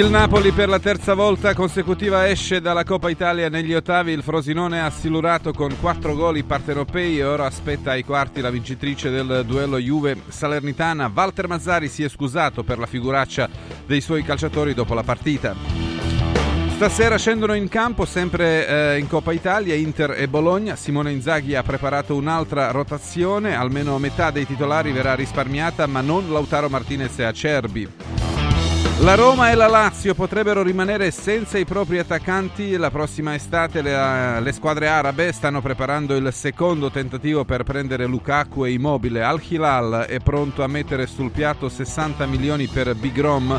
[0.00, 4.80] Il Napoli per la terza volta consecutiva esce dalla Coppa Italia negli ottavi, il Frosinone
[4.80, 9.76] ha silurato con quattro gol partenopei e ora aspetta ai quarti la vincitrice del duello
[9.76, 11.12] Juve-Salernitana.
[11.14, 13.46] Walter Mazzari si è scusato per la figuraccia
[13.84, 15.54] dei suoi calciatori dopo la partita.
[16.76, 20.76] Stasera scendono in campo sempre eh, in Coppa Italia Inter e Bologna.
[20.76, 26.70] Simone Inzaghi ha preparato un'altra rotazione, almeno metà dei titolari verrà risparmiata, ma non Lautaro
[26.70, 27.88] Martinez e Acerbi.
[29.02, 33.80] La Roma e la Lazio potrebbero rimanere senza i propri attaccanti la prossima estate.
[33.80, 39.22] Le, le, squadre arabe stanno preparando il secondo tentativo per prendere Lukaku e Immobile.
[39.22, 43.58] Al Hilal è pronto a mettere sul piatto 60 milioni per Big Rom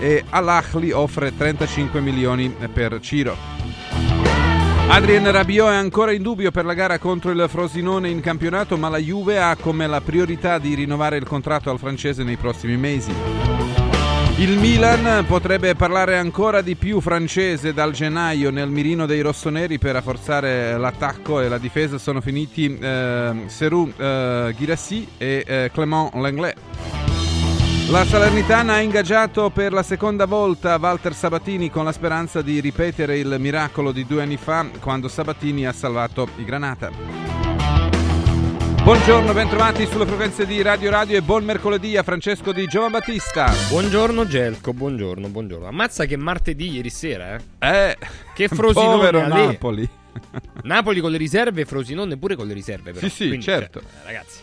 [0.00, 3.36] e Al-Ahli offre 35 milioni per Ciro.
[4.88, 8.88] Adrien Rabiot è ancora in dubbio per la gara contro il Frosinone in campionato, ma
[8.88, 13.79] la Juve ha come la priorità di rinnovare il contratto al francese nei prossimi mesi.
[14.40, 19.92] Il Milan potrebbe parlare ancora di più francese dal gennaio nel mirino dei rossoneri per
[19.92, 21.98] rafforzare l'attacco e la difesa.
[21.98, 26.56] Sono finiti eh, Serou eh, Girassi e eh, Clément Lenglet.
[27.90, 33.18] La Salernitana ha ingaggiato per la seconda volta Walter Sabatini con la speranza di ripetere
[33.18, 37.49] il miracolo di due anni fa quando Sabatini ha salvato i Granata.
[38.90, 43.48] Buongiorno, bentrovati sulle frequenze di Radio Radio e buon mercoledì a Francesco di Giovan Battista.
[43.68, 45.68] Buongiorno Gelco, buongiorno, buongiorno.
[45.68, 47.40] Ammazza che martedì ieri sera, eh?
[47.60, 47.96] Eh,
[48.34, 49.88] che Frosinone povero Napoli.
[50.64, 53.06] Napoli con le riserve, Frosinone pure con le riserve però.
[53.06, 53.78] Sì, sì, Quindi, certo.
[53.78, 54.40] Cioè, ragazzi,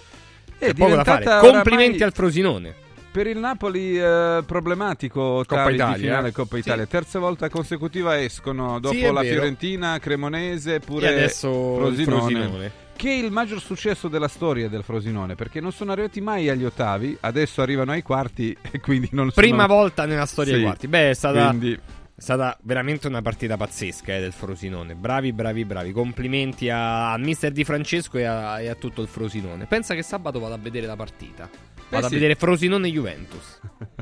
[0.57, 1.25] è poco da fare.
[1.39, 2.73] Complimenti al Frosinone.
[3.11, 6.31] Per il Napoli eh, problematico Coppa Italia, finale eh?
[6.31, 6.85] Coppa Italia.
[6.85, 6.89] Sì.
[6.89, 9.33] Terza volta consecutiva escono dopo Sì, la vero.
[9.33, 12.19] Fiorentina, Cremonese, pure e adesso Frosinone.
[12.21, 12.85] Frosinone.
[12.97, 16.65] Che è il maggior successo della storia del Frosinone, perché non sono arrivati mai agli
[16.65, 19.45] ottavi, adesso arrivano ai quarti e quindi non sono...
[19.45, 20.87] Prima volta nella storia Sì, dei quarti.
[20.87, 21.79] Beh, è stata, Quindi, è
[22.19, 24.95] stata veramente una partita pazzesca eh, del Frosinone.
[24.95, 25.91] Bravi, bravi, bravi.
[25.91, 29.67] Complimenti a- al mister Di Francesco e a, e a tutto il Frosinone.
[29.67, 31.47] Pensa che sabato vado a vedere la partita.
[31.89, 32.15] Vado a sì.
[32.15, 33.59] vedere Frosinone-Juventus.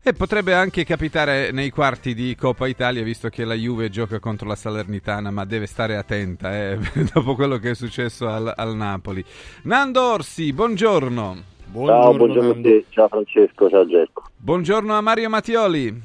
[0.00, 4.46] E potrebbe anche capitare nei quarti di Coppa Italia, visto che la Juve gioca contro
[4.46, 6.78] la Salernitana, ma deve stare attenta eh,
[7.12, 9.24] dopo quello che è successo al, al Napoli.
[9.64, 11.56] Nando Orsi, buongiorno.
[11.72, 14.22] Ciao, buongiorno a te, ciao Francesco, ciao Gerco.
[14.36, 16.00] Buongiorno a Mario Mattioli.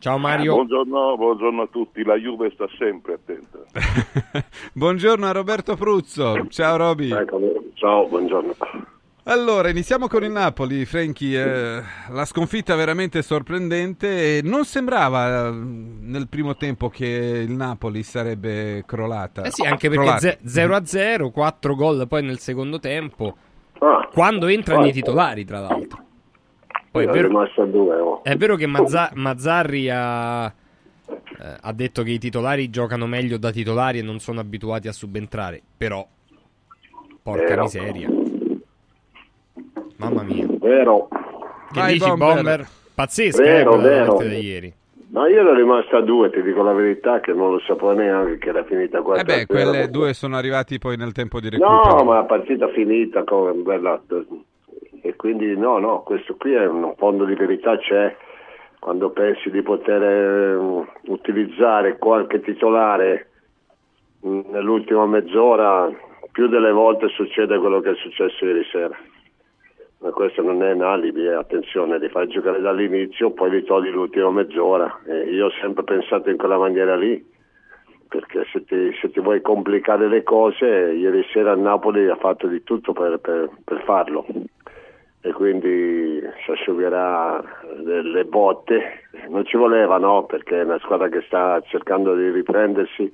[0.00, 0.54] Ciao Mario.
[0.54, 3.58] Buongiorno, buongiorno a tutti, la Juve sta sempre attenta.
[4.72, 6.46] buongiorno a Roberto Pruzzo.
[6.48, 7.12] Ciao Roby.
[7.12, 7.48] Eccomi.
[7.74, 8.54] Ciao, buongiorno.
[9.30, 11.36] Allora, iniziamo con il Napoli, Franchi.
[11.36, 14.40] eh, la sconfitta veramente sorprendente.
[14.42, 17.06] Non sembrava eh, nel primo tempo che
[17.46, 19.42] il Napoli sarebbe crollata.
[19.42, 20.18] Eh sì, anche perché Crollata.
[20.18, 23.36] ze- 0 a 0, 4 gol poi nel secondo tempo.
[23.78, 26.04] Ah, Quando entrano i guarda, titolari, tra l'altro.
[26.90, 28.24] Poi è vero, oh.
[28.24, 33.52] è vero che Mazza- Mazzarri ha, eh, ha detto che i titolari giocano meglio da
[33.52, 35.62] titolari e non sono abituati a subentrare.
[35.76, 36.04] Però,
[37.22, 38.19] porca miseria.
[39.96, 40.46] Mamma mia.
[40.48, 41.08] Vero.
[41.72, 42.34] Che Vai, dici, Bomber?
[42.34, 42.66] Bomber?
[42.94, 44.14] Pazzesca, Vero, eh, vero.
[44.14, 44.74] partita di ieri.
[45.12, 48.38] No, io ero rimasto a due, ti dico la verità, che non lo sapevo neanche
[48.38, 51.96] che era finita 4 Eh beh, quelle due sono arrivati poi nel tempo di recupero.
[51.96, 54.00] No, ma la partita finita con bella...
[55.02, 58.14] E quindi no, no, questo qui è un fondo di verità c'è.
[58.78, 60.54] Quando pensi di poter eh,
[61.06, 63.30] utilizzare qualche titolare
[64.20, 65.90] mh, nell'ultima mezz'ora,
[66.30, 68.96] più delle volte succede quello che è successo ieri sera.
[70.02, 73.90] Ma questo non è un alibi, eh, attenzione, li fai giocare dall'inizio, poi li togli
[73.90, 75.00] l'ultima mezz'ora.
[75.04, 77.22] E io ho sempre pensato in quella maniera lì,
[78.08, 82.46] perché se ti, se ti vuoi complicare le cose, ieri sera il Napoli ha fatto
[82.46, 84.24] di tutto per, per- per farlo.
[85.20, 87.44] E quindi si asciugherà
[87.84, 89.02] le botte.
[89.28, 90.24] Non ci voleva, no?
[90.24, 93.12] Perché è una squadra che sta cercando di riprendersi,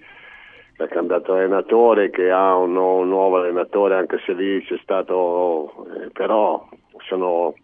[0.77, 4.79] che ha cambiato allenatore, che ha un, nu- un nuovo allenatore, anche se lì c'è
[4.83, 6.69] stato, eh, però
[7.09, 7.55] sono,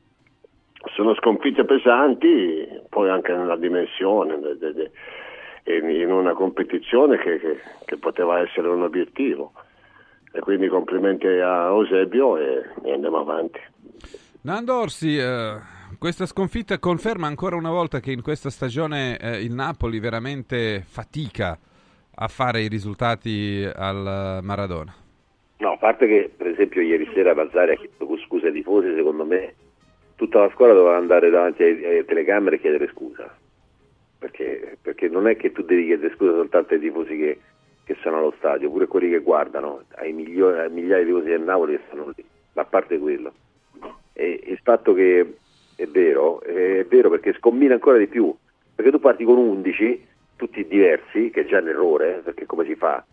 [0.95, 4.91] sono sconfitte pesanti, poi anche nella dimensione, de- de- de-
[5.65, 9.53] in in una competizione che, che- che poteva essere un obiettivo.
[10.33, 13.61] E quindi complimenti a Eusebio e, e andiamo avanti.
[14.45, 15.57] Nando Orsi, eh,
[15.99, 21.59] questa sconfitta conferma ancora una volta che in questa stagione eh, il Napoli veramente fatica
[22.15, 24.95] a fare i risultati al Maradona.
[25.59, 29.25] No, a parte che per esempio ieri sera Mazzari ha chiesto scusa ai tifosi, secondo
[29.25, 29.55] me
[30.17, 33.35] tutta la squadra doveva andare davanti alle telecamere e chiedere scusa.
[34.19, 37.41] Perché, perché non è che tu devi chiedere scusa soltanto ai tifosi che,
[37.85, 41.43] che sono allo stadio, pure quelli che guardano, ai, milio- ai migliaia di tifosi del
[41.43, 42.25] Napoli che stanno lì.
[42.55, 43.33] Ma a parte quello.
[44.13, 45.35] E il fatto che
[45.75, 48.35] è vero, è vero perché scombina ancora di più.
[48.75, 50.07] perché tu parti con 11,
[50.37, 53.05] tutti diversi, che è già un errore, perché come si fa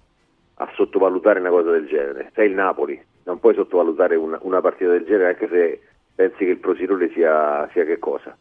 [0.61, 2.31] a sottovalutare una cosa del genere?
[2.33, 5.81] Sei il Napoli, non puoi sottovalutare una, una partita del genere anche se
[6.15, 8.35] pensi che il Frosinone sia, sia che cosa.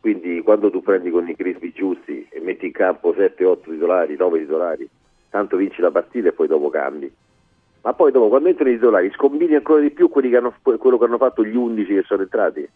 [0.00, 4.16] Quindi quando tu prendi con i crispi giusti e metti in campo 7, 8 titolari,
[4.16, 4.88] 9 titolari,
[5.30, 7.12] tanto vinci la partita e poi dopo cambi.
[7.82, 11.04] Ma poi dopo quando entrano i titolari scombini ancora di più che hanno, quello che
[11.04, 12.68] hanno fatto gli 11 che sono entrati.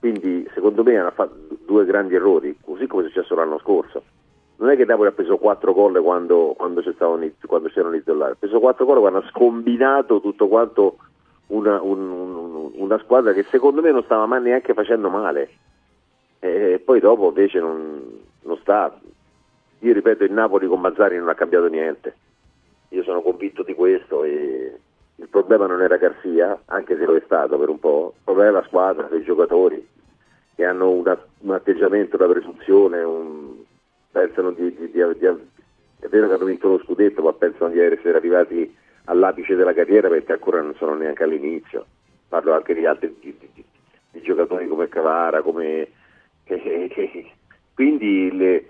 [0.00, 4.02] Quindi secondo me hanno fatto due grandi errori, così come è successo l'anno scorso.
[4.58, 6.82] Non è che Napoli ha preso 4 gol quando, quando,
[7.46, 10.96] quando c'erano i titolari, ha preso 4 gol quando ha scombinato tutto quanto
[11.48, 15.50] una, un, un, una squadra che secondo me non stava mai neanche facendo male.
[16.38, 18.02] E poi dopo invece non,
[18.42, 18.98] non sta.
[19.80, 22.16] Io ripeto, il Napoli con Mazzari non ha cambiato niente.
[22.90, 24.78] Io sono convinto di questo e
[25.16, 28.50] il problema non era Garcia, anche se lo è stato per un po', il problema
[28.50, 29.86] è la squadra, dei giocatori
[30.54, 33.56] che hanno una, un atteggiamento da presunzione, un,
[34.16, 37.80] pensano di, di, di, di, è vero che hanno vinto lo scudetto, ma pensano di
[37.80, 38.74] essere arrivati
[39.04, 41.84] all'apice della carriera perché ancora non sono neanche all'inizio.
[42.28, 45.88] Parlo anche di altri di, giocatori come Cavara, come,
[47.74, 48.66] quindi le,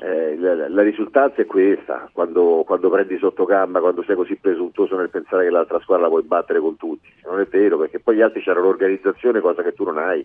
[0.00, 4.96] eh, la, la, risultanza è questa, quando, quando, prendi sotto gamba, quando sei così presuntuoso
[4.96, 8.16] nel pensare che l'altra squadra la puoi battere con tutti, non è vero perché poi
[8.16, 10.24] gli altri c'hanno l'organizzazione, cosa che tu non hai.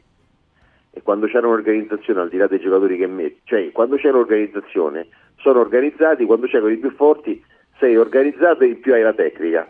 [0.92, 5.08] E quando c'è un'organizzazione, al di là dei giocatori che metti, cioè quando c'è un'organizzazione,
[5.38, 7.44] sono organizzati, quando c'è con i più forti
[7.78, 9.70] sei organizzato e in più hai la tecnica.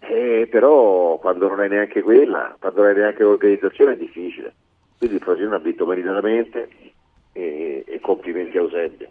[0.00, 4.54] Eh, però quando non hai neanche quella, quando non hai neanche l'organizzazione è difficile.
[4.98, 6.68] Quindi il Frosinone ha vinto meritatamente
[7.32, 9.10] e, e complimenti a Eusebio.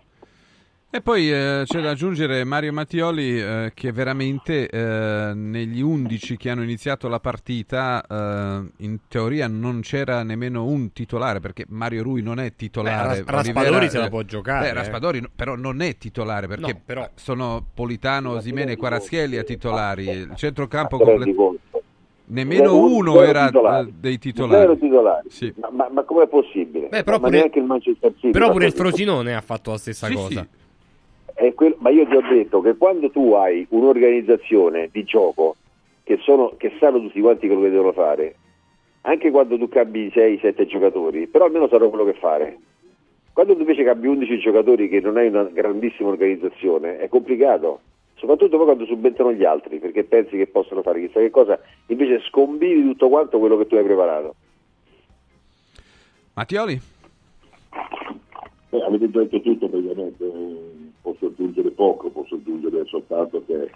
[0.92, 6.50] E poi eh, c'è da aggiungere Mario Mattioli eh, che veramente eh, negli 11 che
[6.50, 12.22] hanno iniziato la partita eh, in teoria non c'era nemmeno un titolare perché Mario Rui
[12.22, 13.24] non è titolare.
[13.24, 14.68] Beh, Raspadori Olivera, se la può giocare.
[14.68, 17.10] Beh, Raspadori però non è titolare perché no, però...
[17.16, 20.08] sono Politano, Simene e Quarazchielli a titolari.
[20.08, 21.58] Il centrocampo completo.
[22.28, 23.94] Nemmeno uno era titolari.
[24.00, 24.80] dei titolari.
[24.80, 25.30] titolari.
[25.30, 25.54] Sì.
[25.58, 26.88] Ma, ma, ma com'è possibile?
[26.88, 30.08] Beh, però, ma pure, il Manchester City però pure il Frosinone ha fatto la stessa
[30.08, 30.42] sì, cosa.
[30.42, 30.64] Sì.
[31.54, 35.56] Quello, ma io ti ho detto che quando tu hai un'organizzazione di gioco
[36.04, 38.36] che, sono, che sanno tutti quanti quello che devono fare,
[39.02, 42.58] anche quando tu cambi 6-7 giocatori, però almeno sanno quello che fare.
[43.34, 47.82] Quando tu invece cambi 11 giocatori che non hai una grandissima organizzazione, è complicato,
[48.16, 52.22] soprattutto poi quando subentrano gli altri, perché pensi che possono fare chissà che cosa, invece
[52.22, 54.36] scombini tutto quanto quello che tu hai preparato.
[56.34, 56.80] Mattioli?
[58.70, 60.32] Eh, avete già detto tutto praticamente,
[61.06, 63.69] posso aggiungere poco, posso aggiungere soltanto che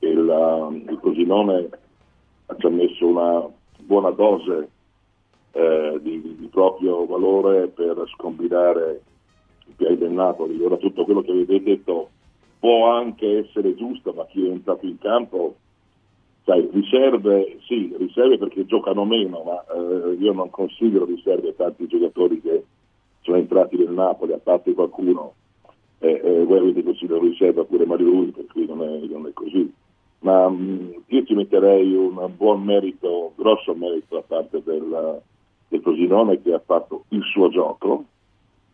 [0.00, 1.68] il, il Cosinone
[2.58, 4.68] ci ha messo una buona dose
[5.52, 9.02] eh, di, di, proprio valore per scombinare
[9.66, 10.60] i piedi del Napoli.
[10.60, 12.08] Ora tutto quello che avete detto
[12.58, 15.54] può anche essere giusto, ma chi è entrato in campo,
[16.44, 22.40] sai, riserve, sì, riserve perché giocano meno, ma eh, io non considero riserve tanti giocatori
[22.40, 22.64] che
[23.20, 25.34] sono entrati nel Napoli, a parte qualcuno,
[26.00, 29.32] eh, eh, voi avete considerato riserva pure Mario Rui, per cui non è, non è
[29.32, 29.72] così.
[30.20, 35.20] Ma mh, io ci metterei un buon merito, grosso merito da parte del,
[35.68, 38.04] del Frosinone che ha fatto il suo gioco,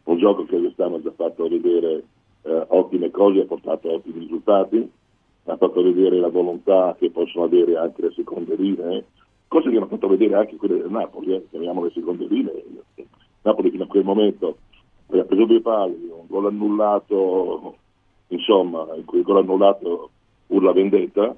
[0.05, 2.05] un gioco che quest'anno ha già fatto vedere
[2.43, 4.91] eh, ottime cose, ha portato ottimi risultati,
[5.47, 9.05] ha fatto vedere la volontà che possono avere anche le seconde linee,
[9.49, 12.65] cose che hanno fatto vedere anche quelle del Napoli, eh, chiamiamole seconde linee.
[13.43, 14.57] Napoli fino a quel momento
[15.15, 17.77] aveva preso due pali, un gol annullato,
[18.29, 20.11] insomma, il gol annullato
[20.49, 21.35] urla vendetta,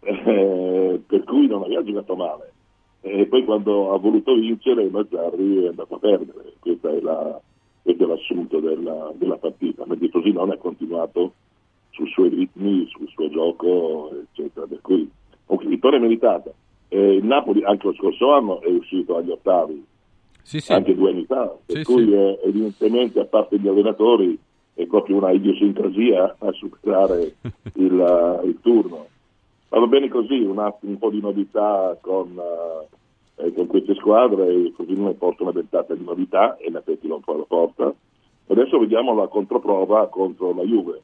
[0.00, 2.52] eh, per cui non aveva giocato male.
[3.00, 7.40] E poi quando ha voluto vincere Mazzarri è andato a perdere, questo è, la,
[7.82, 11.32] questo è l'assunto della, della partita, così non ha continuato
[11.90, 14.66] sui suoi ritmi, sul suo gioco, eccetera.
[14.66, 15.08] Per cui,
[15.46, 16.52] okay, vittoria meritata.
[16.88, 19.84] Eh, il Napoli anche lo scorso anno è uscito agli ottavi
[20.42, 20.72] sì, sì.
[20.72, 24.38] anche due anni fa, per cui è, evidentemente a parte gli allenatori
[24.74, 27.36] è proprio una idiosincrasia a superare
[27.74, 29.06] il, il turno.
[29.68, 32.38] Ma va bene così, un, un po' di novità con,
[33.36, 37.34] eh, con queste squadre, così non porta una ventata di novità e l'Atleti non fa
[37.36, 37.94] la porta.
[38.48, 41.02] Adesso vediamo la controprova contro la Juve.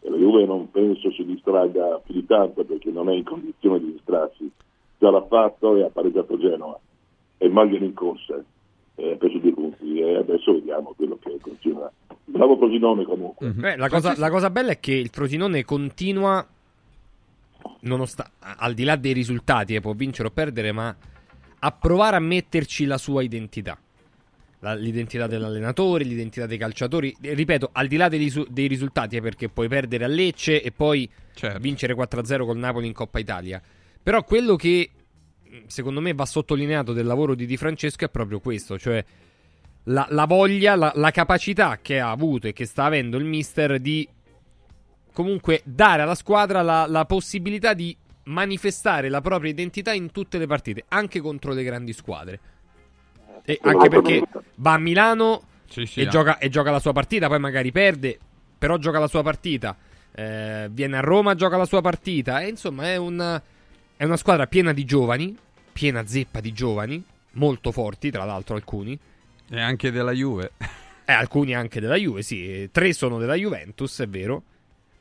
[0.00, 3.78] E la Juve non penso si distragga più di tanto perché non è in condizione
[3.78, 4.50] di distrarsi.
[4.98, 6.78] Già l'ha fatto e ha pareggiato Genova
[7.38, 8.42] e Magliano in corsa
[8.96, 11.90] eh, preso due punti e adesso vediamo quello che continua.
[12.24, 13.46] Bravo Frosinone comunque.
[13.46, 13.60] Mm-hmm.
[13.60, 16.44] Beh, la, cosa, la, cosa, bella è che il Frosinone continua,
[17.80, 20.94] nonost- al di là dei risultati, eh, può vincere o perdere, ma
[21.58, 23.78] a provare a metterci la sua identità.
[24.60, 27.14] la, l'identità dell'allenatore, l'identità dei calciatori.
[27.20, 30.62] E, ripeto, al di là dei, risu- dei risultati, eh, perché puoi perdere a Lecce
[30.62, 31.58] e poi Certo.
[31.60, 33.60] vincere 4-0 col Napoli in Coppa Italia.
[34.02, 34.90] Però quello che
[35.66, 39.04] secondo me va sottolineato del lavoro di Di Francesco è proprio questo, cioè
[39.84, 43.78] la, la voglia, la, la capacità che ha avuto e che sta avendo il mister
[43.78, 44.08] di
[45.12, 50.46] comunque dare alla squadra la, la possibilità di manifestare la propria identità in tutte le
[50.46, 52.40] partite, anche contro le grandi squadre.
[53.44, 54.22] E anche perché
[54.56, 56.10] va a Milano Sì, sì, e, no.
[56.10, 58.18] gioca, e gioca la sua partita, poi magari perde,
[58.58, 59.76] però gioca la sua partita.
[60.12, 62.40] Eh, viene a Roma, gioca la sua partita.
[62.40, 63.40] E insomma, è una,
[63.96, 65.36] è una squadra piena di giovani,
[65.72, 68.98] piena zeppa di giovani, molto forti, tra l'altro alcuni.
[69.48, 70.52] E anche della Juve.
[71.04, 72.68] Eh, alcuni anche della Juve, sì.
[72.72, 74.42] Tre sono della Juventus, è vero.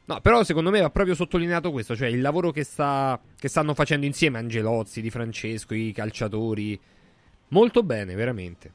[0.06, 3.74] No, però secondo me va proprio sottolineato questo, cioè il lavoro che, sta, che stanno
[3.74, 6.80] facendo insieme Angelozzi, Di Francesco, i calciatori.
[7.48, 8.72] Molto bene, veramente.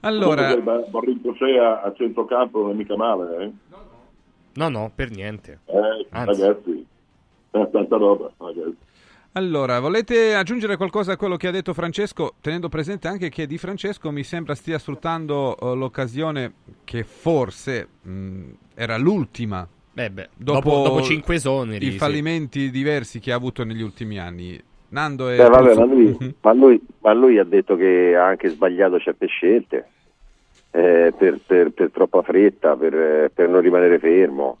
[0.00, 3.52] Allora, Borrico Sea a centrocampo non è mica male, eh?
[4.54, 5.60] No, no, per niente.
[5.66, 6.40] Eh, Anzi.
[6.40, 6.86] ragazzi,
[7.50, 8.32] tanta roba,
[9.32, 13.58] allora, volete aggiungere qualcosa a quello che ha detto Francesco, tenendo presente anche che Di
[13.58, 16.52] Francesco mi sembra stia sfruttando eh, l'occasione
[16.82, 18.42] che forse mh,
[18.74, 21.86] era l'ultima Beh, beh, dopo, dopo, dopo cinque esoneri.
[21.86, 21.98] i sì.
[21.98, 24.60] fallimenti diversi che ha avuto negli ultimi anni.
[24.90, 28.48] Nando e Beh, vabbè, ma, lui, ma lui- ma lui ha detto che ha anche
[28.48, 29.86] sbagliato certe scelte
[30.70, 34.58] eh, per, per- per troppa fretta, per, eh, per non rimanere fermo.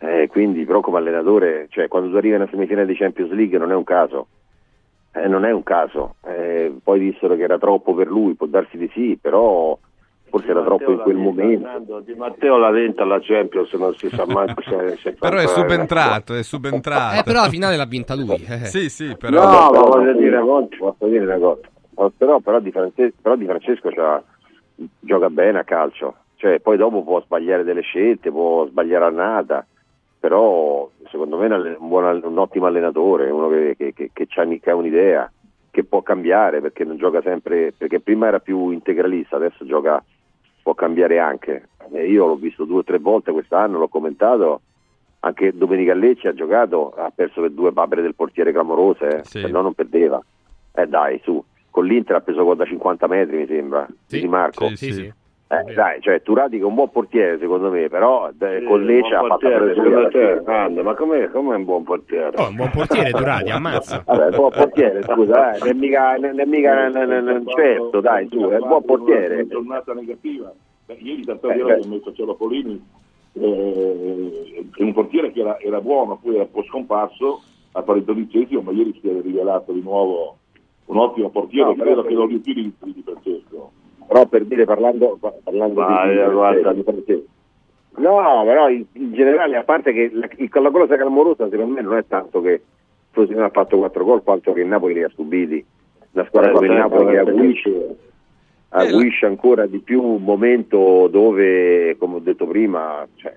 [0.00, 3.58] Eh, quindi, però, come allenatore, cioè, quando tu arrivi in una semifinale di Champions League
[3.58, 4.28] non è un caso.
[5.12, 6.14] Eh, non è un caso.
[6.24, 9.76] Eh, poi dissero che era troppo per lui, può darsi di sì, però
[10.30, 12.00] forse era troppo in quel momento.
[12.04, 16.34] Di Matteo la venta alla Champions, non si sa mai se, se Però è subentrato,
[16.34, 17.20] è subentrato.
[17.20, 18.44] Eh, però la finale l'ha vinta lui.
[18.48, 18.66] eh.
[18.66, 19.42] Sì, sì, però...
[19.42, 21.60] No, ma voglio dire una cosa, posso dire una cosa.
[22.16, 24.22] Però, però, di Francesco, però Di Francesco c'ha-
[25.00, 29.66] gioca bene a calcio, cioè, poi dopo può sbagliare delle scelte, può sbagliare annata,
[30.18, 34.74] però secondo me è un buon un ottimo allenatore, uno che, che- che- che ha
[34.74, 35.30] un'idea,
[35.70, 40.02] che può cambiare perché non gioca sempre, perché prima era più integralista, adesso gioca,
[40.62, 41.68] può cambiare anche.
[41.92, 44.60] E io l'ho visto due o tre volte quest'anno, l'ho commentato,
[45.20, 49.40] anche Domenica Lecce ha giocato, ha perso per due papere del portiere clamorose, eh, Sì.
[49.40, 50.20] se no non perdeva.
[50.74, 54.68] Eh dai, su, con l'Inter ha preso da 50 metri mi sembra, Sì, di Marco.
[54.68, 55.12] sì, Sì, sì.
[55.50, 59.14] Eh, dai, cioè Turati che è un buon portiere secondo me, però eh, con Lecce
[59.14, 60.42] ha fatto secondo te.
[60.44, 62.36] Nando, ma com'è, com'è un buon portiere?
[62.36, 64.02] Oh, un buon portiere Durati, ammazza.
[64.06, 68.00] Vabbè, buon portiere, scusa, eh, non è mica, non è mica non- non- non- certo,
[68.00, 69.34] dai, tu, è un buon portiere.
[69.36, 70.52] Una giornata negativa.
[70.84, 72.84] Beh, ieri tanta Eh, che ha messo Cialopolini,
[73.32, 77.40] eh, è un portiere che era, era buono, poi era un po' scomparso
[77.72, 80.36] a fare il dodicesimo, ma ieri si è rivelato di nuovo
[80.86, 83.72] un ottimo portiere, No, credo che lo riutilizzi di Francesco.
[84.08, 86.72] Però per dire, parlando, parlando Vai, di, guarda.
[86.72, 87.26] di.
[87.98, 91.82] No, però in, in generale, a parte che la, il- la cosa clamorosa secondo me
[91.82, 92.62] non è tanto che
[93.10, 95.62] Frosinone ha fatto 4 gol, quanto che il Napoli li ha subiti.
[96.12, 97.96] Una squadra Eh, come il certo, Napoli che perché- aguisce,
[98.70, 103.34] aguisce ancora di più un momento dove, come ho detto prima, cioè,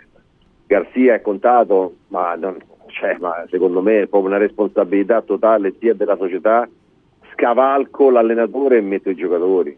[0.68, 5.94] Garzia è contato, ma, non- cioè, ma secondo me è proprio una responsabilità totale sia
[5.96, 6.68] della società,
[7.34, 9.78] scavalco l'allenatore e metto i giocatori.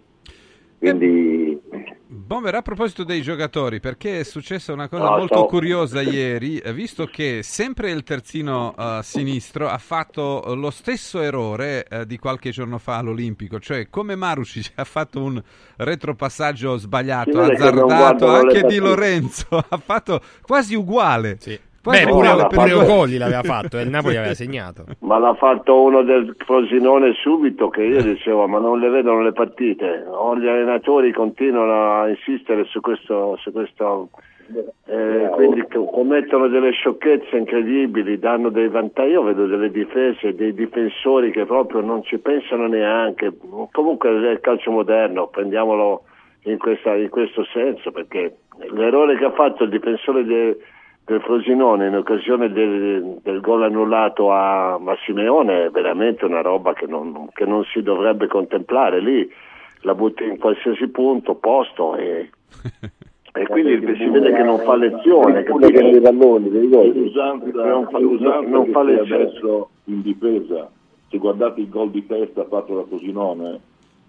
[0.84, 1.62] Quindi
[2.08, 6.58] Bomber, a proposito dei giocatori, perché è successa una cosa No, molto sto- curiosa ieri,
[6.58, 12.06] eh, visto che sempre il terzino eh, sinistro ha fatto eh, lo stesso errore eh,
[12.06, 15.42] di qualche giorno fa all'Olimpico, cioè come Marusic ha fatto un
[15.78, 18.78] retropassaggio sbagliato, azzardato, anche Di.
[18.78, 21.38] Lorenzo ha fatto quasi uguale.
[21.40, 21.60] Sì.
[21.84, 22.84] Beh, pure, per pure due.
[22.84, 24.86] Ocoli l'aveva fatto e il Napoli aveva segnato.
[25.00, 29.34] Ma l'ha fatto uno del Frosinone subito che io dicevo ma non le vedono le
[29.34, 34.10] partite o gli allenatori continuano a insistere su questo, su questo
[34.86, 40.54] eh, quindi co- commettono delle sciocchezze incredibili danno dei vantaggi io vedo delle difese dei
[40.54, 43.32] difensori che proprio non ci pensano neanche
[43.72, 46.04] comunque è il calcio moderno prendiamolo
[46.44, 48.36] in, questa- in questo senso perché
[48.74, 50.58] l'errore che ha fatto il difensore de-
[51.06, 56.74] del Frosinone in occasione del, del gol annullato a, a Simeone è veramente una roba
[56.74, 59.30] che non, che non si dovrebbe contemplare lì
[59.82, 62.30] la butti in qualsiasi punto, posto e,
[63.34, 65.72] e quindi si vede che non fa lezione capito?
[65.72, 66.50] per i palloni,
[67.52, 69.24] Non fa- l'usanza non che fa lezione.
[69.24, 70.72] adesso in difesa,
[71.10, 73.60] se guardate il gol di testa fatto da Frosinone,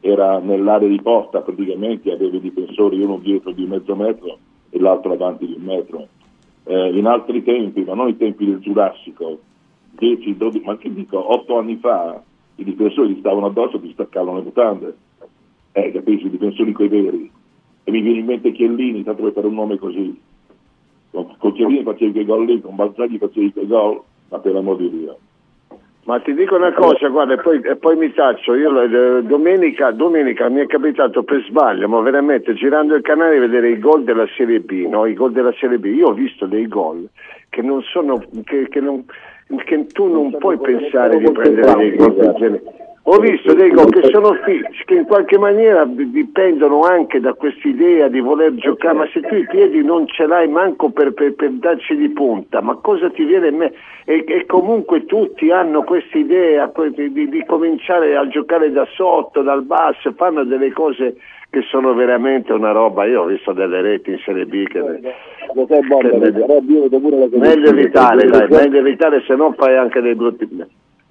[0.01, 4.39] era nell'area di posta praticamente, aveva i difensori uno dietro di mezzo metro
[4.71, 6.07] e l'altro avanti di un metro.
[6.65, 9.39] Eh, in altri tempi, ma non i tempi del Giurassico,
[9.99, 12.23] 10, 12, ma che dico, 8 anni fa,
[12.57, 14.97] i difensori gli stavano addosso e ti staccavano le mutande.
[15.73, 17.31] eh, capisci, difensori coi veri.
[17.83, 20.19] E mi viene in mente Chiellini, tanto per fare un nome così.
[21.11, 24.77] Con, con Chiellini facevi quei gol lì, con Balzaghi facevi quei gol, ma per l'amor
[24.77, 25.19] di Dio.
[26.05, 29.91] Ma ti dico una cosa, guarda, e poi, e poi mi taccio, io eh, domenica,
[29.91, 34.27] domenica mi è capitato per sbaglio, ma veramente girando il canale vedere i gol della
[34.37, 35.07] Serie B, no?
[35.07, 37.09] I gol della Serie B, io ho visto dei gol
[37.49, 39.07] che non sono, che, che, non,
[39.65, 42.63] che tu non puoi pensare di prendere dei gol del genere.
[43.07, 48.09] Ho visto dei gol che sono fi- che in qualche maniera dipendono anche da quest'idea
[48.09, 51.51] di voler giocare, ma se tu i piedi non ce l'hai manco per, per, per
[51.51, 53.73] darci di punta, ma cosa ti viene in me?
[54.07, 59.65] E, e comunque tutti hanno questa idea di, di, cominciare a giocare da sotto, dal
[59.65, 61.17] basso, fanno delle cose
[61.51, 63.05] che sono veramente una roba.
[63.05, 66.99] Io ho visto delle reti in Serie B che, Lo sai, che però io vedo
[67.01, 70.49] pure la meglio evitare, dai, meglio evitare, se no fai anche dei brutti.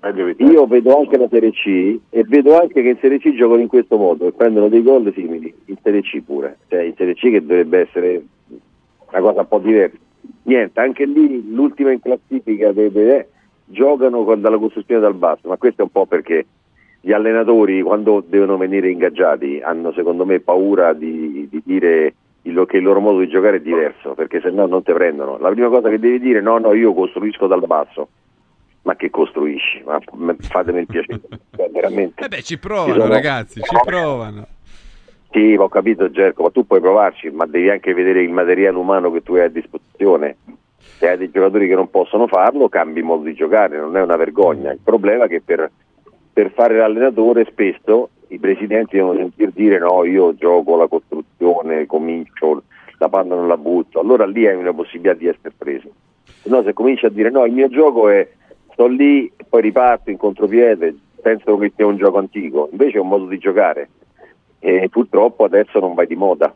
[0.05, 0.51] Evitare.
[0.51, 3.67] Io vedo anche la Serie C e vedo anche che in Serie C giocano in
[3.67, 7.21] questo modo e prendono dei gol simili, in Serie C pure, cioè in Serie C
[7.29, 8.21] che dovrebbe essere
[9.09, 9.97] una cosa un po' diversa.
[10.43, 13.27] Niente, anche lì l'ultima in classifica deve, eh,
[13.65, 16.45] giocano con- dalla costruzione dal basso, ma questo è un po' perché
[16.99, 22.77] gli allenatori quando devono venire ingaggiati hanno secondo me paura di, di dire il- che
[22.77, 25.37] il loro modo di giocare è diverso, perché se no non ti prendono.
[25.37, 28.09] La prima cosa che devi dire no, no, io costruisco dal basso.
[28.83, 29.81] Ma che costruisci?
[29.85, 29.99] Ma
[30.49, 31.21] fatemi il piacere.
[31.55, 32.23] Cioè, veramente.
[32.25, 34.47] Eh beh, ci Ci provano sono- ragazzi, ci provano.
[35.31, 39.11] Sì, ho capito Gerco, ma tu puoi provarci, ma devi anche vedere il materiale umano
[39.11, 40.37] che tu hai a disposizione.
[40.77, 44.15] Se hai dei giocatori che non possono farlo, cambi modo di giocare, non è una
[44.15, 44.71] vergogna.
[44.71, 45.71] Il problema è che per,
[46.31, 52.63] per fare l'allenatore spesso i presidenti devono sentir dire no, io gioco la costruzione, comincio,
[52.97, 55.89] la palla non la butto, allora lì hai una possibilità di essere preso.
[56.41, 58.27] Se no, se cominci a dire no, il mio gioco è
[58.73, 63.07] sto lì, poi riparto in contropiede, penso che sia un gioco antico, invece è un
[63.07, 63.89] modo di giocare
[64.59, 66.53] e purtroppo adesso non vai di moda.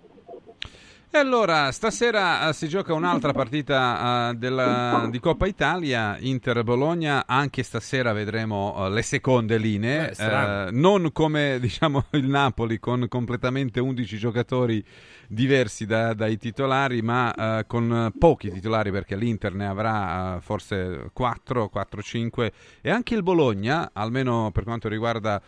[1.18, 7.64] E allora, stasera eh, si gioca un'altra partita eh, della- di Coppa Italia, Inter-Bologna, anche
[7.64, 10.24] stasera vedremo eh, le seconde linee, Eh,
[10.68, 14.86] eh, non come diciamo il Napoli con completamente 11 giocatori
[15.28, 22.52] diversi da- dai titolari, ma con pochi titolari perché l'Inter ne avrà forse 4, 4-5
[22.80, 25.42] e anche il Bologna, almeno per quanto riguarda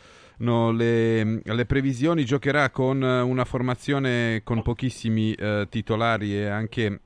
[0.72, 7.00] le, le previsioni giocherà con eh, una formazione con pochissimi eh, titolari e anche,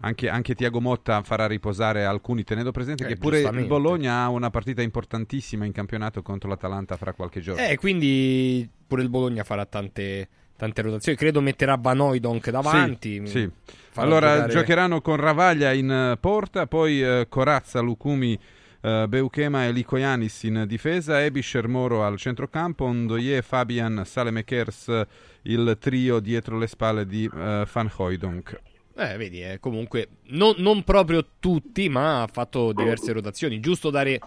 [0.00, 3.66] anche, anche Tiago Motta farà riposare alcuni, tenendo presente Eh, che pure il.
[3.66, 7.62] Bologna ha una partita importantissima in campionato contro l'Atalanta fra qualche giorno.
[7.64, 11.18] Eh, quindi pure il Bologna farà tante, tante rotazioni.
[11.18, 13.26] Credo metterà Van Hooijdonk davanti.
[13.26, 13.50] Sì, sì.
[13.92, 18.38] Farà Allora giocare- giocheranno con Ravaglia in eh, porta, poi eh, Corazza, Lucumi,
[18.80, 25.02] eh, Beuchema e Licoyanis in difesa, Ebischer Moro al centrocampo, Ndoye, Fabian, Salemekers,
[25.42, 28.60] il trio dietro le spalle di eh, Van Hooijdonk.
[28.96, 33.58] Eh, vedi, eh, comunque non, non proprio tutti, ma ha fatto diverse rotazioni.
[33.60, 34.20] Giusto dare,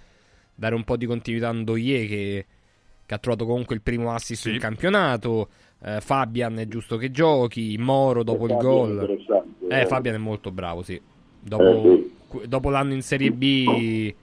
[0.55, 2.45] dare un po' di continuità a Ndoye che,
[3.05, 4.53] che ha trovato comunque il primo assist Sì.
[4.53, 5.49] in campionato.
[5.83, 7.75] Eh, Fabian è giusto che giochi.
[7.77, 9.17] Moro dopo il gol.
[9.69, 9.85] Eh, eh.
[9.85, 10.99] Fabian è molto bravo, sì.
[11.39, 12.13] Dopo, Eh, sì.
[12.27, 14.13] qu- dopo l'anno in Serie B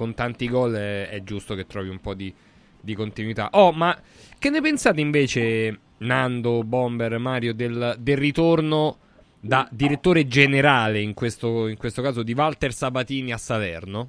[0.00, 2.32] con tanti gol è, è giusto che trovi un po' di,
[2.80, 3.50] di continuità.
[3.52, 3.94] Oh, ma
[4.38, 8.96] che ne pensate invece, Nando, Bomber, Mario, del, del ritorno
[9.38, 14.08] da direttore generale, in questo, in questo caso, di Walter Sabatini a Salerno?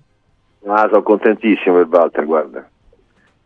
[0.66, 2.70] Ah, sono contentissimo per Walter, guarda.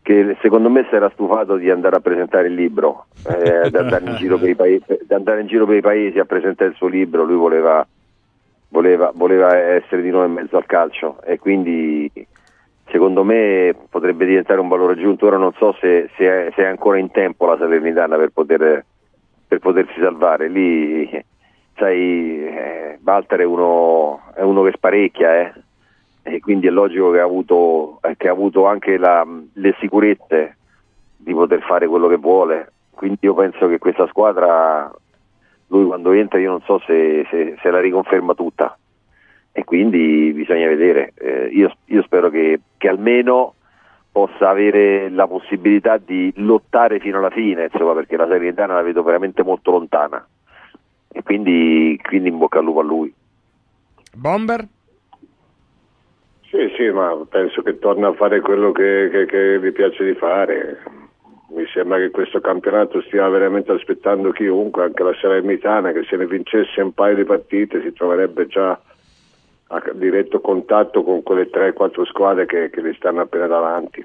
[0.02, 4.04] Che secondo me si era stufato di andare a presentare il libro, eh, di, andare
[4.08, 6.76] in giro per i paesi, di andare in giro per i paesi a presentare il
[6.76, 7.24] suo libro.
[7.24, 7.84] Lui voleva,
[8.68, 12.08] voleva, voleva essere di nuovo in mezzo al calcio e quindi
[12.88, 15.26] secondo me potrebbe diventare un valore aggiunto.
[15.26, 18.84] Ora non so se, se è, se è ancora in tempo la Salernitana per, poter,
[19.46, 20.48] per potersi salvare.
[20.48, 21.08] Lì,
[21.76, 25.52] sai, eh, Walter è uno, è uno che sparecchia, eh
[26.28, 30.56] e quindi è logico che ha avuto, che ha avuto anche la- le sicurezze
[31.16, 32.72] di poter fare quello che vuole.
[32.90, 34.92] Quindi io penso che questa squadra,
[35.68, 38.76] lui quando entra io non so se- se la riconferma tutta
[39.56, 41.14] e quindi bisogna vedere.
[41.14, 43.54] Eh, io, io spero che, che almeno
[44.12, 49.02] possa avere la possibilità di lottare fino alla fine, insomma, perché la Salernitana la vedo
[49.02, 50.26] veramente molto lontana
[51.10, 53.14] e quindi, quindi in bocca al lupo a lui.
[54.14, 54.68] Bomber?
[56.50, 60.14] Sì, sì, ma penso che torna a fare quello che, che- che gli piace di
[60.16, 60.82] fare.
[61.54, 66.26] Mi sembra che questo campionato stia veramente aspettando chiunque, anche la Salernitana, che se ne
[66.26, 68.78] vincesse un paio di partite si troverebbe già
[69.68, 74.04] a diretto contatto con quelle 3-4 squadre che, che gli stanno appena davanti.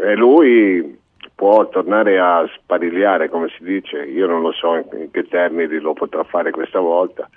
[0.00, 0.98] E lui
[1.34, 5.92] può tornare a sparigliare, come si dice, io non lo so in che termini lo
[5.92, 7.28] potrà fare questa volta,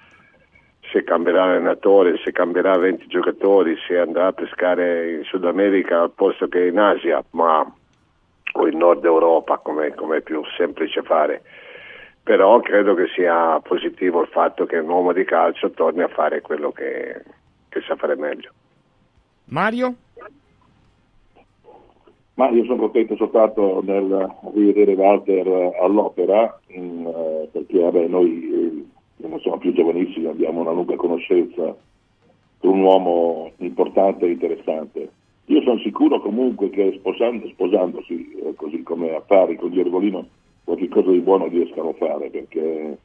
[0.91, 6.11] se cambierà allenatore, se cambierà 20 giocatori, se andrà a pescare in Sud America al
[6.11, 7.65] posto che in Asia, ma,
[8.53, 11.43] o in Nord Europa, come è più semplice fare.
[12.23, 16.41] Però credo che sia positivo il fatto che un uomo di calcio torni a fare
[16.41, 17.23] quello che,
[17.71, 18.51] che sa fare meglio.
[19.45, 19.95] Mario?
[22.33, 27.09] Ma io sono contento soltanto nel rivedere Walter all'opera, mh,
[27.51, 28.85] perché vabbè, noi
[29.21, 31.75] eh, non siamo più giovanissimi, abbiamo una lunga conoscenza
[32.59, 35.11] con un uomo importante e interessante.
[35.45, 40.27] Io sono sicuro comunque che sposando, sposandosi, eh, così come a pari con Gervolino,
[40.63, 42.97] qualche cosa di buono riescano a fare, perché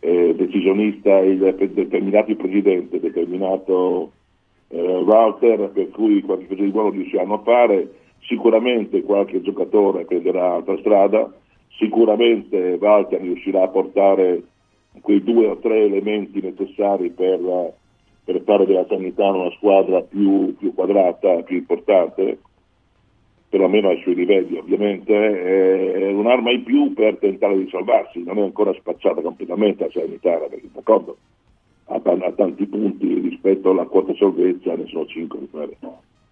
[0.00, 4.12] è decisionista, il determinato presidente, determinato
[4.68, 7.94] eh, Walter, per cui qualche cosa di buono riusciranno a fare.
[8.22, 11.32] Sicuramente qualche giocatore prenderà altra strada,
[11.76, 14.42] sicuramente Walter riuscirà a portare
[15.00, 17.74] quei due o tre elementi necessari per,
[18.24, 22.38] per fare della Sanità una squadra più, più, quadrata, più importante,
[23.50, 28.42] perlomeno ai suoi livelli ovviamente, è un'arma in più per tentare di salvarsi, non è
[28.42, 31.16] ancora spacciata completamente la Sanità, perché d'accordo,
[31.86, 35.76] ha, ha tanti punti rispetto alla quota salvezza, ne sono 5 mi pare,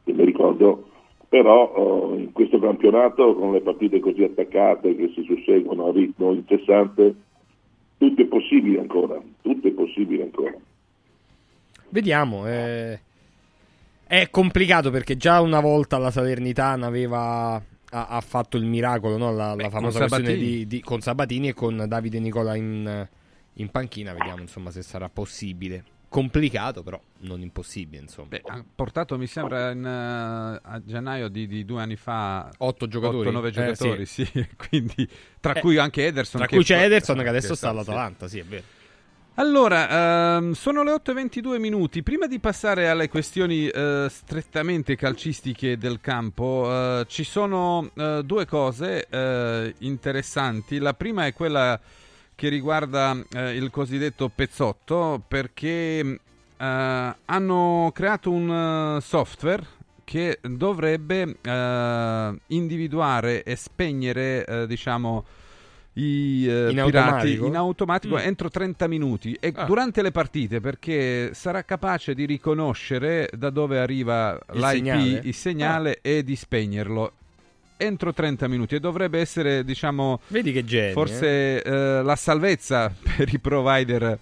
[0.04, 0.85] mi ricordo
[1.28, 6.33] però oh, in questo campionato con le partite così attaccate che si susseguono a ritmo
[6.33, 7.14] incessante
[7.98, 10.57] tutto è possibile ancora tutto è possibile ancora.
[11.90, 13.00] Vediamo eh,
[14.09, 19.33] è complicato perché già una volta la Salernitana aveva ha, ha fatto il miracolo no?
[19.33, 23.07] la, Beh, la, famosa versione di, di, con Sabatini e con Davide Nicola in,
[23.53, 28.03] in panchina vediamo insomma se sarà possibile complicato, però non impossibile.
[28.03, 28.29] Insomma.
[28.29, 32.88] Beh, ha portato, mi sembra, in, uh, a gennaio di, di, due anni fa otto
[32.88, 33.29] giocatori.
[33.29, 34.25] 8-9 giocatori, eh, sì.
[34.25, 34.49] sì.
[34.57, 36.40] Quindi, tra eh, cui anche Ederson.
[36.40, 38.37] Tra cui c'è Ederson che adesso sta all'Atalanta, sì.
[38.37, 38.64] sì, è vero.
[39.38, 42.03] Allora, um, sono le 8.22 minuti.
[42.03, 48.46] Prima di passare alle questioni uh, strettamente calcistiche del campo, uh, ci sono uh, due
[48.46, 49.07] cose
[49.79, 50.79] interessanti.
[50.79, 51.79] La prima è quella
[52.35, 56.18] che riguarda eh, il cosiddetto pezzotto perché eh,
[56.57, 59.66] hanno creato un software
[60.03, 61.37] che dovrebbe
[62.46, 65.24] individuare e spegnere diciamo
[65.94, 67.46] i uh, in pirati automatico?
[67.46, 68.18] in automatico mm.
[68.18, 69.64] entro 30 minuti e ah.
[69.64, 75.20] durante le partite perché sarà capace di riconoscere da dove arriva il l'IP, segnale.
[75.24, 76.09] il segnale ah.
[76.09, 77.12] e di spegnerlo
[77.79, 81.70] entro 30 minuti e dovrebbe essere, diciamo, Vedi che genio, forse eh?
[81.70, 84.18] Eh, la salvezza per i provider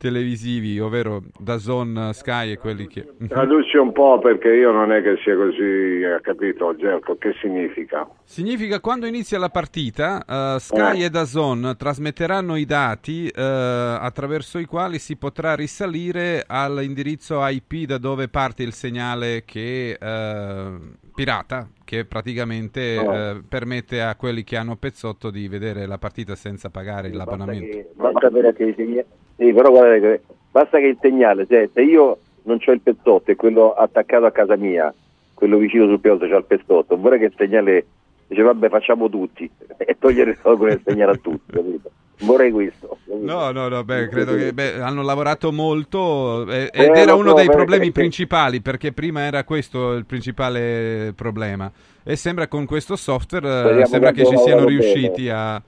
[0.00, 3.06] televisivi, ovvero Dazon, Sky e quelli che...
[3.28, 8.08] Traduci un po' perché io non è che sia così, ha capito Gerco, che significa?
[8.24, 11.04] Significa quando inizia la partita, uh, Sky eh.
[11.04, 17.98] e Dazon trasmetteranno i dati uh, attraverso i quali si potrà risalire all'indirizzo IP da
[17.98, 23.42] dove parte il segnale che uh, pirata, che praticamente oh.
[23.46, 27.66] permette a quelli che hanno pezzotto di vedere la partita senza pagare l'abbonamento.
[27.66, 32.18] Basta che, basta però che sì, però guardate, basta che il segnale, cioè, se io
[32.42, 34.92] non ho il pezzotto e quello attaccato a casa mia,
[35.32, 37.86] quello vicino sul piatto c'ha il pezzotto, vorrei che il segnale
[38.26, 41.90] dice vabbè facciamo tutti e togliere il segnale a tutti, capito?
[42.18, 42.98] Vorrei questo.
[43.18, 47.46] No, no, no, beh, credo che beh, hanno lavorato molto eh, ed era uno dei
[47.46, 51.72] problemi principali perché prima era questo il principale problema
[52.04, 55.62] e sembra con questo software sembra che ci siano riusciti a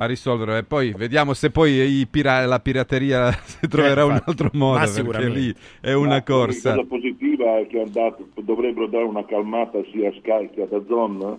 [0.00, 3.30] a risolverlo e poi vediamo se poi pira- la pirateria
[3.68, 6.70] troverà eh, un altro modo perché lì è una Ma corsa.
[6.70, 10.66] la cosa positiva è che dato, dovrebbero dare una calmata sia a Sky che a
[10.66, 11.38] Dazon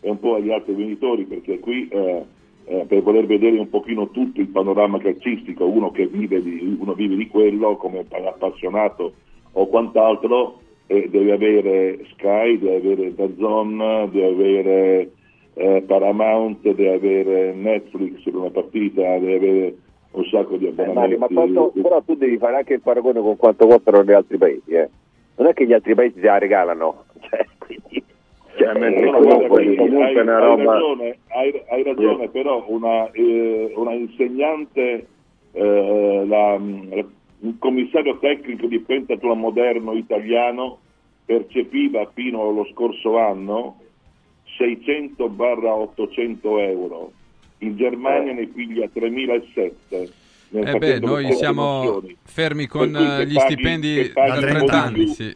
[0.00, 2.24] e un po' agli altri venditori perché qui eh,
[2.66, 6.94] eh, per voler vedere un pochino tutto il panorama calcistico uno che vive di, uno
[6.94, 9.14] vive di quello come appassionato
[9.50, 15.10] o quant'altro eh, deve avere Sky, deve avere Dazon, deve avere
[15.58, 19.74] eh, Paramount, deve avere Netflix per una partita, deve avere
[20.10, 21.14] un sacco di abbonamenti.
[21.14, 24.36] Eh, ma quanto, però tu devi fare anche il paragone con quanto costano gli altri
[24.36, 24.88] paesi, eh.
[25.36, 28.04] Non è che gli altri paesi te la regalano, cioè, quindi...
[28.56, 30.62] Cioè, eh, no, comunque, hai, roba...
[30.62, 32.28] hai, ragione, hai, hai ragione yeah.
[32.28, 35.06] però una, eh, una insegnante,
[35.52, 40.78] eh, la, il commissario tecnico di Pentathlon moderno italiano
[41.24, 43.76] percepiva fino allo scorso anno
[44.58, 47.12] 600-800 euro,
[47.58, 48.34] in Germania eh.
[48.34, 50.10] ne piglia 3.700.
[50.52, 55.34] Eh beh, noi siamo fermi con gli paghi, stipendi da 30 anni, sì.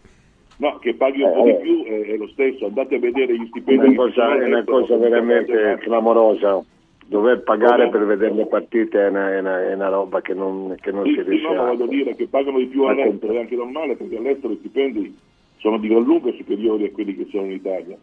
[0.58, 3.46] No, che paghi un po' di più è, è lo stesso, andate a vedere gli
[3.48, 3.86] stipendi.
[3.86, 6.62] Una cosa, è una cosa veramente clamorosa.
[7.06, 10.76] Dover pagare per vedere le partite è una, è una, è una roba che non,
[10.80, 11.66] che non Sì, si sì, riesce no, a...
[11.66, 15.16] voglio dire che pagano di più Ma all'estero, è anche normale perché all'estero i stipendi
[15.56, 17.96] sono di gran lunga superiori a quelli che sono in Italia.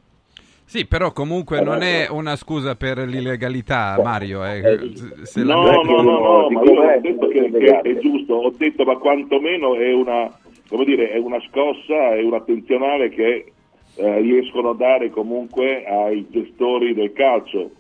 [0.70, 4.44] Sì, però comunque non è una scusa per l'illegalità, Mario.
[4.44, 4.92] eh.
[5.24, 7.98] Se la- No, no, no, no, di ma io ho detto che, di che è
[8.00, 10.30] giusto, ho detto ma quantomeno è una,
[10.68, 13.52] come dire, è una scossa, è un'attenzionale che
[13.96, 17.72] eh, riescono a dare comunque ai gestori del calcio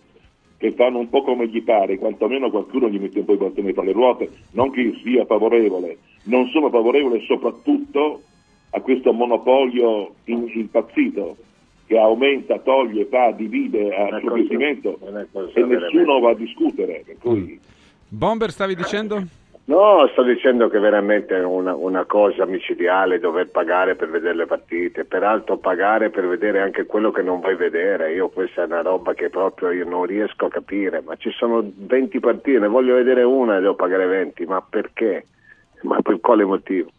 [0.58, 3.74] che fanno un po' come gli pare, quantomeno qualcuno gli mette un po' i bastoni
[3.74, 8.22] tra le ruote, non che sia favorevole, non sono favorevole soprattutto
[8.70, 11.36] a questo monopolio in- impazzito
[11.88, 17.04] che aumenta, toglie, fa, divide a suo piacimento e nessuno va a discutere.
[17.20, 17.60] Cui,
[18.10, 19.24] Bomber, stavi dicendo?
[19.66, 24.46] No, sto dicendo che veramente è una, una cosa micidiale dover pagare per vedere le
[24.46, 28.14] partite, peraltro pagare per vedere anche quello che non vuoi vedere.
[28.14, 31.70] Io questa è una roba che proprio io non riesco a capire, ma ci sono
[31.76, 35.26] 20 partite, ne voglio vedere una e devo pagare 20, ma perché?
[35.82, 36.90] Ma per quale motivo?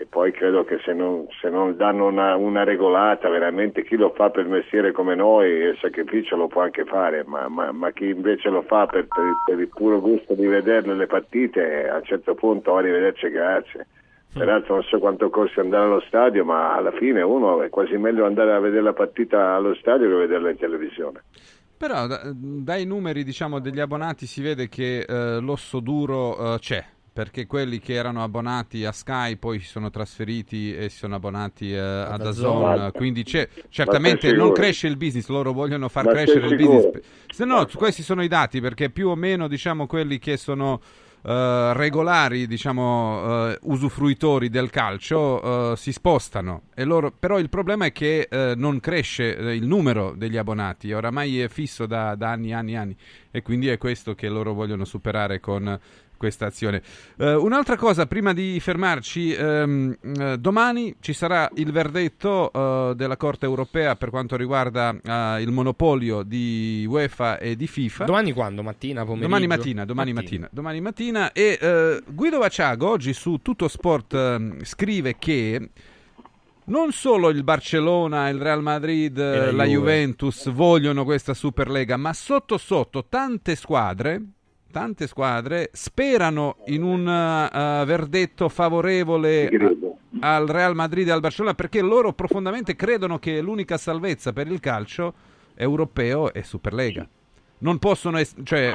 [0.00, 4.14] E poi credo che se non, se non danno una, una regolata, veramente chi lo
[4.16, 8.06] fa per mestiere come noi, il sacrificio lo può anche fare, ma, ma- ma chi
[8.08, 11.96] invece lo fa per, per il- per il puro gusto di vederle le partite, a
[11.96, 13.88] un certo punto arrivederci, grazie.
[14.32, 18.24] Peraltro non so quanto costa andare allo stadio, ma alla fine uno è quasi meglio
[18.24, 21.24] andare a vedere la partita allo stadio che vederla in televisione.
[21.76, 26.82] Però da- dai numeri diciamo, degli abbonati si vede che eh, l'osso duro eh, c'è,
[27.12, 31.72] perché quelli che erano abbonati a Sky poi si sono trasferiti e si sono abbonati
[31.72, 32.26] eh, ad.
[32.26, 37.00] Azon, quindi c'è, certamente non cresce il business, loro vogliono far Ma crescere il business.
[37.28, 40.80] Se no, questi sono i dati, perché più o meno diciamo quelli che sono
[41.22, 46.62] eh, regolari, diciamo, eh, usufruitori del calcio eh, si spostano.
[46.74, 51.48] E loro, però il problema è che non cresce il numero degli abbonati, oramai è
[51.48, 52.96] fisso da, da anni, anni, anni.
[53.30, 55.78] E quindi è questo che loro vogliono superare con
[56.20, 56.82] questa azione.
[57.16, 63.16] Eh, un'altra cosa, prima di fermarci, ehm, eh, domani ci sarà il verdetto eh, della
[63.16, 68.04] Corte europea per quanto riguarda eh, il monopolio di UEFA e di FIFA.
[68.04, 68.62] Domani quando?
[68.62, 69.28] Mattina, pomeriggio?
[69.28, 71.32] Domani mattina, domani mattina, domani mattina.
[71.32, 75.70] E eh, Guido Vaciago oggi su Tutto Sport ehm, scrive che
[76.64, 79.70] non solo il Barcellona, il Real Madrid, la la Juve.
[79.70, 84.22] Juventus vogliono questa Superlega, ma sotto sotto tante squadre,
[84.70, 89.48] tante squadre sperano in un eh, verdetto favorevole
[90.20, 94.46] a- al Real Madrid e al Barcellona perché loro profondamente credono che l'unica salvezza per
[94.48, 95.14] il calcio
[95.54, 97.06] europeo è Superlega.
[97.58, 98.72] Non possono es- cioè,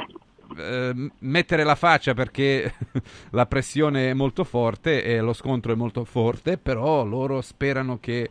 [0.56, 2.72] eh, mettere la faccia perché
[3.30, 8.30] la pressione è molto forte e lo scontro è molto forte, però loro sperano che,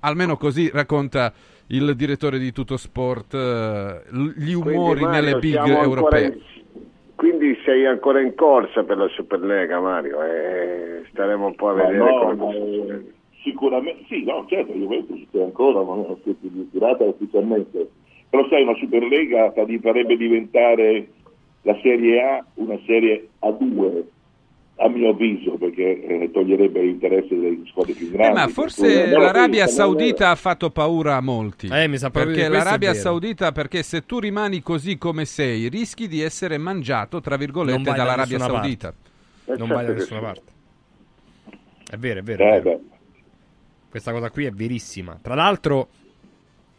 [0.00, 1.32] almeno così racconta
[1.68, 4.02] il direttore di Tutto Sport, eh,
[4.36, 6.26] gli umori Mario, nelle big europee.
[6.26, 6.40] in-
[7.14, 11.98] Quindi sei ancora in corsa per la Superlega, Mario, e staremo un po' a vedere
[11.98, 13.04] no, come eh,
[13.42, 17.90] sicuramente, sì, no, certo, Juventus c'è ancora, ma non è stata ritirata ufficialmente.
[18.28, 21.08] Però sai, una Superlega fa- farebbe diventare
[21.62, 24.02] la Serie A una Serie A2,
[24.76, 28.34] a mio avviso, perché eh, toglierebbe l'interesse delle squadre più Eh, grandi.
[28.38, 31.68] ma per forse l'Arabia Saudita ha fatto paura a molti.
[31.70, 32.94] Eh, mi sa perché l'Arabia.
[32.94, 38.38] Saudita, perché se tu rimani così come sei, rischi di essere mangiato, tra virgolette, dall'Arabia
[38.38, 38.88] Saudita.
[39.44, 40.24] Eh, Non certo vai da nessuna sì.
[40.24, 40.42] parte.
[41.90, 42.44] È vero, è vero.
[42.44, 42.80] è Eh, vero.
[43.90, 45.18] Questa cosa qui è verissima.
[45.20, 45.88] Tra l'altro,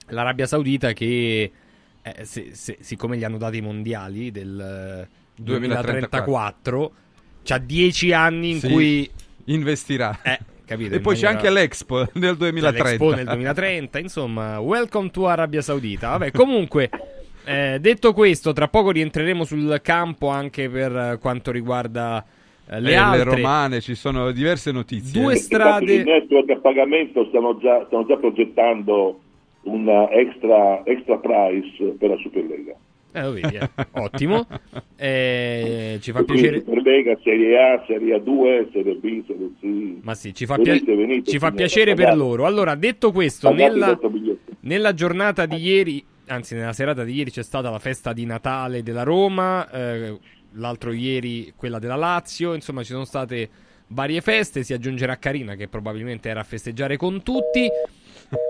[0.07, 1.51] l'Arabia Saudita che,
[2.01, 6.91] eh, se- se- siccome gli hanno dati i mondiali del eh, 2034,
[7.43, 9.09] c'ha 10 anni in Sì, cui...
[9.45, 10.17] investirà.
[10.23, 10.95] Eh, capito?
[10.95, 12.83] e poi c'è maniera- anche l'Expo nel 2030.
[12.89, 16.09] l'Expo nel 2030, insomma, welcome to Arabia Saudita.
[16.09, 16.89] Vabbè, comunque,
[17.45, 22.25] eh, detto questo, tra poco rientreremo sul campo anche per eh, quanto riguarda
[22.69, 23.23] eh, le Eh, altre.
[23.35, 25.19] romane, ci sono diverse notizie.
[25.21, 25.37] Due eh.
[25.37, 29.19] strade- I network a pagamento stanno già, stanno già progettando
[29.63, 32.73] un extra, extra price per la Superlega.
[33.13, 33.69] Eh, vedi, eh.
[33.91, 34.47] Ottimo.
[34.95, 36.59] Eh, ci fa Per piacere.
[36.59, 40.03] Superlega, Serie A, Serie A2, Serie B, Serie C.
[40.03, 42.45] Ma sì, ci fa, pia- Venite, ci fa piacere per loro.
[42.45, 43.97] Allora, detto questo, nella,
[44.61, 48.81] nella giornata di ieri, anzi nella serata di ieri c'è stata la festa di Natale
[48.81, 50.17] della Roma, eh,
[50.53, 53.49] l'altro ieri quella della Lazio, insomma ci sono state
[53.87, 57.67] varie feste, si aggiungerà Carina che probabilmente era a festeggiare con tutti.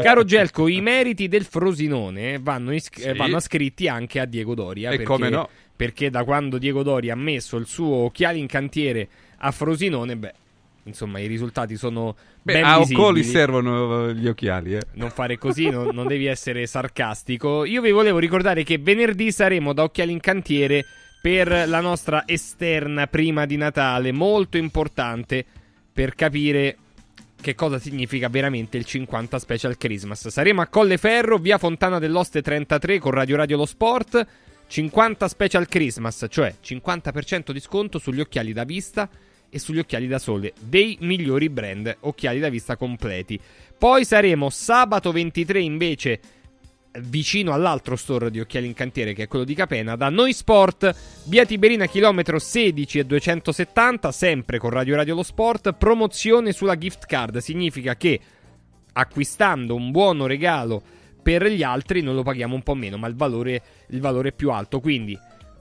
[0.01, 3.07] Caro Gelco, i meriti del Frosinone vanno, isc- Sì.
[3.07, 4.89] eh, vanno ascritti anche a Diego Doria.
[4.89, 5.49] E perché, come no?
[5.75, 10.33] Perché da quando Diego Doria ha messo il suo occhiale in cantiere a Frosinone, beh,
[10.83, 12.79] insomma i risultati sono Beh, ben a.
[12.79, 14.81] Occoli servono gli occhiali, eh.
[14.93, 17.65] Non fare così, non, non devi essere sarcastico.
[17.65, 20.85] Io vi volevo ricordare che venerdì saremo da Occhiali in Cantiere
[21.21, 25.45] per la nostra esterna prima di Natale, molto importante
[25.93, 26.77] per capire
[27.43, 30.29] che cosa significa veramente il 50 Special Christmas.
[30.29, 34.25] Saremo a Colleferro, via Fontana dell'Oste 33 con Radio Radio Lo Sport.
[34.65, 39.09] 50 Special Christmas, cioè 50% di sconto sugli occhiali da vista
[39.49, 43.37] e sugli occhiali da sole dei migliori brand occhiali da vista completi.
[43.77, 46.19] Poi saremo sabato 23 invece
[47.01, 50.95] vicino all'altro store di occhiali in cantiere che è quello di Capena da Noi Sport
[51.25, 57.05] via Tiberina chilometro 16 e 270 sempre con Radio Radio Lo Sport promozione sulla gift
[57.05, 57.37] card.
[57.37, 58.19] Significa che
[58.93, 60.81] acquistando un buono regalo
[61.23, 64.33] per gli altri noi lo paghiamo un po' meno ma il valore, il valore è
[64.33, 64.79] più alto.
[64.79, 65.17] Quindi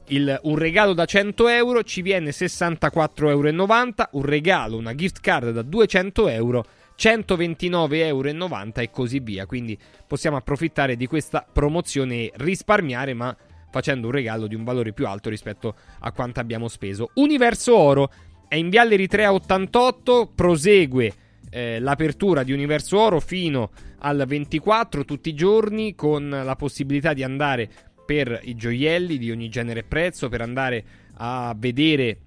[0.08, 5.50] il, un regalo da 100 euro ci viene 64,90 euro un regalo, una gift card
[5.50, 6.64] da 200 euro
[7.02, 8.28] 129,90 euro
[8.74, 9.44] e così via.
[9.46, 13.36] Quindi possiamo approfittare di questa promozione e risparmiare, ma
[13.70, 17.10] facendo un regalo di un valore più alto rispetto a quanto abbiamo speso.
[17.14, 18.12] Universo Oro
[18.46, 21.12] è in Viale Eritrea 88, prosegue
[21.50, 27.24] eh, l'apertura di Universo Oro fino al 24 tutti i giorni con la possibilità di
[27.24, 27.68] andare
[28.06, 30.84] per i gioielli di ogni genere e prezzo, per andare
[31.14, 32.18] a vedere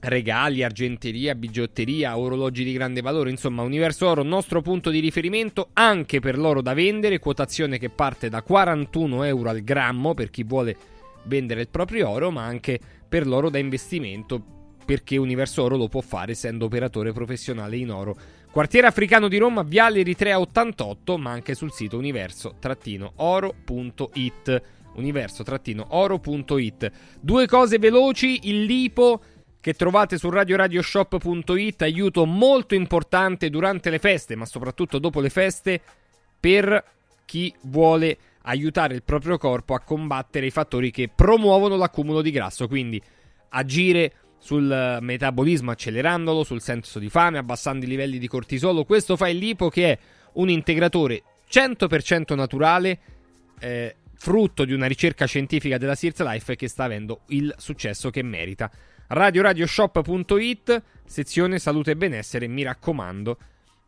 [0.00, 6.20] regali, argenteria, bigiotteria, orologi di grande valore, insomma Universo Oro nostro punto di riferimento anche
[6.20, 10.76] per l'oro da vendere, quotazione che parte da 41 euro al grammo per chi vuole
[11.24, 12.78] vendere il proprio oro, ma anche
[13.08, 14.54] per l'oro da investimento
[14.86, 18.16] perché Universo Oro lo può fare essendo operatore professionale in oro.
[18.50, 24.62] Quartiere africano di Roma, Viale Eritrea 88, ma anche sul sito universo-oro.it.
[24.94, 26.90] Universo-oro.it.
[27.20, 29.20] Due cose veloci, il lipo
[29.60, 35.80] che trovate su radioradioshop.it, aiuto molto importante durante le feste, ma soprattutto dopo le feste,
[36.38, 36.84] per
[37.24, 42.68] chi vuole aiutare il proprio corpo a combattere i fattori che promuovono l'accumulo di grasso,
[42.68, 43.02] quindi
[43.50, 48.84] agire sul metabolismo accelerandolo, sul senso di fame, abbassando i livelli di cortisolo.
[48.84, 49.98] Questo fa il lipo che è
[50.34, 52.98] un integratore 100% naturale,
[53.58, 58.22] eh, frutto di una ricerca scientifica della Sears Life che sta avendo il successo che
[58.22, 58.70] merita
[59.08, 63.38] radioradioshop.it, sezione salute e benessere, mi raccomando,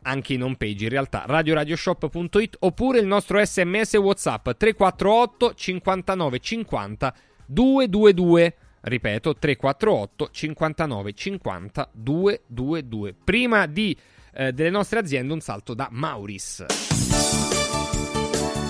[0.02, 7.14] anche in home page in realtà, radioradioshop.it oppure il nostro sms WhatsApp 348 59 50
[7.46, 8.56] 222.
[8.80, 13.14] Ripeto, 348 59 50 222.
[13.24, 13.96] Prima di,
[14.32, 17.07] eh, delle nostre aziende un salto da Mauris.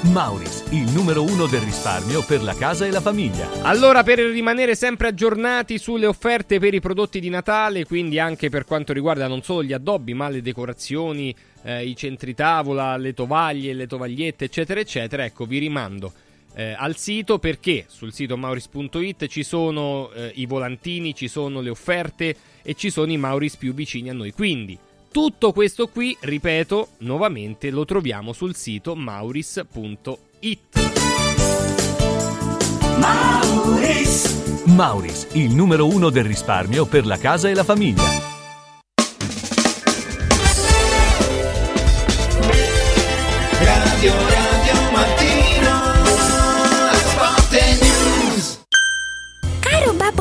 [0.04, 3.62] Mauris, il numero uno del risparmio per la casa e la famiglia.
[3.62, 8.64] Allora, per rimanere sempre aggiornati sulle offerte per i prodotti di Natale, quindi anche per
[8.64, 13.74] quanto riguarda non solo gli addobbi, ma le decorazioni, eh, i centri tavola, le tovaglie,
[13.74, 16.12] le tovagliette, eccetera, eccetera, ecco, vi rimando
[16.54, 21.70] eh, al sito perché sul sito mauris.it ci sono eh, i volantini, ci sono le
[21.70, 24.32] offerte e ci sono i Mauris più vicini a noi.
[24.32, 24.76] Quindi
[25.11, 30.61] tutto questo qui, ripeto, nuovamente lo troviamo sul sito mauris.it.
[32.99, 34.64] Mauris!
[34.66, 38.03] Mauris, il numero uno del risparmio per la casa e la famiglia.
[43.61, 44.38] Radio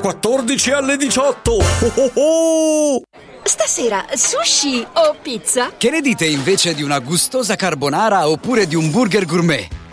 [0.00, 1.50] 14 alle 18.
[1.52, 3.02] Oh oh oh!
[3.42, 5.72] Stasera sushi o pizza?
[5.76, 9.68] Che ne dite invece di una gustosa carbonara oppure di un burger gourmet?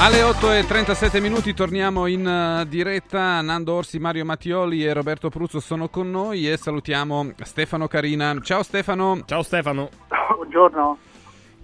[0.00, 3.40] Alle 8 e 37 minuti torniamo in eh, diretta.
[3.40, 8.38] Nando Orsi, Mario Mattioli e Roberto Pruzzo sono con noi e salutiamo Stefano Carina.
[8.40, 9.22] Ciao Stefano.
[9.26, 9.88] Ciao Stefano.
[10.36, 10.98] Buongiorno.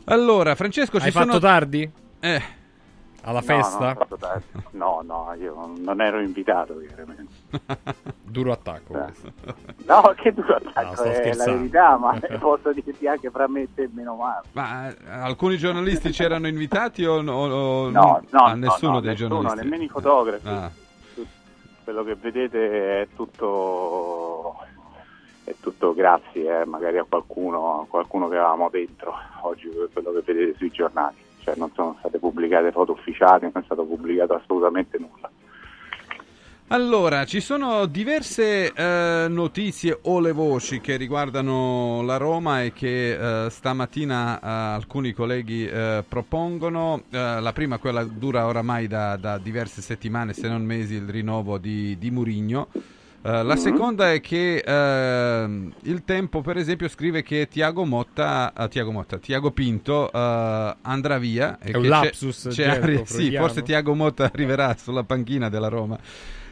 [0.07, 1.27] Allora, Francesco, ci Hai sono...
[1.27, 1.89] fatto tardi?
[2.21, 2.43] Eh.
[3.23, 3.93] Alla No, festa?
[3.95, 4.45] No, tardi.
[4.73, 7.33] no, no, io non ero invitato, chiaramente.
[8.35, 8.93] Duro attacco.
[8.95, 9.33] questo.
[9.87, 11.53] No, che duro attacco, No, è la scherzando.
[11.59, 14.43] verità, ma posso dirti anche fra me e te meno male.
[14.53, 19.01] Ma eh, alcuni giornalisti c'erano invitati o, o- o- No, no, a no, nessuno no,
[19.01, 19.63] dei nessuno, giornalisti?
[19.65, 20.49] nemmeno i fotografi.
[20.49, 20.71] Ah.
[21.85, 24.57] Quello che vedete è tutto,
[25.45, 30.23] è tutto grazie eh, magari a qualcuno, a qualcuno che avevamo dentro oggi quello che
[30.33, 31.17] vedete sui giornali.
[31.43, 35.31] Cioè non sono state pubblicate foto ufficiali, non è stato pubblicato assolutamente nulla.
[36.69, 43.45] Allora, ci sono diverse eh, notizie o le voci che riguardano la Roma e che
[43.45, 47.03] eh, stamattina eh, alcuni colleghi eh, propongono.
[47.11, 51.59] Eh, la prima, quella dura oramai da, da diverse settimane, se non mesi, il rinnovo
[51.59, 52.69] di, di Murigno.
[52.73, 53.57] Eh, la Mhm.
[53.61, 60.11] seconda è che il Tempo, per esempio, scrive che Tiago Motta, Tiago Motta, Tiago Pinto
[60.11, 61.59] andrà via.
[61.61, 65.05] E È un che c'è- lapsus c'è gergo aria- sì, forse Tiago Motta arriverà sulla
[65.05, 65.99] panchina della Roma.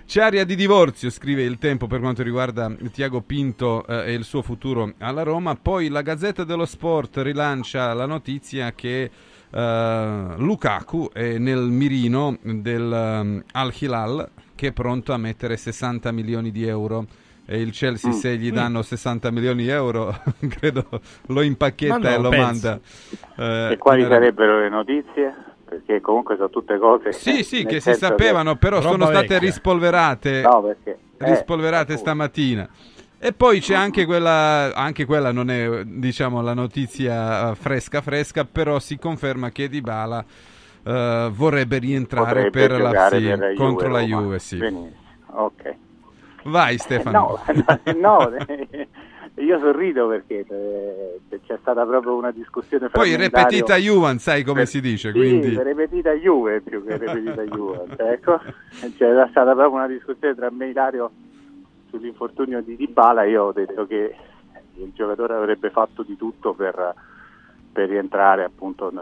[0.06, 4.24] C'è aria di divorzio, scrive il tempo per quanto riguarda Tiago Pinto eh, e il
[4.24, 5.54] suo futuro alla Roma.
[5.54, 9.10] Poi la Gazzetta dello Sport rilancia la notizia che
[9.50, 12.82] eh, Lukaku è nel mirino del
[13.22, 17.06] um, Al Hilal che è pronto a mettere 60 milioni di euro.
[17.44, 18.14] E il Chelsea, Mm.
[18.14, 20.14] se gli danno 60 milioni di euro,
[20.48, 20.86] credo
[21.26, 22.68] lo impacchetta no, e lo penso.
[23.34, 23.68] manda.
[23.68, 25.34] eh, e quali sarebbero le notizie?
[25.72, 27.12] Perché comunque sono tutte cose...
[27.12, 29.38] Sì, sì, che si sapevano, però Roba sono state vecchia.
[29.38, 30.98] rispolverate, No, perché...
[31.16, 32.68] eh, rispolverate stamattina.
[33.18, 38.44] E poi c'è anche quella, anche quella non è diciamo la notizia eh, fresca fresca,
[38.44, 40.24] però si conferma che Dybala
[40.84, 44.22] eh, vorrebbe rientrare Potrebbe per la, sì, per la contro Juve la Roma.
[44.22, 44.56] Juve, sì.
[44.58, 44.92] Benissimo,
[45.28, 45.74] ok.
[46.44, 47.38] Vai Stefano.
[47.46, 48.88] No, no, eh,
[49.36, 54.80] io sorrido perché eh, c'è stata proprio una discussione Poi repetita Juvan, sai come si
[54.80, 57.84] dice, Sì, quindi repetita Juve più che repetita Juve.
[57.96, 58.40] Ecco,
[58.98, 61.10] c'era stata proprio una discussione tra me e Ilario
[61.88, 63.24] sull'infortunio di Dybala.
[63.24, 64.14] Io ho detto che
[64.74, 66.94] il giocatore avrebbe fatto di tutto per,
[67.72, 68.92] per rientrare appunto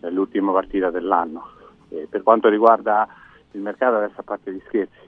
[0.00, 1.50] nell'ultima partita dell'anno.
[1.90, 3.06] E per quanto riguarda
[3.52, 4.98] il mercato, adesso a parte gli scherzi,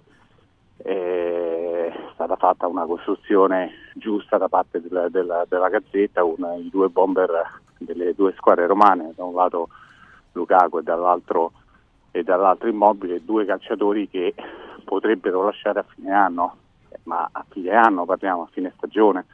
[0.76, 1.66] è
[2.17, 7.61] stata fatta una costruzione giusta da parte della, della- della Gazzetta, una- i due bomber
[7.77, 9.69] delle due squadre romane, da un lato
[10.33, 11.53] Lukaku e dall'altro,
[12.11, 14.35] e dall'altro Immobile, due calciatori che
[14.83, 16.57] potrebbero lasciare a fine anno,
[17.03, 19.27] ma a fine anno parliamo, a fine stagione,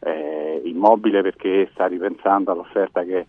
[0.00, 3.26] eh, Immobile perché sta ripensando all'offerta che,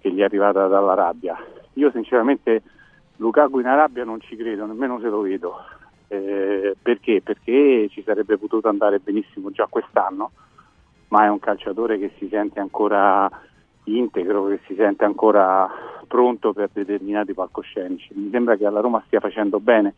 [0.00, 1.36] che gli è arrivata dall'Arabia.
[1.72, 2.62] Io sinceramente
[3.16, 5.58] Lukaku in Arabia non ci credo, nemmeno se lo vedo.
[6.08, 7.20] Eh, perché?
[7.22, 10.30] Perché ci sarebbe potuto andare benissimo già quest'anno,
[11.08, 13.30] ma è un calciatore che si sente ancora
[13.84, 15.68] integro, che si sente ancora
[16.06, 18.14] pronto per determinati palcoscenici.
[18.14, 19.94] Mi sembra che alla Roma stia facendo bene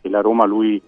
[0.00, 0.80] e la Roma lui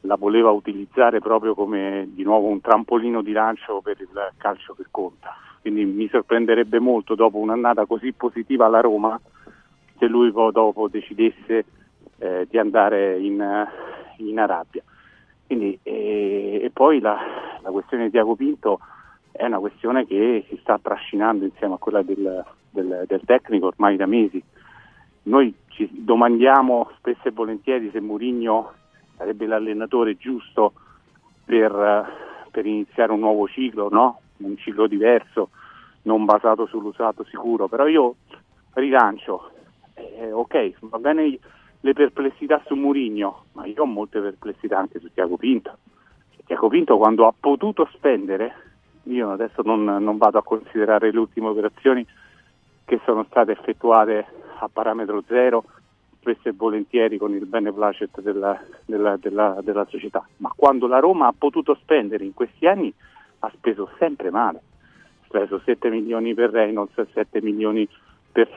[0.00, 4.84] la voleva utilizzare proprio come di nuovo un trampolino di lancio per il calcio che
[4.90, 5.36] conta.
[5.60, 9.18] Quindi mi sorprenderebbe molto dopo un'annata così positiva alla Roma
[9.98, 11.64] se lui poi dopo decidesse
[12.18, 13.66] eh, di andare in,
[14.18, 14.82] in Arabia.
[15.46, 17.18] Quindi, eh, e poi la,
[17.60, 18.80] la questione di Tiago Pinto
[19.30, 23.96] è una questione che si sta trascinando insieme a quella del, del- del tecnico ormai
[23.96, 24.42] da mesi.
[25.24, 28.72] Noi ci domandiamo spesso e volentieri se Mourinho
[29.16, 30.72] sarebbe l'allenatore giusto
[31.44, 34.20] per, per iniziare un nuovo ciclo, no?
[34.38, 35.50] un ciclo diverso,
[36.02, 37.68] non basato sull'usato sicuro.
[37.68, 38.16] Però io
[38.74, 39.50] rilancio,
[39.94, 41.38] eh, ok, va bene
[41.84, 45.76] le perplessità su Mourinho, ma io ho molte perplessità anche su Tiago Pinto.
[46.46, 48.54] Tiago Pinto quando ha potuto spendere,
[49.04, 52.06] io adesso non, non vado a considerare le ultime operazioni
[52.86, 54.26] che sono state effettuate
[54.60, 55.64] a parametro zero,
[56.20, 61.26] spesso e volentieri con il beneplacet della, della, della, della società, ma quando la Roma
[61.26, 62.90] ha potuto spendere in questi anni
[63.40, 64.58] ha speso sempre male,
[65.20, 68.03] ha speso 7 milioni per Reynolds, 7 milioni per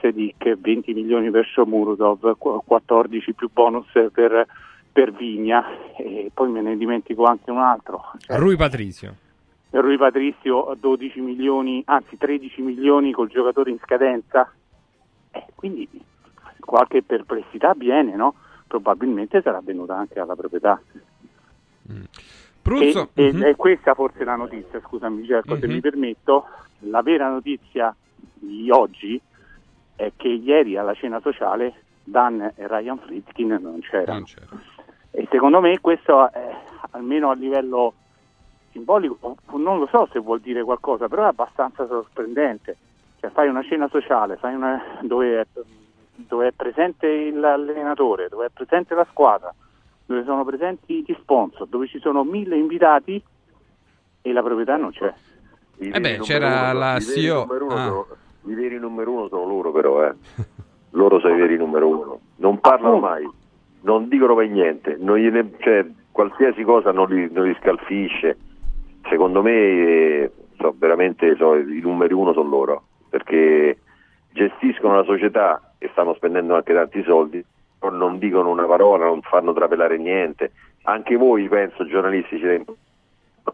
[0.00, 4.46] Sedic, 20 milioni per Shomurudov, qu- 14 più bonus per,
[4.92, 5.64] per Vigna
[5.96, 8.10] e poi me ne dimentico anche un altro.
[8.18, 9.14] Cioè, Rui Patrizio.
[9.70, 14.50] Rui Patrizio 12 milioni, anzi 13 milioni col giocatore in scadenza.
[15.30, 15.86] Eh, quindi
[16.60, 18.34] qualche perplessità viene, no?
[18.66, 20.80] Probabilmente sarà venuta anche alla proprietà.
[22.62, 23.10] Pruzzo.
[23.14, 23.42] E, e- Mhm.
[23.44, 25.72] e questa forse è la notizia, scusami Cerco se Mhm.
[25.72, 26.44] mi permetto,
[26.80, 27.94] la vera notizia
[28.34, 29.20] di oggi
[29.98, 31.74] è che ieri alla cena sociale
[32.04, 34.24] Dan e Ryan Fritzkin non c'erano.
[35.10, 36.54] E secondo me questo è,
[36.92, 37.94] almeno a livello
[38.70, 42.76] simbolico, non lo so se vuol dire qualcosa, però è abbastanza sorprendente.
[43.18, 45.46] Cioè fai una cena sociale, fai una, dove, è,
[46.14, 49.52] dove è presente l'allenatore, dove è presente la squadra,
[50.06, 53.20] dove sono presenti gli sponsor, dove ci sono mille invitati
[54.22, 55.12] e la proprietà non c'è.
[55.78, 57.42] Eh beh, c'era uno- la CEO.
[57.70, 58.26] Ah.
[58.44, 60.14] I veri numero uno sono loro però, eh.
[60.90, 62.20] Loro sono i veri numero uno.
[62.36, 63.28] Non parlano mai,
[63.82, 68.36] non dicono mai niente, non gliene- cioè, qualsiasi cosa non li, non li scalfisce.
[69.08, 73.78] Secondo me eh, so, veramente so, i numeri uno sono loro, perché
[74.30, 77.44] gestiscono la società e stanno spendendo anche tanti soldi,
[77.78, 80.52] però non dicono una parola, non fanno trapelare niente.
[80.82, 82.64] Anche voi, penso, giornalisti, non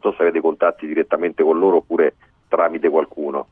[0.01, 2.14] so se avete contatti direttamente con loro oppure
[2.49, 3.47] tramite qualcuno.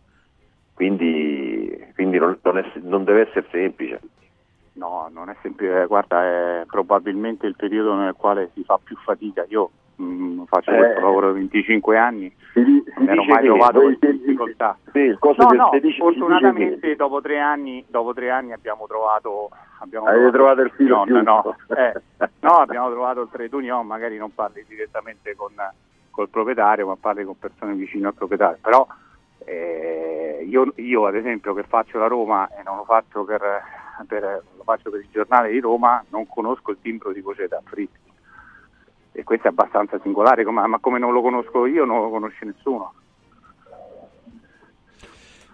[0.86, 4.00] Quindi, quindi non, non è- non deve essere semplice.
[4.72, 9.44] No, non è semplice, guarda, è probabilmente il periodo nel quale si fa più fatica.
[9.48, 10.76] Io mh, faccio Eh.
[10.78, 12.60] questo lavoro da 25 anni, Si,
[12.96, 14.76] non dice mai trovato queste difficoltà.
[14.90, 20.06] Sì, il No, no, dice- fortunatamente dopo tre anni, dopo tre anni abbiamo trovato abbiamo
[20.06, 21.56] Avete trovato il filo no, giusto.
[21.76, 21.92] eh,
[22.40, 25.52] no, abbiamo trovato il trade union, magari non parli direttamente con
[26.10, 28.58] col proprietario, ma parli con persone vicine al proprietario.
[28.60, 28.84] Però
[29.44, 33.40] eh, io, io, ad esempio che faccio la Roma e non lo faccio per,
[34.06, 37.60] per- lo faccio per il giornale di Roma, non conosco il timbro di voce da
[37.64, 38.10] Fritti.
[39.12, 42.94] E questo è abbastanza singolare, ma come non lo conosco io non lo conosce nessuno.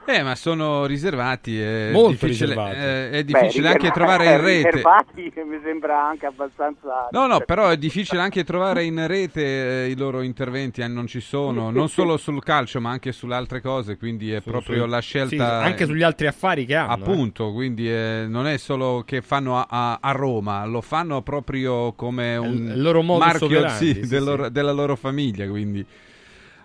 [0.06, 1.60] Eh, ma sono riservati.
[1.60, 2.76] È Molto difficile, riservati.
[2.76, 4.70] eh, è Beh, difficile anche riserva- trovare in rete.
[4.70, 7.08] riservati mi sembra anche abbastanza...
[7.10, 11.06] No, no, però è difficile anche trovare in rete eh, i loro interventi, eh, non
[11.06, 14.88] ci sono, non solo sul calcio, ma anche sulle altre cose, quindi è proprio su-
[14.88, 15.58] la sì, scelta.
[15.60, 16.90] anche sugli altri affari che hanno.
[16.96, 17.00] eh.
[17.00, 21.92] Appunto, quindi eh, non è solo che fanno a, a- a Roma, lo fanno proprio
[21.92, 24.24] come un il loro modus marchio sì, sì, del sì.
[24.24, 25.46] loro- della loro famiglia.
[25.46, 25.84] Quindi.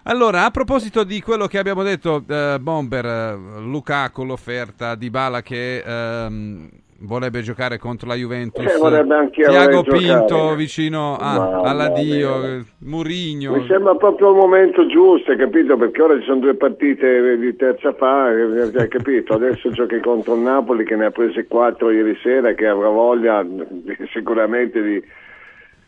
[0.06, 5.42] Allora, a proposito di quello che abbiamo detto, eh, Bomber, eh, Lukaku, l'offerta di Bala
[5.42, 6.70] che ehm,
[7.06, 10.56] vorrebbe giocare contro la Juventus, Eh, Tiago Pinto giocare.
[10.58, 13.54] vicino a- Mamma all'addio, eh, Murigno.
[13.56, 15.78] Mi sembra proprio il momento giusto, hai capito?
[15.78, 19.34] Perché ora ci sono due partite di terza fase, hai capito?
[19.36, 23.42] Adesso giochi contro il Napoli che ne ha prese quattro ieri sera che avrà voglia
[23.44, 25.02] di- sicuramente di,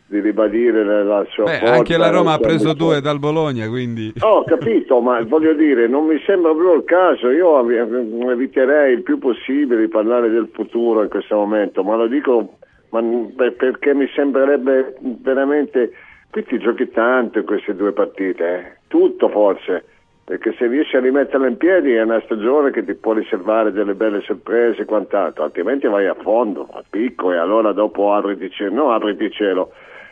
[0.08, 4.12] di ribadire la, sua Beh, forza, anche la Roma ha preso due dal Bologna, quindi...
[4.20, 7.30] Ho capito, ma voglio dire, non mi sembra proprio il caso.
[7.30, 12.06] Io ev- eviterei il più possibile di parlare del futuro in questo momento, ma lo
[12.06, 12.58] dico
[12.90, 13.02] ma-
[13.34, 15.92] per- perché mi sembrerebbe veramente.
[16.30, 18.76] Qui ti giochi tanto in queste due partite, eh.
[18.88, 19.84] tutto forse.
[20.26, 23.94] Perché se riesci a rimetterla in piedi è una stagione che ti può riservare delle
[23.94, 28.74] belle sorprese e quant'altro, altrimenti vai a fondo, a picco e allora dopo apriti cielo,
[28.74, 29.70] no apriti cielo,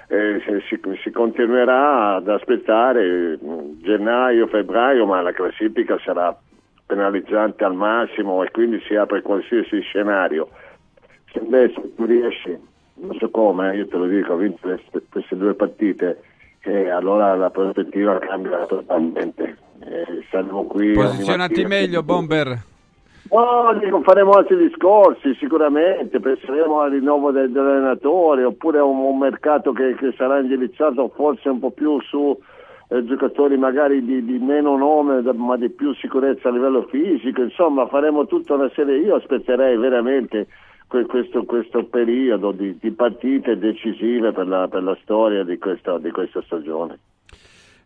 [0.09, 6.36] eh, si, si- continuerà ad aspettare mm, gennaio, febbraio, ma la classifica sarà
[6.86, 10.48] penalizzante al massimo e quindi si apre qualsiasi scenario.
[11.32, 12.57] Se invece tu riesci,
[12.94, 14.80] non so come, io te lo dico, a vincere
[15.11, 16.22] queste, due partite,
[16.61, 19.57] e allora la prospettiva cambia totalmente.
[19.80, 22.72] Eh, saremo qui Posizionati meglio, Bomber.
[23.31, 29.18] No, dico, faremo altri discorsi sicuramente, penseremo al rinnovo del- dell'allenatore oppure a un, un
[29.18, 32.39] mercato che, che sarà indirizzato forse un po' più su
[32.89, 37.87] eh, giocatori magari di, di meno nome ma di più sicurezza a livello fisico, insomma
[37.87, 40.47] faremo tutta una serie, io aspetterei veramente
[40.87, 45.99] que- questo, questo periodo di, di partite decisive per la, per la storia di questa,
[45.99, 46.99] di questa stagione.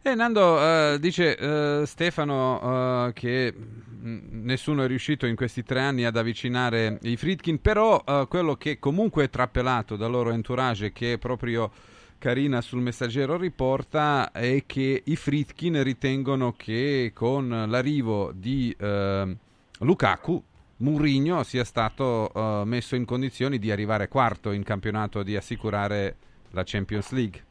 [0.01, 5.80] E Nando eh, dice eh, Stefano eh, che mh, nessuno è riuscito in questi tre
[5.80, 10.86] anni ad avvicinare i Fritkin, però eh, quello che comunque è trappelato dal loro entourage
[10.86, 11.70] e che proprio
[12.16, 19.36] Carina sul messaggero riporta è che i Fritkin ritengono che con l'arrivo di eh,
[19.80, 20.42] Lukaku
[20.76, 26.16] Mourinho sia stato eh, messo in condizioni di arrivare quarto in campionato, di assicurare
[26.51, 27.46] la Champions League.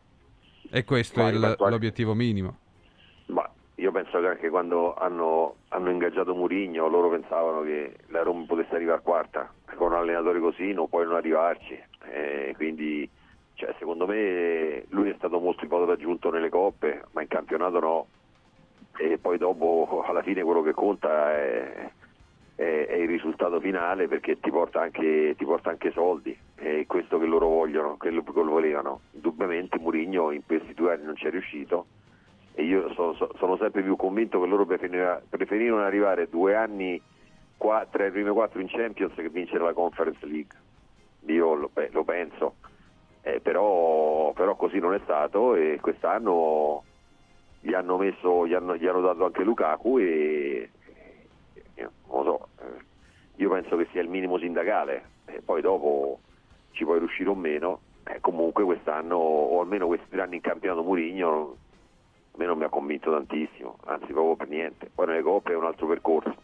[0.70, 2.58] E questo Ma è il- l'obiettivo minimo.
[3.28, 8.46] Ma io penso che anche quando hanno, hanno ingaggiato Murigno loro pensavano che la Roma
[8.46, 11.78] potesse arrivare quarta, con un allenatore così non puoi non arrivarci,
[12.10, 13.10] Eh, quindi
[13.56, 18.08] cioè, secondo me lui è stato molto poco raggiunto nelle coppe, ma in campionato no,
[18.98, 21.92] e poi dopo alla fine quello che conta è,
[22.64, 27.26] è- il risultato finale perché ti porta anche, ti porta anche soldi, è questo che
[27.26, 29.02] loro vogliono, quello che lo volevano.
[29.12, 31.86] Indubbiamente Murigno in questi due anni non ci è riuscito
[32.54, 37.00] e io so- so- sono sempre più convinto che loro preferivano, arrivare due anni
[37.56, 40.58] qua, tra i primi quattro in Champions che vincere la Conference League.
[41.28, 42.56] Io lo, beh, lo penso,
[43.22, 46.82] Eh, però, però così non è stato e quest'anno
[47.60, 50.70] gli hanno, messo, gli hanno, gli hanno dato anche Lukaku e
[52.24, 52.86] so, eh,
[53.38, 56.20] io penso che sia il minimo sindacale e poi dopo
[56.72, 57.82] ci puoi riuscire o meno.
[58.04, 61.58] Eh, comunque quest'anno, o almeno questi tre anni in campionato Murigno,
[62.32, 64.90] a me non mi ha convinto tantissimo, anzi proprio per niente.
[64.94, 66.36] Poi nelle coppe è un altro percorso,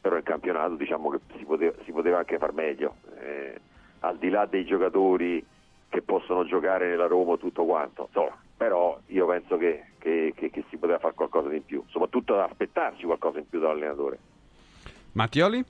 [0.00, 2.96] però il campionato diciamo che si poteva, si poteva anche far meglio.
[3.18, 3.60] Eh,
[4.00, 5.44] al di là dei giocatori
[5.88, 10.64] che possono giocare nella Roma tutto quanto, insomma, però io penso che, che- che- che
[10.68, 14.18] si poteva fare qualcosa di in più, soprattutto aspettarsi qualcosa in più dall'allenatore.
[15.14, 15.64] Mattioli?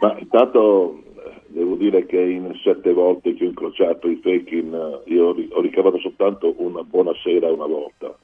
[0.00, 5.10] Ma intanto eh, devo dire che in sette volte che ho incrociato i Fekin eh,
[5.12, 8.14] io ho ri- ho ricavato soltanto una buona sera una volta.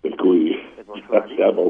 [0.00, 0.54] Per cui
[1.34, 1.68] siamo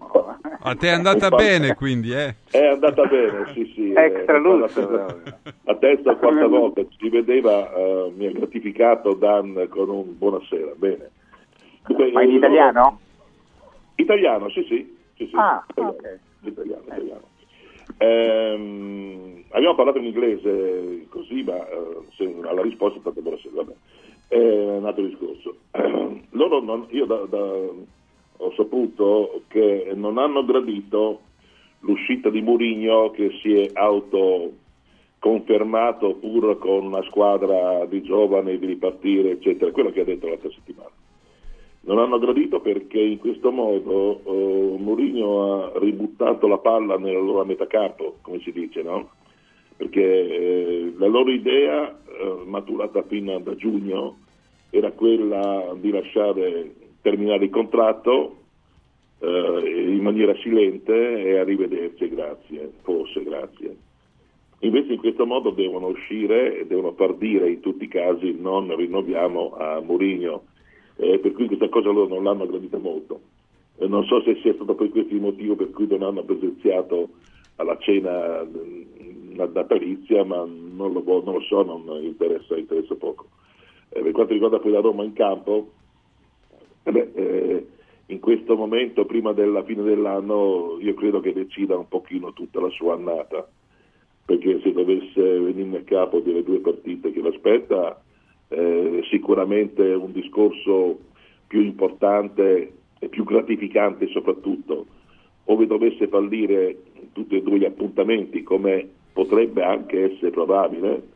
[0.61, 2.35] A te è andata bene quindi, eh?
[2.51, 3.93] È andata bene, sì, sì.
[3.93, 5.21] Extra eh, lusso,
[5.65, 10.73] la terza- o quarta volta ci vedeva, eh, mi ha gratificato Dan con un buonasera,
[10.77, 11.11] bene.
[11.87, 13.01] Dunque, Ma in eh, italiano?
[13.97, 14.97] Italiano, sì, sì.
[15.17, 16.19] sì, sì, Ah, italiano, ok.
[16.43, 17.35] Italiano, italiano.
[17.99, 23.75] Ehm, abbiamo parlato in inglese così, ma eh, alla risposta è stata vabbè.
[24.29, 25.57] È un altro discorso.
[26.31, 27.95] Loro non- io da- da-
[28.39, 31.21] ho saputo che non hanno gradito
[31.81, 34.53] l'uscita di Mourinho che si è auto
[35.19, 40.51] confermato pur con una squadra di giovani di ripartire, eccetera, quello che ha detto l'altra
[40.51, 40.91] settimana.
[41.87, 47.45] Non hanno gradito perché in questo modo eh, Mourinho ha ributtato la palla nella loro
[47.45, 49.11] metacampo, come si dice, no?
[49.77, 54.17] Perché eh, la loro idea, eh, maturata fino da giugno,
[54.71, 58.37] era quella di lasciare terminare il contratto
[59.21, 63.77] eh, in maniera silente e arrivederci, grazie, forse grazie.
[64.61, 68.75] Invece in questo modo devono uscire e devono far dire in tutti i casi non
[68.75, 70.47] rinnoviamo a Mourinho,
[70.97, 73.21] eh, per cui questa cosa loro non l'hanno gradita molto.
[73.79, 77.09] Eh, non so se sia stato per questo il motivo per cui non hanno presenziato
[77.57, 78.47] alla cena
[79.45, 83.27] natalizia, ma non lo, non lo so, non interessa, interessa poco.
[83.91, 85.71] Eh, per quanto riguarda poi la Roma in campo,
[86.83, 87.67] eh beh, eh,
[88.07, 92.71] in questo momento, prima della fine dell'anno, io credo che decida un pochino tutta la
[92.71, 93.49] sua annata,
[94.25, 98.01] perché se dovesse venirne a capo delle due partite che l'aspetta,
[98.49, 100.99] eh, sicuramente un discorso
[101.47, 104.87] più importante e più gratificante soprattutto,
[105.45, 106.77] ove dovesse fallire
[107.13, 111.15] tutti e due gli appuntamenti, come potrebbe anche essere probabile,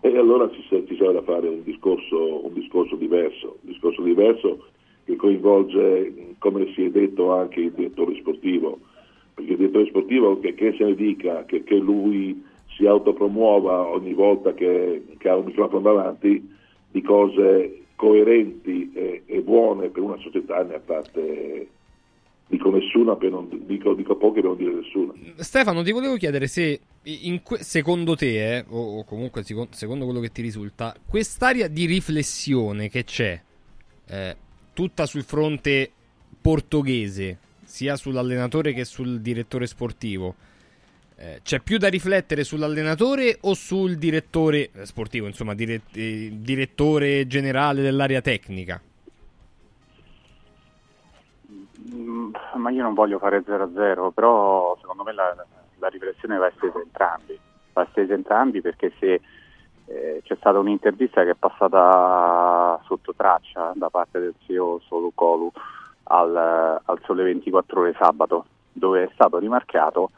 [0.00, 4.66] e allora ci, ci sarà da fare un discorso, un discorso diverso, un discorso diverso
[5.04, 8.78] che coinvolge, come si è detto, anche il direttore sportivo,
[9.34, 12.44] perché il direttore sportivo che, che se ne dica, che, che, lui
[12.76, 16.56] si autopromuova ogni volta che, che ha un microfono davanti,
[16.90, 21.68] di cose coerenti e, e, buone per una società ne ha fatte
[22.46, 25.12] dico nessuna per non, dico, dico poche per non dire nessuna.
[25.36, 26.80] Stefano ti volevo chiedere se
[27.42, 32.88] que- secondo te eh, o, o, comunque secondo, quello che ti risulta quest'area di riflessione
[32.88, 33.40] che c'è
[34.06, 34.36] eh,
[34.72, 35.90] tutta sul fronte
[36.40, 40.34] portoghese sia sull'allenatore che sul direttore sportivo
[41.20, 47.26] eh, c'è più da riflettere sull'allenatore o sul direttore eh, sportivo, insomma, dire, eh, direttore
[47.26, 48.80] generale dell'area tecnica?
[51.92, 55.34] Mm, ma io non voglio fare 0-0, però secondo me la,
[55.78, 57.36] la riflessione va estesa entrambi.
[57.72, 59.20] Va estesa entrambi perché se
[59.86, 65.50] eh, c'è stata un'intervista che è passata sotto traccia da parte del CEO Solu Colu
[66.04, 70.10] al, al Sole 24 ore sabato, dove è stato rimarcato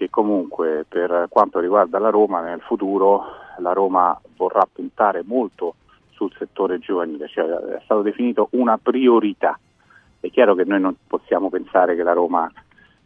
[0.00, 3.22] che comunque per quanto riguarda la Roma nel futuro
[3.58, 5.74] la Roma vorrà puntare molto
[6.12, 9.58] sul settore giovanile, cioè è stato definito una priorità.
[10.18, 12.50] È chiaro che noi non possiamo pensare che la Roma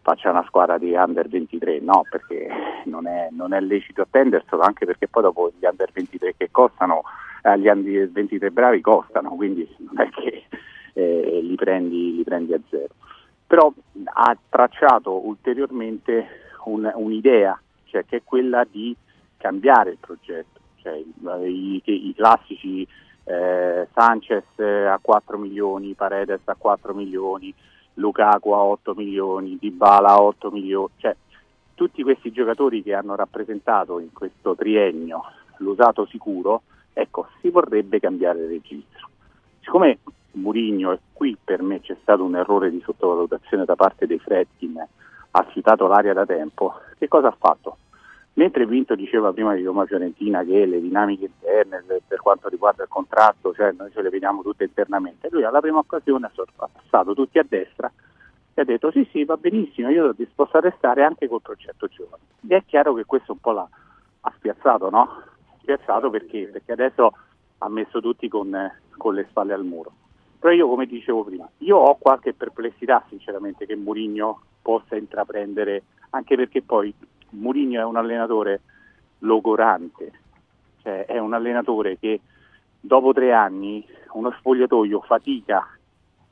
[0.03, 2.47] faccia una squadra di under 23, no, perché
[2.85, 7.03] non è, non è lecito attenderselo, anche perché poi dopo gli under 23 che costano,
[7.43, 10.45] eh, gli under 23 bravi costano, quindi non è che
[10.93, 12.95] eh, li, prendi, li prendi a zero.
[13.49, 13.73] Però
[14.05, 18.95] ha tracciato ulteriormente un, un'idea, cioè che è quella di
[19.37, 20.95] cambiare il progetto, cioè,
[21.47, 22.87] i, i, classici
[23.25, 27.55] eh, Sanchez a 4 milioni, Paredes a 4 milioni,
[27.95, 31.15] Lukaku a 8 milioni, Dybala a 8 milioni, cioè
[31.75, 35.23] tutti questi giocatori che hanno rappresentato in questo triennio
[35.59, 36.63] l'usato sicuro,
[36.93, 39.09] ecco, si vorrebbe cambiare il registro.
[39.61, 39.99] Siccome
[40.33, 44.85] Murigno, e qui per me c'è stato un errore di sottovalutazione da parte dei Fredkin,
[45.37, 47.79] ha citato l'aria da tempo, che cosa ha fatto?
[48.35, 52.89] Mentre Vinto diceva prima di Roma Fiorentina che le dinamiche interne per quanto riguarda il
[52.89, 57.39] contratto, cioè noi ce le vediamo tutte internamente, lui alla prima occasione ha passato tutti
[57.39, 57.91] a destra
[58.55, 61.87] e ha detto sì sì va benissimo, io sono disposto a restare anche col progetto
[61.89, 62.23] giovane.
[62.49, 63.69] E è chiaro che questo un po' l'ha
[64.21, 65.23] ha spiazzato, no?
[65.61, 66.49] Spiazzato perché?
[66.53, 67.13] Perché adesso
[67.59, 68.57] ha messo tutti con,
[68.97, 69.93] con le spalle al muro.
[70.45, 76.37] Però io come dicevo prima, io ho qualche perplessità sinceramente che Murigno possa intraprendere, anche
[76.37, 76.93] perché poi
[77.31, 78.61] Mourinho è un allenatore
[79.21, 80.13] logorante,
[80.83, 82.21] cioè è un allenatore che
[82.79, 83.83] dopo tre anni
[84.13, 85.67] uno spogliatoio fatica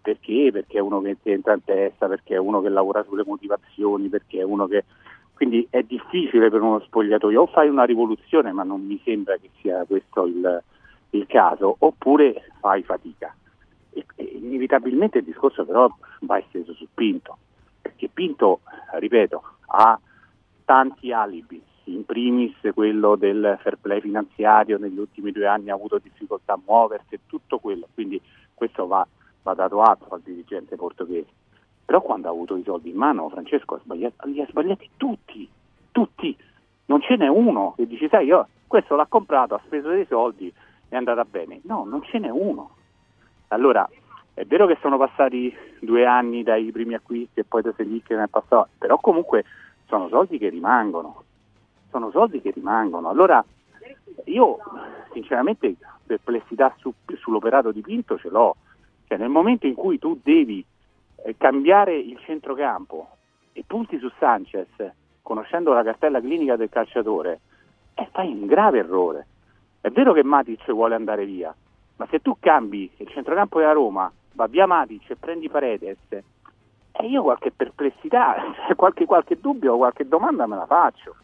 [0.03, 0.51] perché?
[0.53, 4.41] Perché è uno che entra in testa, perché è uno che lavora sulle motivazioni, perché
[4.41, 4.85] è uno che...
[5.33, 9.49] Quindi è difficile per uno spogliatoio, o fai una rivoluzione, ma non mi sembra che
[9.63, 10.63] sia questo il,
[11.11, 13.35] il caso, oppure fai fatica.
[13.93, 15.89] E, e, inevitabilmente il discorso però
[16.21, 17.39] va esteso su Pinto
[17.83, 18.61] perché Pinto,
[18.93, 19.99] ripeto, ha
[20.65, 25.99] tanti alibi, in primis quello del fair play finanziario, negli ultimi due anni ha avuto
[25.99, 28.21] difficoltà a muoversi, tutto quello, quindi
[28.55, 29.07] questo va,
[29.43, 31.41] va dato atto al dirigente portoghese.
[31.85, 35.49] Però quando ha avuto i soldi in mano Francesco li ha sbagliati tutti,
[35.91, 36.35] tutti,
[36.87, 40.53] non ce n'è uno che dice sai io questo l'ha comprato, ha speso dei soldi,
[40.89, 41.61] è andata bene.
[41.65, 42.77] No, non ce n'è uno.
[43.53, 43.89] Allora
[44.35, 48.17] è vero che sono passati due anni dai primi acquisti e poi da Selic che
[48.17, 49.45] ne è passato, però comunque
[49.87, 51.23] sono soldi che rimangono,
[51.91, 53.11] sono soldi che rimangono.
[53.11, 53.45] Allora
[54.25, 54.59] io
[55.13, 55.77] sinceramente
[56.07, 58.57] perplessità su, sull'operato di Pinto ce l'ho,
[59.07, 60.65] Cioè, nel momento in cui tu devi
[61.25, 63.09] eh, cambiare il centrocampo
[63.53, 64.69] e punti su Sanchez,
[65.21, 67.41] conoscendo la cartella clinica del calciatore,
[67.95, 69.27] eh, fai un grave errore.
[69.83, 71.55] È vero che Matic vuole andare via,
[72.03, 77.07] ma se tu cambi il centrocampo della Roma, va via Matic e prendi Paredes, e
[77.07, 78.35] io qualche perplessità,
[78.67, 81.15] cioè qualche, qualche dubbio, qualche domanda me la faccio.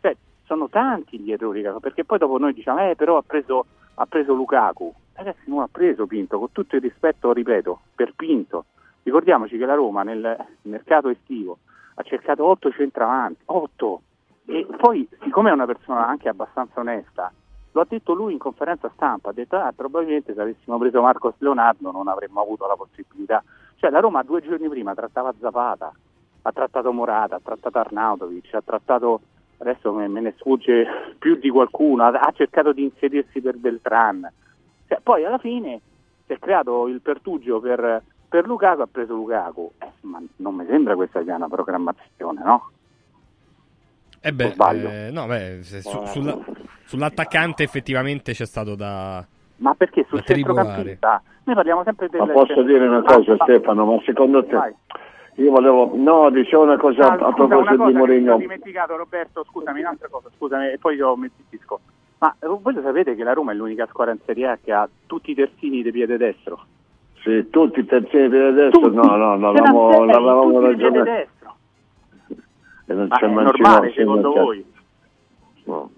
[0.00, 4.06] Cioè, sono tanti gli errori, perché poi dopo noi diciamo, eh però ha preso, ha
[4.06, 4.94] preso Lukaku.
[5.14, 8.66] Ragazzi, non ha preso Pinto, con tutto il rispetto, ripeto, per Pinto.
[9.02, 11.58] Ricordiamoci che la Roma nel mercato estivo
[11.94, 14.02] ha cercato 8 centravanti, 8.
[14.46, 17.32] E poi, siccome è una persona anche abbastanza onesta,
[17.72, 21.34] lo ha detto lui in conferenza stampa, ha detto ah, probabilmente se avessimo preso Marcos
[21.38, 23.42] Leonardo non avremmo avuto la possibilità.
[23.76, 25.92] Cioè la Roma due giorni prima trattava Zapata,
[26.42, 29.20] ha trattato Morata, ha trattato Arnautovic, ha trattato,
[29.58, 30.86] adesso me, me ne sfugge
[31.18, 34.30] più di qualcuno, ha, ha cercato di inserirsi per Beltran.
[34.86, 35.80] Cioè, poi alla fine
[36.26, 39.72] si è creato il pertugio per, per Lukaku, ha preso Lukaku.
[39.78, 42.70] Eh, ma non mi sembra questa sia una programmazione, no?
[44.24, 44.88] Eh beh, sbaglio?
[44.88, 46.38] eh, no, beh, se su- sulla-
[46.84, 49.24] sull'attaccante effettivamente c'è stato da,
[49.56, 53.84] Ma perché sul centrocampista noi parliamo sempre del Ma posso dire una cosa Ah, Stefano,
[53.84, 54.54] ma secondo te...
[54.54, 54.72] vai.
[55.36, 55.92] Io volevo...
[55.94, 58.26] No, dicevo una cosa Ah, a scusa, una proposito cosa di Mourinho.
[58.26, 61.80] sono dimenticato Roberto, scusami, un'altra cosa, scusami, e poi io mi zittisco.
[62.18, 64.72] Ma eh, voi lo sapete che la Roma è l'unica squadra in Serie A che
[64.72, 66.64] ha tutti i terzini di piede destro?
[67.22, 68.94] Sì, tutti i terzini di adesso, Tutti.
[68.94, 70.72] no, no, no, Ce avevamo, n'ha sei, l'avevamo tutti
[72.86, 74.64] E non Ma c'è è Mancino, normale secondo voi?
[75.64, 75.90] No.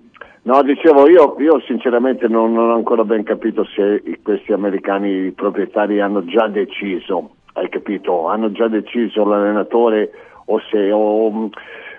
[0.43, 6.01] No, dicevo, io, io sinceramente non, non ho ancora ben capito se questi americani proprietari
[6.01, 8.29] hanno già deciso, hai capito?
[8.29, 10.11] Hanno già deciso l'allenatore
[10.47, 11.49] o se o, mh,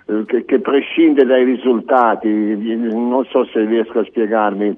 [0.06, 4.78] eh, che, che prescinde dai risultati, non so se riesco a spiegarmi.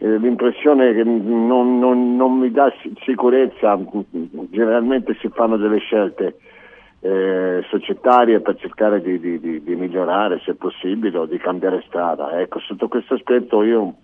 [0.00, 3.78] Eh, L'impressione che non, non- non mi dà si- sicurezza,
[4.50, 6.36] generalmente si fanno delle scelte
[7.00, 12.40] eh, societarie per cercare di, di- di- di migliorare se possibile o di cambiare strada.
[12.40, 13.94] Ecco, sotto questo aspetto io,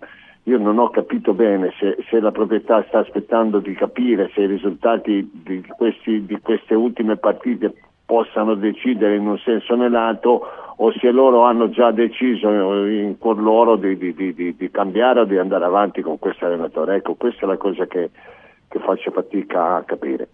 [0.43, 4.47] io non ho capito bene se, se la proprietà sta aspettando di capire se i
[4.47, 7.73] risultati di, questi- queste ultime partite
[8.05, 10.41] possano decidere in un senso o nell'altro
[10.77, 12.49] o se loro hanno già deciso
[12.85, 16.95] in cuor loro di cambiare o di andare avanti con questo allenatore.
[16.95, 18.11] Ecco, questa è la cosa che,
[18.67, 20.27] che faccio fatica a capire.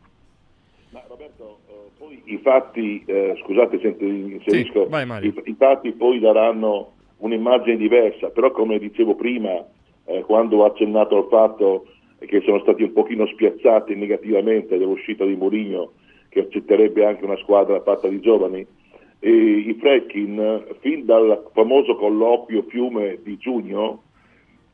[2.31, 5.33] I fatti, eh, scusate se inserisco, vai, Mario.
[5.43, 9.65] i, i fatti poi daranno un'immagine diversa, però come dicevo prima,
[10.05, 11.87] eh, quando ho accennato al fatto
[12.19, 15.93] che sono stati un pochino spiazzati negativamente dall'uscita di Mourinho,
[16.29, 18.65] che accetterebbe anche una squadra fatta di giovani,
[19.19, 24.03] e i Freckin, fin dal famoso colloquio Fiume di giugno,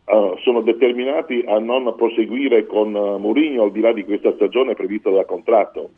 [0.06, 4.74] eh, sono determinati a non proseguire con eh, Mourinho al di là di questa stagione
[4.74, 5.90] prevista dal contratto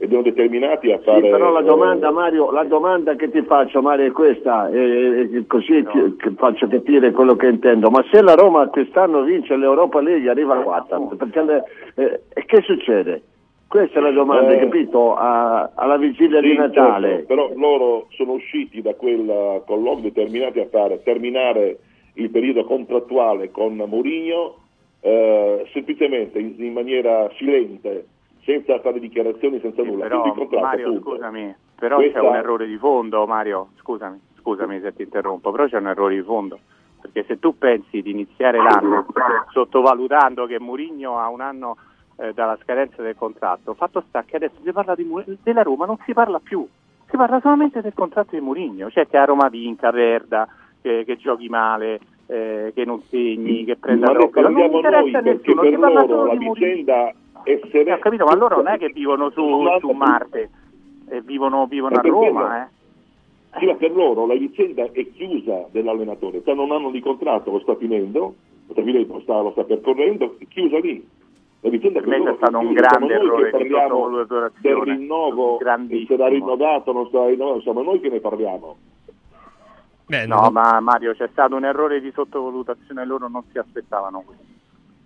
[0.00, 3.42] ed sono determinati a Sì, fare però la eh, domanda, Mario, la domanda che ti
[3.42, 5.84] faccio, Mario, è questa, e, così
[6.16, 7.90] che faccio capire quello che intendo.
[7.90, 11.64] Ma se la Roma quest'anno vince l'Europa League, arriva a quarta, perché le-
[11.96, 13.22] eh, e che succede?
[13.66, 15.14] Questa è la domanda, Eh, capito?
[15.14, 17.08] A- alla vigilia di Sì, Natale.
[17.08, 21.78] certo, però loro sono usciti da quel colloquio determinati a fare terminare
[22.14, 24.54] il periodo contrattuale con Mourinho
[25.00, 28.06] eh, semplicemente in, in maniera silente,
[28.48, 30.04] senza fare dichiarazioni, senza nulla.
[30.04, 31.10] Però Quindi il contratto, Mario, punto.
[31.10, 35.66] scusami, però Questa- c'è un errore di fondo, Mario, scusami, scusami se ti interrompo, però
[35.66, 36.58] c'è un errore di fondo.
[37.00, 39.06] Perché se tu pensi di iniziare l'anno
[39.52, 41.76] sottovalutando che Mourinho ha un anno
[42.16, 45.84] eh, dalla scadenza del contratto, fatto sta che adesso si parla di Mu- della Roma,
[45.86, 46.66] non si parla più,
[47.08, 50.48] si parla solamente del contratto di Mourinho, cioè che a Roma vinca, perda,
[50.82, 54.40] che, che giochi male, eh, che non segni, che prenda troppo.
[54.40, 57.12] Non interessa noi nessuno, si parla solo la di vicenda
[57.52, 57.92] essere...
[57.92, 59.42] Ho capito, ma loro non è che vivono su,
[59.80, 60.50] su Marte,
[61.08, 62.76] eh, vivono, vivono a Ma per Roma, eh.
[63.58, 67.60] Sì, ma per loro la vicenda è chiusa dell'allenatore, cioè non hanno di contratto, lo
[67.60, 68.34] sta finendo,
[68.66, 71.06] lo sta, finendo, lo sta, lo sta percorrendo, è chiusa lì.
[71.60, 75.58] La vicenda Per me loro c'è stato è un grande errore di parliamo del rinnovo,
[75.58, 78.76] se sarà rinnovato, non sarà rinnovato, siamo noi che ne parliamo.
[80.26, 84.57] no, ma Mario, c'è stato un errore di sottovalutazione, loro non si aspettavano questo.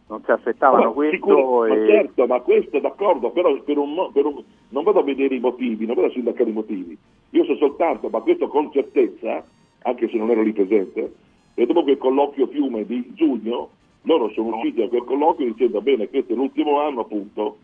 [0.08, 1.86] Non si aspettavano Ma questo sicuro- ma e...
[1.86, 5.86] certo, ma questo d'accordo, però per un, per un- non vado a vedere i motivi,
[5.86, 6.96] non vado a sindacare i motivi.
[7.30, 9.42] Io so soltanto, ma questo con certezza,
[9.82, 11.12] anche se non ero lì presente,
[11.54, 13.70] che dopo quel colloquio fiume di giugno,
[14.02, 17.58] loro sono usciti da quel colloquio dicendo bene, questo è l'ultimo anno, appunto.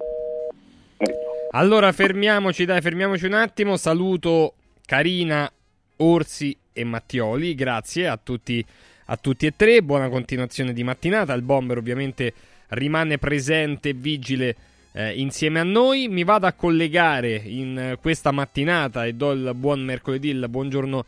[1.52, 3.76] Allora fermiamoci, dai, fermiamoci un attimo.
[3.76, 4.54] Saluto
[4.86, 5.50] Carina,
[5.98, 7.54] Orsi e Mattioli.
[7.54, 8.64] Grazie a tutti,
[9.10, 9.82] a tutti e tre.
[9.82, 11.32] Buona continuazione di mattinata.
[11.34, 12.32] Il bomber ovviamente
[12.68, 14.56] rimane presente e vigile
[14.92, 16.08] eh, insieme a noi.
[16.08, 21.04] Mi vado a collegare in eh, questa mattinata e do il buon mercoledì, il buongiorno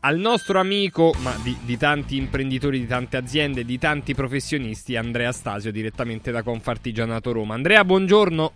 [0.00, 5.32] al nostro amico, ma di, di tanti imprenditori, di tante aziende, di tanti professionisti, Andrea
[5.32, 7.54] Stasio, direttamente da Confartigianato Roma.
[7.54, 8.52] Andrea, buongiorno,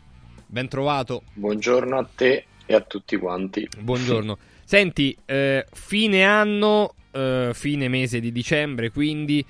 [0.47, 1.23] ben trovato.
[1.33, 3.69] Buongiorno a te e a tutti quanti.
[3.81, 4.39] Buongiorno.
[4.65, 9.45] Senti, eh, fine anno, eh, fine mese di dicembre, quindi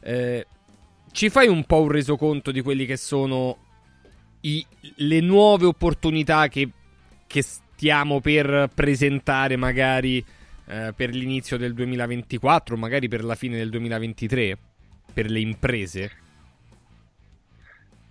[0.00, 0.46] eh,
[1.12, 3.56] ci fai un po' un resoconto di quelli che sono
[4.40, 4.64] i,
[4.96, 6.68] le nuove opportunità che,
[7.26, 10.24] che stiamo per presentare magari
[10.66, 14.58] eh, per l'inizio del 2024, magari per la fine del 2023,
[15.12, 16.10] per le imprese?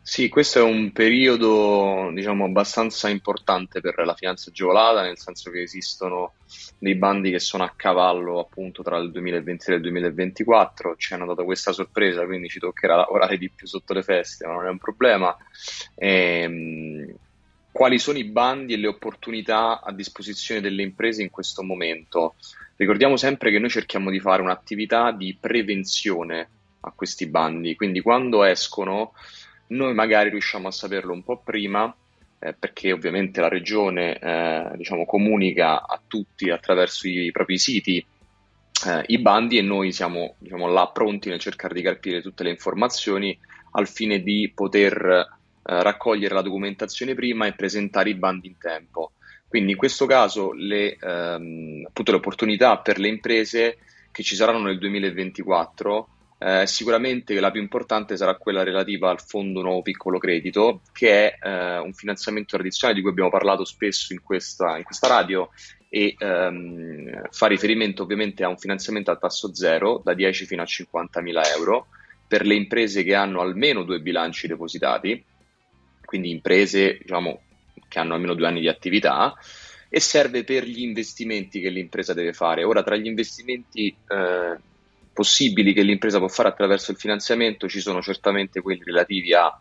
[0.05, 5.61] Sì, questo è un periodo, diciamo, abbastanza importante per la finanza agevolata, nel senso che
[5.61, 6.33] esistono
[6.77, 10.97] dei bandi che sono a cavallo appunto tra il 2023 e il 2024.
[10.97, 14.55] Ci hanno dato questa sorpresa, quindi ci toccherà lavorare di più sotto le feste, ma
[14.55, 15.35] non è un problema.
[15.95, 17.15] Ehm,
[17.71, 22.35] quali sono i bandi e le opportunità a disposizione delle imprese in questo momento?
[22.75, 26.49] Ricordiamo sempre che noi cerchiamo di fare un'attività di prevenzione
[26.81, 29.13] a questi bandi, quindi quando escono
[29.67, 31.93] noi magari riusciamo a saperlo un po' prima,
[32.39, 38.05] eh, perché ovviamente la regione eh, diciamo, comunica a tutti attraverso i propri siti
[38.85, 42.49] eh, i bandi e noi siamo diciamo, là pronti nel cercare di capire tutte le
[42.49, 43.37] informazioni
[43.71, 45.27] al fine di poter eh,
[45.63, 49.13] raccogliere la documentazione prima e presentare i bandi in tempo.
[49.47, 53.77] Quindi in questo caso le, ehm, appunto, le opportunità per le imprese
[54.11, 56.07] che ci saranno nel 2024
[56.45, 61.47] eh, sicuramente la più importante sarà quella relativa al Fondo Nuovo Piccolo Credito, che è
[61.47, 65.49] eh, un finanziamento tradizionale di cui abbiamo parlato spesso in questa, in questa radio
[65.87, 70.65] e ehm, fa riferimento ovviamente a un finanziamento a tasso zero da 10 fino a
[70.65, 71.87] 50 mila euro
[72.27, 75.23] per le imprese che hanno almeno due bilanci depositati,
[76.03, 77.41] quindi imprese diciamo,
[77.87, 79.33] che hanno almeno due anni di attività
[79.87, 82.65] e serve per gli investimenti che l'impresa deve fare.
[82.65, 84.57] Ora, tra gli investimenti eh,
[85.13, 89.57] possibili che l'impresa può fare attraverso il finanziamento ci sono certamente quelli relativi a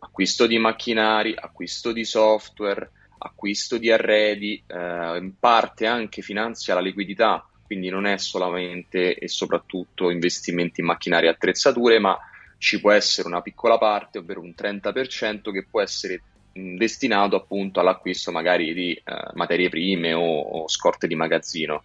[0.00, 6.80] acquisto di macchinari, acquisto di software, acquisto di arredi, eh, in parte anche finanzia la
[6.80, 12.18] liquidità, quindi non è solamente e soprattutto investimenti in macchinari e attrezzature, ma
[12.58, 16.22] ci può essere una piccola parte, ovvero un 30% che può essere
[16.52, 19.02] destinato appunto all'acquisto magari di eh,
[19.34, 21.84] materie prime o, o scorte di magazzino.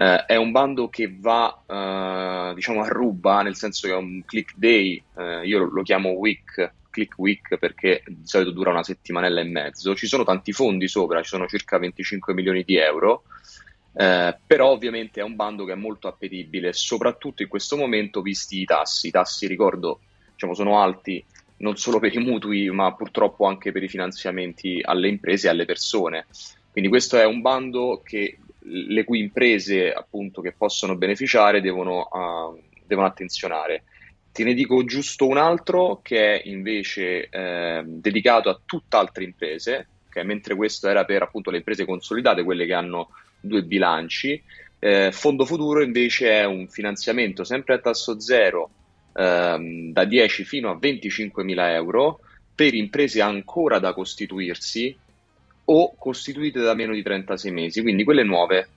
[0.00, 4.22] Uh, è un bando che va uh, diciamo a ruba, nel senso che è un
[4.24, 9.42] click day, uh, io lo, chiamo week, click week perché di solito dura una settimanella
[9.42, 9.94] e mezzo.
[9.94, 13.24] Ci sono tanti fondi sopra, ci sono circa 25 milioni di euro,
[13.92, 18.64] però ovviamente è un bando che è molto appetibile, soprattutto in questo momento visti i
[18.64, 19.08] tassi.
[19.08, 20.00] I tassi, ricordo,
[20.32, 21.22] diciamo, sono alti
[21.58, 25.66] non solo per i mutui, ma purtroppo anche per i finanziamenti alle imprese e alle
[25.66, 26.24] persone.
[26.72, 28.38] Quindi questo è un bando che
[28.70, 33.84] le cui imprese appunto che possono beneficiare devono, uh, devono attenzionare.
[34.32, 40.24] Te ne dico giusto un altro che è invece eh, dedicato a tutt'altre imprese, okay?
[40.24, 43.08] mentre questo era per appunto le imprese consolidate, quelle che hanno
[43.40, 44.40] due bilanci.
[44.78, 48.70] Eh, Fondo Futuro invece è un finanziamento sempre a tasso zero
[49.14, 52.20] ehm, da 10 fino a 25 mila euro
[52.54, 54.96] per imprese ancora da costituirsi
[55.72, 58.68] o costituite da meno di 36 mesi, quindi quelle nuove,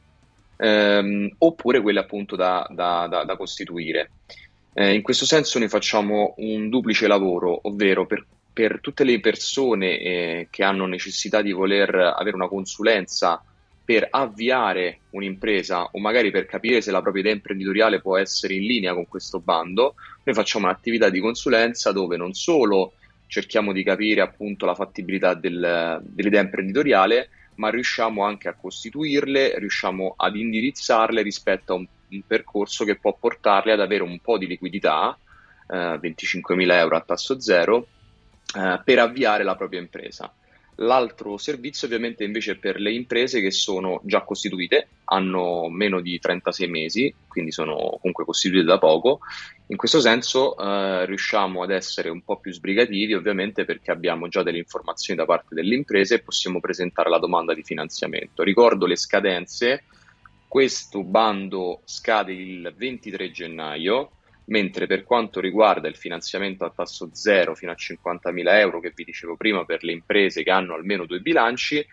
[0.57, 4.11] ehm, oppure quelle appunto da, da, da, da costituire.
[4.73, 9.99] Eh, in questo senso noi facciamo un duplice lavoro, ovvero per, per tutte le persone
[9.99, 13.43] eh, che hanno necessità di voler avere una consulenza
[13.85, 18.63] per avviare un'impresa o magari per capire se la propria idea imprenditoriale può essere in
[18.63, 22.93] linea con questo bando, noi facciamo un'attività di consulenza dove non solo
[23.33, 30.13] cerchiamo di capire appunto la fattibilità del, dell'idea imprenditoriale, ma riusciamo anche a costituirle, riusciamo
[30.15, 34.45] ad indirizzarle rispetto a un, un percorso che può portarle ad avere un po' di
[34.45, 35.17] liquidità,
[35.67, 37.87] eh, 25.000 euro a tasso zero,
[38.55, 40.31] eh, per avviare la propria impresa.
[40.77, 46.19] L'altro servizio ovviamente invece è per le imprese che sono già costituite, hanno meno di
[46.19, 49.19] 36 mesi, quindi sono comunque costituite da poco.
[49.67, 54.41] In questo senso eh, riusciamo ad essere un po' più sbrigativi ovviamente perché abbiamo già
[54.41, 58.41] delle informazioni da parte delle imprese e possiamo presentare la domanda di finanziamento.
[58.43, 59.83] Ricordo le scadenze,
[60.47, 64.11] questo bando scade il 23 gennaio,
[64.45, 69.03] mentre per quanto riguarda il finanziamento a tasso zero fino a 50.000 euro che vi
[69.03, 71.85] dicevo prima per le imprese che hanno almeno due bilanci,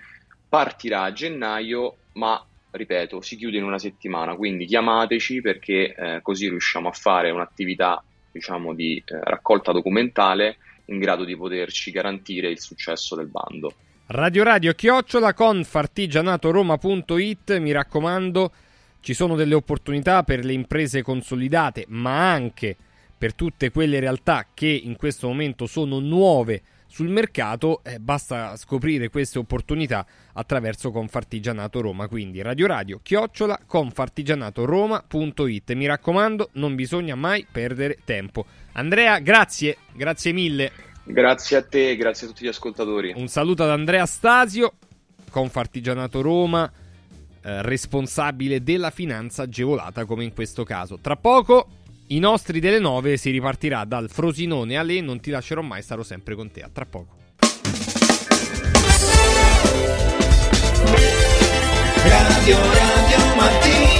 [0.48, 6.48] partirà a gennaio, ma ripeto, si chiude in una settimana, quindi chiamateci perché eh, così
[6.48, 12.60] riusciamo a fare un'attività diciamo di eh, raccolta documentale in grado di poterci garantire il
[12.60, 13.74] successo del bando.
[14.06, 18.52] Radio Radio chiocciola con fartigianatoroma.it, mi raccomando,
[19.00, 22.76] ci sono delle opportunità per le imprese consolidate, ma anche
[23.16, 29.10] per tutte quelle realtà che in questo momento sono nuove sul mercato, eh, basta scoprire
[29.10, 32.08] queste opportunità attraverso Confartigianato Roma.
[32.08, 35.72] Quindi Radio Radio chiocciola confartigianatoroma.it.
[35.74, 38.44] Mi raccomando, non bisogna mai perdere tempo.
[38.72, 40.72] Andrea, grazie, grazie mille.
[41.04, 43.12] Grazie a te, grazie a tutti gli ascoltatori.
[43.14, 44.72] Un saluto ad Andrea Stasio,
[45.30, 46.68] Confartigianato Roma,
[47.42, 50.98] eh, responsabile della finanza agevolata come in questo caso.
[51.00, 51.68] Tra poco
[52.08, 56.02] i nostri delle 9 si ripartirà dal Frosinone a lei, non ti lascerò mai, starò
[56.02, 56.62] sempre con te.
[56.62, 57.18] A tra poco.
[62.02, 63.99] Radio Radio Mattino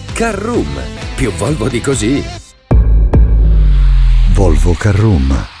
[0.13, 0.79] Carroom,
[1.15, 2.23] più Volvo di così.
[4.33, 5.60] Volvo Carroom.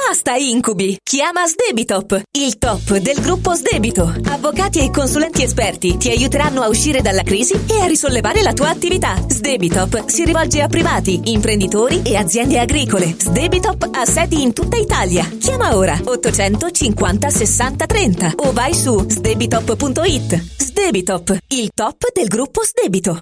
[0.11, 0.97] Basta incubi!
[1.01, 4.13] Chiama Sdebitop, il top del gruppo Sdebito.
[4.25, 8.67] Avvocati e consulenti esperti ti aiuteranno a uscire dalla crisi e a risollevare la tua
[8.67, 9.15] attività.
[9.25, 13.15] Sdebitop si rivolge a privati, imprenditori e aziende agricole.
[13.17, 15.23] Sdebitop ha sedi in tutta Italia.
[15.39, 20.57] Chiama ora 850 60 30 o vai su sdebitop.it.
[20.57, 23.19] Sdebitop, il top del gruppo Sdebito.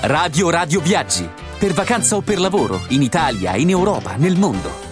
[0.00, 1.28] Radio Radio Viaggi.
[1.58, 4.91] Per vacanza o per lavoro, in Italia, in Europa, nel mondo.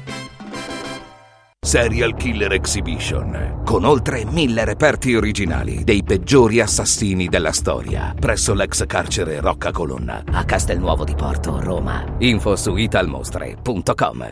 [1.71, 8.85] Serial Killer Exhibition, con oltre mille reperti originali dei peggiori assassini della storia, presso l'ex
[8.85, 12.03] carcere Rocca Colonna, a Castelnuovo di Porto, Roma.
[12.17, 14.31] Info su italmostre.com.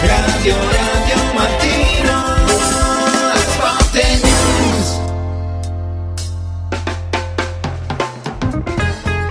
[0.00, 0.89] Radio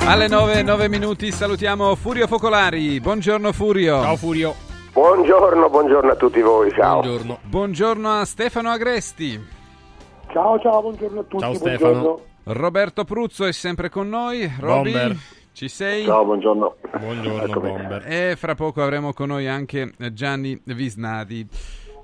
[0.09, 2.99] Alle 9, 9 minuti salutiamo Furio Focolari.
[2.99, 4.01] Buongiorno Furio.
[4.01, 4.55] Ciao Furio.
[4.91, 7.01] Buongiorno, buongiorno a tutti voi, ciao.
[7.01, 7.37] Buongiorno.
[7.43, 9.39] Buongiorno a Stefano Agresti.
[10.31, 11.43] Ciao, ciao, buongiorno a tutti.
[11.43, 11.77] Ciao, buongiorno.
[11.77, 12.19] Stefano.
[12.45, 14.51] Roberto Pruzzo è sempre con noi.
[14.59, 15.17] Roby, Bomber.
[15.51, 16.05] ci sei?
[16.05, 16.75] Ciao, buongiorno.
[16.99, 17.59] Buongiorno.
[17.59, 18.03] Bomber.
[18.07, 21.47] E fra poco avremo con noi anche Gianni Visnadi.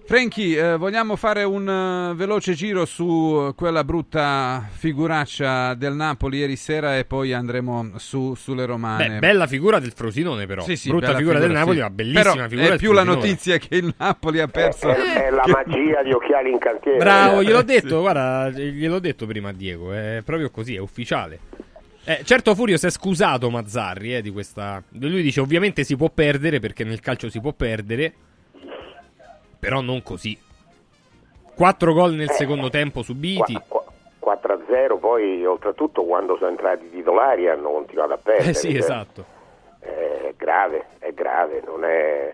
[0.07, 6.56] Franchi, eh, vogliamo fare un eh, veloce giro su quella brutta figuraccia del Napoli ieri
[6.56, 9.07] sera e poi andremo su, sulle romane.
[9.07, 10.61] Beh, bella figura del Frosinone, però.
[10.61, 11.82] Sì, sì, Brutta bella figura, del figura, Napoli, sì.
[11.84, 14.90] ma bellissima Però figura è del più la notizia che il Napoli ha perso.
[14.94, 16.98] È la magia di occhiali in cantiere.
[16.99, 17.65] Bravo, gliel'ho Sì.
[17.65, 21.40] detto, guarda, gliel'ho detto prima a Diego, è proprio così, è ufficiale.
[22.07, 24.84] Eh, certo Furio si è scusato Mazzarri eh, di questa...
[24.99, 28.14] Lui dice ovviamente si può perdere perché nel calcio si può perdere,
[29.57, 30.38] però non così.
[31.56, 33.57] Quattro gol nel secondo tempo subiti.
[34.26, 38.49] 4-0, poi oltretutto quando sono entrati i titolari hanno continuato a perdere.
[38.49, 39.26] Eh sì, cioè, esatto.
[39.80, 42.34] È grave, è grave, non è...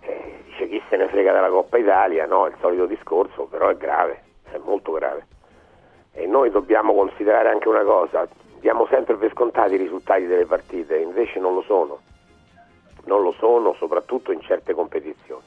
[0.00, 3.68] eh, dice chi se ne frega della Coppa Italia, no, è il solito discorso, però
[3.68, 5.26] è grave, è molto grave.
[6.12, 8.26] E noi dobbiamo considerare anche una cosa,
[8.58, 12.00] diamo sempre per scontati i risultati delle partite, invece non lo sono.
[13.04, 15.42] Non lo sono, soprattutto in certe competizioni.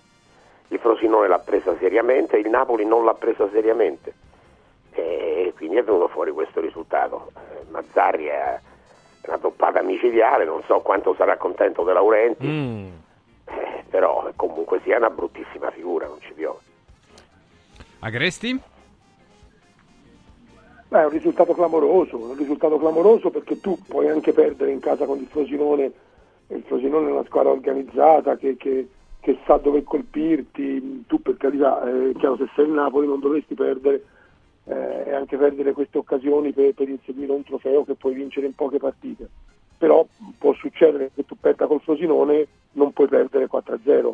[0.71, 4.13] Il Frosinone l'ha presa seriamente, il Napoli non l'ha presa seriamente.
[4.93, 7.31] E quindi è venuto fuori questo risultato.
[7.35, 8.59] Eh, Mazzarri è
[9.27, 12.87] una toppata micidiale, non so quanto sarà contento De Laurenti, Mm.
[13.45, 16.59] eh, però comunque sia una bruttissima figura, non ci piove.
[17.99, 18.59] Agresti?
[20.87, 25.05] Beh, è un risultato clamoroso, un risultato clamoroso perché tu puoi anche perdere in casa
[25.05, 25.91] con il Frosinone,
[26.47, 28.87] e il Frosinone è una squadra organizzata che, che-
[29.21, 33.53] che sa dove colpirti, tu per carità, è chiaro se sei il Napoli non dovresti
[33.53, 34.03] perdere
[34.65, 38.55] eh, e anche perdere queste occasioni per, per inseguire un trofeo che puoi vincere in
[38.55, 39.29] poche partite.
[39.77, 40.05] Però
[40.39, 44.11] può succedere che tu perda col Frosinone, non puoi perdere 4-0.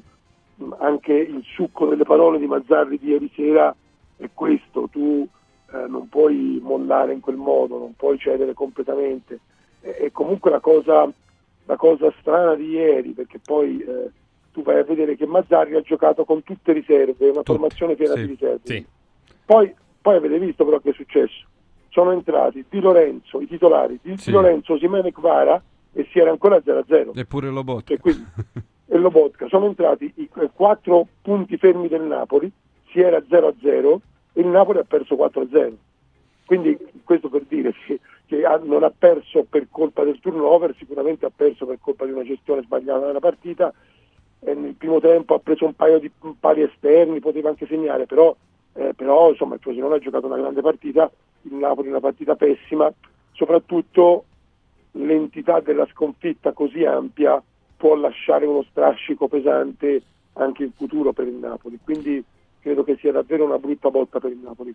[0.64, 3.74] Mm, Anche il succo delle parole di Mazzarri di ieri sera
[4.18, 5.26] è questo, tu
[5.72, 9.40] eh, non puoi mollare in quel modo, non puoi cedere completamente.
[9.80, 11.10] E, e comunque la cosa,
[11.66, 14.10] la cosa strana di ieri, perché poi eh,
[14.58, 18.22] tu vai a vedere che Mazzarri ha giocato con tutte riserve, una formazione piena sì,
[18.22, 18.60] di riserve.
[18.64, 18.86] sì.
[19.46, 19.72] Poi,
[20.02, 21.46] poi avete visto però che è successo.
[21.90, 25.62] Sono entrati Di Lorenzo, i titolari, Di, Di Lorenzo, Simene Kvara
[25.94, 27.16] e si era ancora 0-0.
[27.16, 27.94] Eppure Lobotka.
[27.94, 28.26] E quindi
[28.90, 32.52] e Lobotka sono entrati i i quattro punti fermi del Napoli,
[32.90, 33.98] si era 0-0
[34.34, 35.74] e il Napoli ha perso 4-0.
[36.48, 41.28] Quindi questo per dire che, che ha- non ha perso per colpa del turnover, sicuramente
[41.28, 43.72] ha perso per colpa di una gestione sbagliata della partita.
[44.48, 46.10] E nel primo tempo ha preso un paio di
[46.40, 48.34] pali esterni, poteva anche segnare, però,
[48.76, 51.12] eh, però insomma il Frosinone ha giocato una grande partita,
[51.42, 52.90] il Napoli una partita pessima,
[53.34, 54.24] soprattutto
[54.92, 57.44] l'entità della sconfitta così ampia
[57.76, 60.02] può lasciare uno strascico pesante
[60.36, 61.78] anche in futuro per il Napoli.
[61.84, 62.24] Quindi
[62.62, 64.74] credo che sia davvero una brutta botta per il Napoli.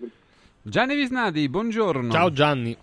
[0.60, 2.10] Gianni Visnadi, buongiorno.
[2.10, 2.76] Ciao Gianni.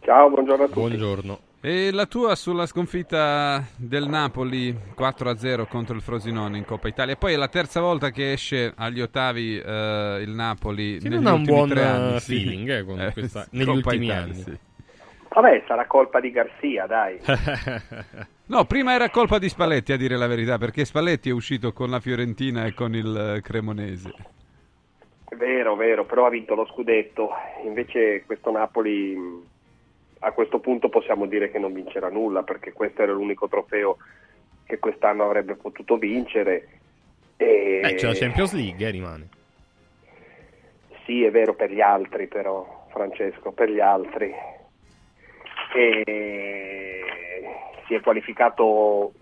[0.00, 0.80] Ciao, buongiorno a tutti.
[0.80, 1.38] Buongiorno.
[1.62, 7.16] E la tua sulla sconfitta del Napoli 4-0 contro il Frosinone in Coppa Italia.
[7.16, 11.26] Poi è la terza volta che esce agli ottavi eh, il Napoli Sì, negli non
[11.26, 12.14] ha un ultimi buon tre anni.
[12.16, 12.34] eh, sì.
[12.38, 14.34] feeling eh, con Eh, questa- negli Coppa ultimi Italia, anni.
[14.42, 14.58] sì.
[15.32, 17.18] Vabbè, sarà colpa di Garzia, dai.
[18.50, 21.88] No, prima era colpa di Spalletti a dire la verità, perché Spalletti è uscito con
[21.88, 24.12] la Fiorentina e con il eh, Cremonese.
[25.36, 27.28] Vero, vero, però ha vinto lo scudetto.
[27.64, 29.42] Invece questo Napoli mh,
[30.20, 33.96] a questo punto possiamo dire che non vincerà nulla perché questo era l'unico trofeo
[34.64, 36.68] che quest'anno avrebbe potuto vincere.
[37.36, 37.80] E...
[37.82, 39.28] Eh, c'è la Champions League, eh, rimane.
[41.04, 44.32] Sì, è vero per gli altri però, Francesco, per gli altri.
[45.74, 47.04] E
[47.86, 49.12] si è qualificato,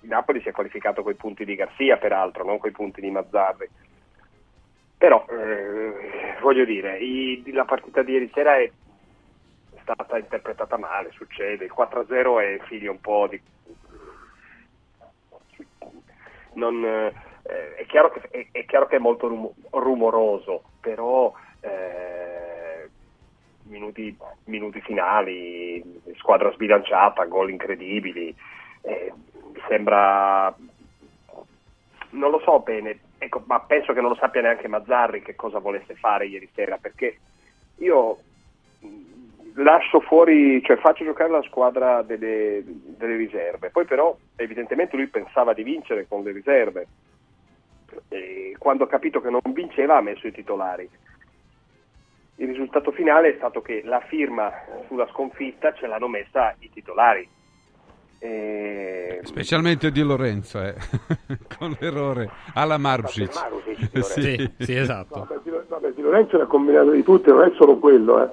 [0.00, 3.00] il Napoli si è qualificato con i punti di Garzia peraltro, non con i punti
[3.00, 3.68] di Mazzarri.
[4.96, 8.70] Però, eh, voglio dire, i- la partita di ieri sera è
[9.94, 11.64] stata interpretata male, succede.
[11.64, 13.40] Il 4-0 è figlio un po' di...
[16.54, 17.12] Non, eh,
[17.76, 22.88] è, chiaro che, è, è chiaro che è molto rum- rumoroso, però eh,
[23.64, 28.34] minuti, minuti finali, squadra sbilanciata, gol incredibili,
[28.82, 29.12] eh,
[29.52, 30.54] mi sembra
[32.10, 35.58] non lo so bene, ecco, ma penso che non lo sappia neanche Mazzarri che cosa
[35.58, 37.18] volesse fare ieri sera, perché
[37.76, 38.18] io
[39.54, 45.52] lascio fuori, cioè faccio giocare la squadra delle, delle riserve, poi però evidentemente lui pensava
[45.52, 46.86] di vincere con le riserve,
[48.08, 50.88] e quando ha capito che non vinceva ha messo i titolari.
[52.36, 54.50] Il risultato finale è stato che la firma
[54.86, 57.28] sulla sconfitta ce l'hanno messa i titolari
[58.22, 59.20] E...
[59.22, 60.74] Specialmente Di Lorenzo, eh.
[61.58, 63.32] con l'errore alla Marusic.
[64.02, 65.26] Sì, sì, esatto.
[65.26, 68.22] Vabbè, Di, vabbè, Di Lorenzo è una combinato di tutte, non è solo quello.
[68.22, 68.28] Eh.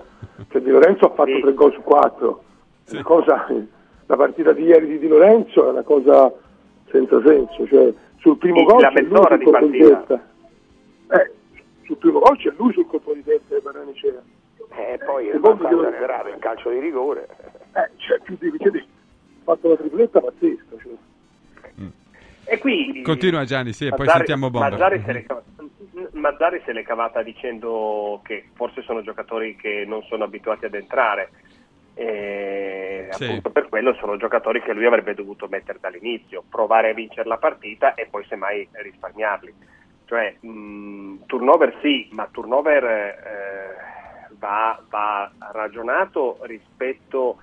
[0.49, 2.43] Cioè, Di Lorenzo ha fatto tre gol su quattro.
[2.89, 3.47] La, cosa-
[4.05, 6.31] la partita di ieri di Di Lorenzo è una cosa
[6.89, 7.67] senza senso.
[7.67, 9.97] Cioè, sul primo Sì, gol la c'è lui sul di colpo di partita.
[9.97, 10.27] testa.
[11.21, 11.31] Eh,
[11.85, 14.21] sul primo gol c'è lui sul colpo di testa di Barranicea.
[14.69, 17.27] E poi il Secondo vantaggio Di è esagerato in calcio di rigore.
[17.73, 18.83] Eh, cioè, più di, cioè, ha
[19.43, 20.75] fatto una tripletta pazzesca.
[20.81, 21.85] Cioè.
[22.49, 24.71] E qui Continua Gianni, sì, e poi Mazzari- sentiamo Bomber.
[24.71, 25.43] Mazzari se, l'è cava-
[26.13, 31.29] Mazzari se l'è cavata dicendo che forse sono giocatori che non sono abituati ad entrare.
[31.93, 33.25] E Sì.
[33.25, 37.37] appunto per quello sono giocatori che lui avrebbe dovuto mettere dall'inizio, provare a vincere la
[37.37, 39.53] partita e poi semmai risparmiarli.
[40.05, 47.39] Cioè, mh, turnover sì, ma turnover eh, va, va ragionato rispetto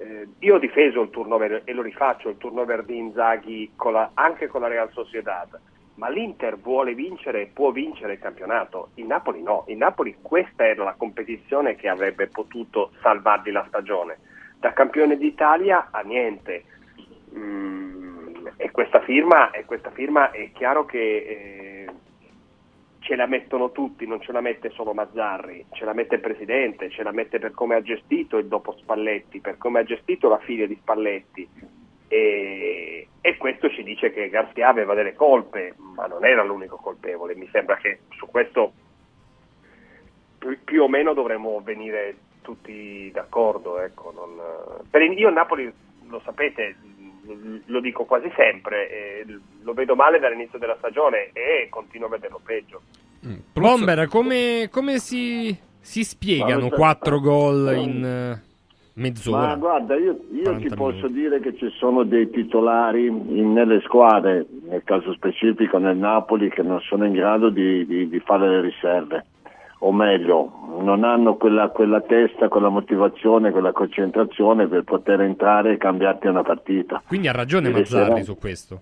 [0.00, 4.10] eh, io ho difeso il turnover e lo rifaccio il turnover di Inzaghi con la-
[4.14, 5.58] anche con la Real Sociedad.
[5.96, 8.90] Ma l'Inter vuole vincere e può vincere il campionato.
[8.94, 14.18] Il Napoli no, il Napoli questa era la competizione che avrebbe potuto salvargli la stagione.
[14.58, 16.64] Da campione d'Italia a niente.
[17.36, 21.79] Mm, e questa firma, e questa firma è chiaro che eh,
[23.10, 26.90] ce la mettono tutti, non ce la mette solo Mazzarri, ce la mette il presidente,
[26.90, 30.38] ce la mette per come ha gestito il dopo Spalletti, per come ha gestito la
[30.38, 31.48] figlia di Spalletti.
[32.06, 37.34] E, e questo ci dice che Garzia aveva delle colpe, ma non era l'unico colpevole.
[37.34, 38.74] Mi sembra che su questo
[40.62, 43.80] più, o meno dovremmo venire tutti d'accordo.
[43.80, 45.72] Ecco, non- per io il Napoli,
[46.08, 46.76] lo sapete,
[47.66, 49.26] lo dico quasi sempre, eh,
[49.62, 52.80] lo vedo male dall'inizio della stagione e continuo a vederlo peggio.
[53.52, 58.40] Bomber, come, come si, si spiegano Ma- quattro gol in eh, Ma
[58.94, 59.54] mezz'ora?
[59.56, 64.46] guarda, io, io 40 ti posso dire che ci sono dei titolari in- nelle squadre,
[64.68, 68.60] nel caso specifico nel Napoli, che non sono in grado di, di- di fare le
[68.62, 69.24] riserve.
[69.82, 70.50] O meglio,
[70.82, 76.42] non hanno quella, quella testa, quella motivazione, quella concentrazione per poter entrare e cambiarti una
[76.42, 77.02] partita.
[77.06, 78.80] Quindi ha ragione Ieri Mazzarri sera- su questo.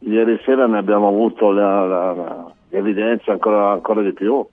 [0.00, 4.46] Ieri sera ne abbiamo avuto la, la- la- l'evidenza ancora, ancora di più.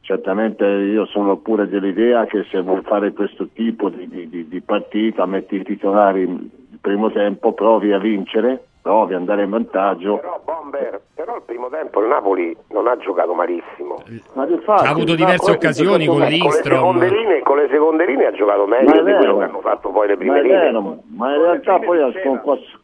[0.00, 4.60] Certamente io sono pure dell'idea che se vuoi fare questo tipo di, di- di- di
[4.60, 10.16] partita, metti i titolari il primo tempo, provi a vincere, ad andare in vantaggio.
[10.16, 14.02] Però Bomber, però il primo tempo il Napoli non ha giocato malissimo.
[14.34, 16.76] Ma difatti, Ha avuto ma diverse occasioni con sommato- Con le, Lindstrom.
[16.78, 19.90] seconde linee, con le seconde linee ha giocato Ma meglio di quello che hanno fatto
[19.90, 20.58] poi le Ma prime è linee.
[20.58, 22.78] vero, ma in realtà poi con quattro-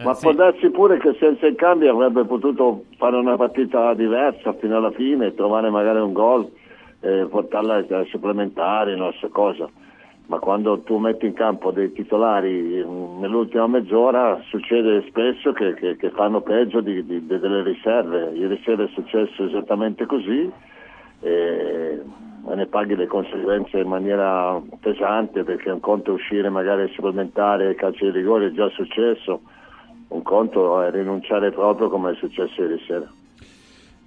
[0.00, 4.76] ma può darsi pure che senza il cambio avrebbe potuto fare una partita diversa fino
[4.76, 6.48] alla fine, trovare magari un gol,
[7.00, 9.68] eh, portarla ai supplementari, non so cosa.
[10.28, 15.96] Ma quando tu metti in campo dei titolari mm, nell'ultima mezz'ora succede spesso che, che-
[15.96, 18.32] che fanno peggio di- di- delle riserve.
[18.34, 20.50] Ieri sera è successo esattamente così
[21.20, 22.00] e
[22.54, 27.64] ne paghi le conseguenze in maniera pesante perché un conto è uscire magari ai supplementari
[27.64, 29.40] ai calci di rigore è già successo,
[30.08, 33.10] un conto è rinunciare proprio come è successo ieri sera.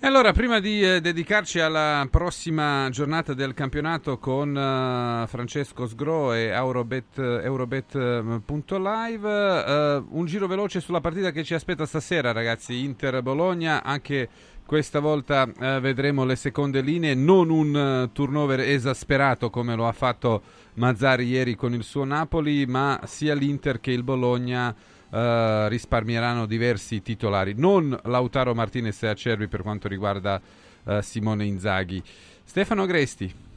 [0.03, 6.33] E allora, prima di eh, dedicarci alla prossima giornata del campionato con eh, Francesco Sgro
[6.33, 12.83] e Eurobet, Eurobet.live, eh, un giro veloce sulla partita che ci aspetta stasera, ragazzi.
[12.83, 14.27] Inter-Bologna, anche
[14.65, 19.91] questa volta eh, vedremo le seconde linee, non un eh, turnover esasperato come lo ha
[19.91, 20.41] fatto
[20.75, 24.73] Mazzari ieri con il suo Napoli, ma sia l'Inter che il Bologna
[25.11, 30.39] eh, risparmieranno diversi titolari, non Lautaro Martinez e Acerbi per quanto riguarda
[30.87, 32.01] eh, Simone Inzaghi.
[32.43, 33.49] Stefano Agresti.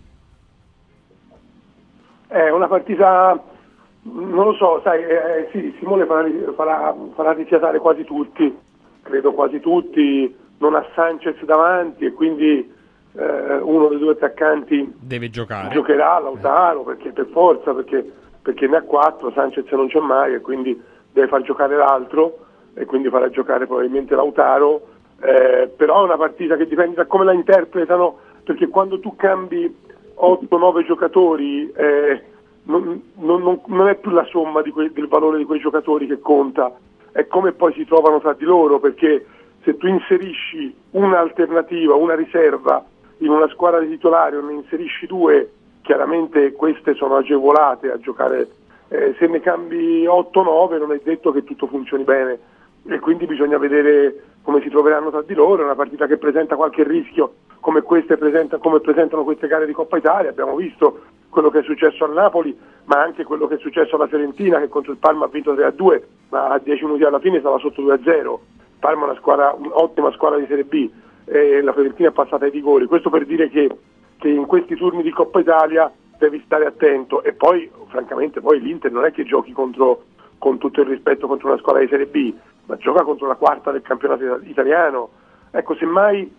[2.26, 3.40] È una partita,
[4.02, 8.52] non lo so, sai, eh, sì, Simone farà, farà, farà rifiatare quasi tutti,
[9.02, 12.72] credo quasi tutti, non ha Sanchez davanti e quindi
[13.16, 15.72] eh, uno dei due attaccanti Deve giocare.
[15.72, 18.05] giocherà Lautaro perché per forza, perché,
[18.43, 20.81] perché ne ha quattro, Sanchez non c'è mai e quindi
[21.14, 22.38] deve far giocare l'altro
[22.74, 24.88] e quindi farà giocare probabilmente Lautaro,
[25.22, 29.74] eh, però è una partita che dipende da come la interpretano, perché quando tu cambi
[30.16, 32.22] 8-9 giocatori eh,
[32.64, 36.72] non, non- non- è più la somma que- del valore di quei giocatori che conta,
[37.12, 39.24] è come poi si trovano tra di loro, perché
[39.62, 42.84] se tu inserisci un'alternativa, una riserva
[43.18, 45.48] in una squadra di titolari o ne inserisci due,
[45.82, 48.48] chiaramente queste sono agevolate a giocare,
[48.94, 52.38] eh, se ne cambi 8-9 non è detto che tutto funzioni bene
[52.86, 56.54] e quindi bisogna vedere come si troveranno tra di loro, è una partita che presenta
[56.54, 61.60] qualche rischio come, presenta- come presentano queste gare di Coppa Italia, abbiamo visto quello che
[61.60, 64.98] è successo a Napoli, ma anche quello che è successo alla Fiorentina che contro il
[64.98, 68.38] Parma ha vinto 3-2, ma a 10 minuti alla fine stava sotto 2-0.
[68.78, 70.88] Parma è una squadra, un'ottima squadra di Serie B
[71.24, 72.84] e la Fiorentina è passata ai rigori.
[72.84, 73.74] Questo per dire che,
[74.18, 78.90] che in questi turni di Coppa Italia devi stare attento e poi francamente poi l'Inter
[78.92, 80.04] non è che giochi contro,
[80.38, 82.34] con tutto il rispetto contro una squadra di Serie B,
[82.66, 85.10] ma gioca contro la quarta del campionato italiano.
[85.50, 86.32] Ecco, semmai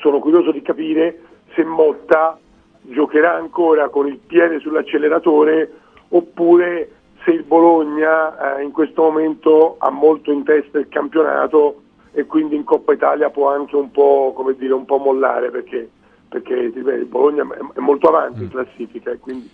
[0.00, 1.20] sono curioso di capire
[1.54, 2.38] se Motta
[2.82, 5.72] giocherà ancora con il piede sull'acceleratore
[6.08, 6.90] oppure
[7.24, 11.82] se il Bologna eh, in questo momento ha molto in testa il campionato
[12.12, 15.90] e quindi in Coppa Italia può anche un po', dire, un po mollare perché,
[16.28, 19.50] perché il Bologna è molto avanti in classifica e quindi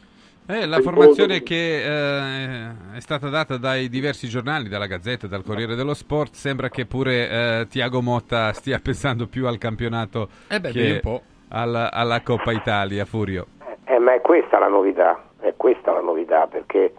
[0.46, 5.74] eh, la formazione che eh, è stata data dai diversi giornali, dalla Gazzetta, dal Corriere
[5.74, 10.70] dello Sport, sembra che pure eh, Tiago Motta stia pensando più al campionato eh beh,
[10.70, 11.00] che
[11.48, 13.46] alla, alla, Coppa Italia, Furio.
[13.84, 16.92] Eh, ma è questa la novità, è questa la novità, perché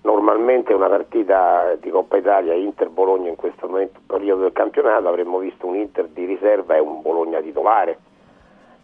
[0.00, 5.66] normalmente una partita di Coppa Italia Inter-Bologna in questo momento, periodo del campionato avremmo visto
[5.66, 7.98] un Inter di riserva e un Bologna titolare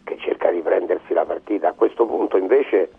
[0.03, 1.69] che cerca di prendersi la partita.
[1.69, 2.89] A questo punto invece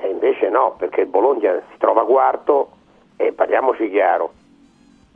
[0.00, 2.70] e invece no, perché il Bologna si trova quarto
[3.16, 4.32] e parliamoci chiaro,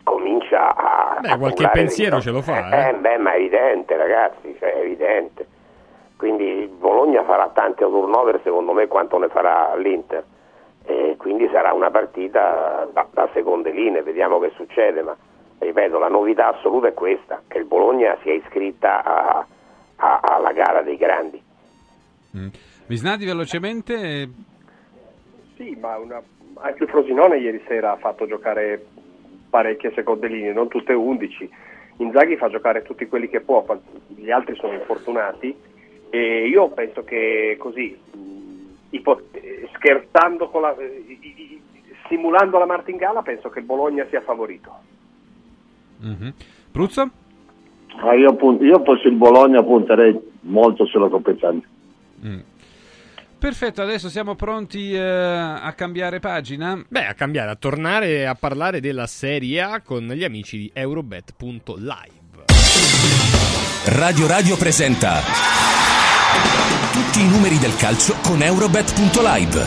[0.02, 1.18] comincia a...
[1.20, 2.68] Beh, a qualche pensiero ce lo fa.
[2.68, 5.46] Eh, eh, beh, ma è evidente ragazzi, cioè, è evidente.
[6.16, 10.24] Quindi il Bologna farà tanti turnover secondo me quanto ne farà l'Inter.
[10.84, 15.16] E quindi sarà una partita da, da seconde linee, vediamo che succede, ma
[15.60, 19.46] ripeto, la novità assoluta è questa, che il Bologna sia iscritta a,
[20.02, 21.40] a, alla gara dei grandi.
[22.36, 22.48] Mm.
[22.86, 24.28] Visnadi velocemente
[25.62, 26.20] sì, ma una...
[26.54, 28.84] anche il Frosinone ieri sera ha fatto giocare
[29.48, 31.50] parecchie seconde linee, non tutte 11.
[31.98, 33.64] Inzaghi fa giocare tutti quelli che può,
[34.08, 35.54] gli altri sono infortunati
[36.10, 37.96] e io penso che così,
[38.90, 39.22] ipo-
[39.74, 40.74] scherzando con la,
[42.08, 44.74] simulando la martingala, penso che il Bologna sia favorito.
[46.04, 46.28] Mm-hmm.
[46.72, 47.10] Pruzzo?
[47.96, 51.66] Ah, io, io fossi il Bologna punterei molto sulla competenza.
[52.24, 52.40] Mm.
[53.38, 56.80] Perfetto, adesso siamo pronti eh, a cambiare pagina?
[56.88, 62.20] Beh, a cambiare, a tornare a parlare della Serie A con gli amici di Eurobet.live.
[63.86, 65.18] Radio Radio presenta
[66.92, 69.62] tutti i numeri del calcio con Eurobet.live.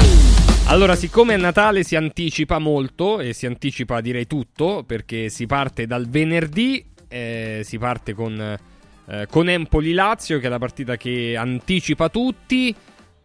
[0.68, 5.86] Allora, siccome a Natale si anticipa molto e si anticipa direi tutto, perché si parte
[5.86, 8.58] dal venerdì, eh, si parte con,
[9.08, 12.76] eh, con Empoli-Lazio, che è la partita che anticipa tutti.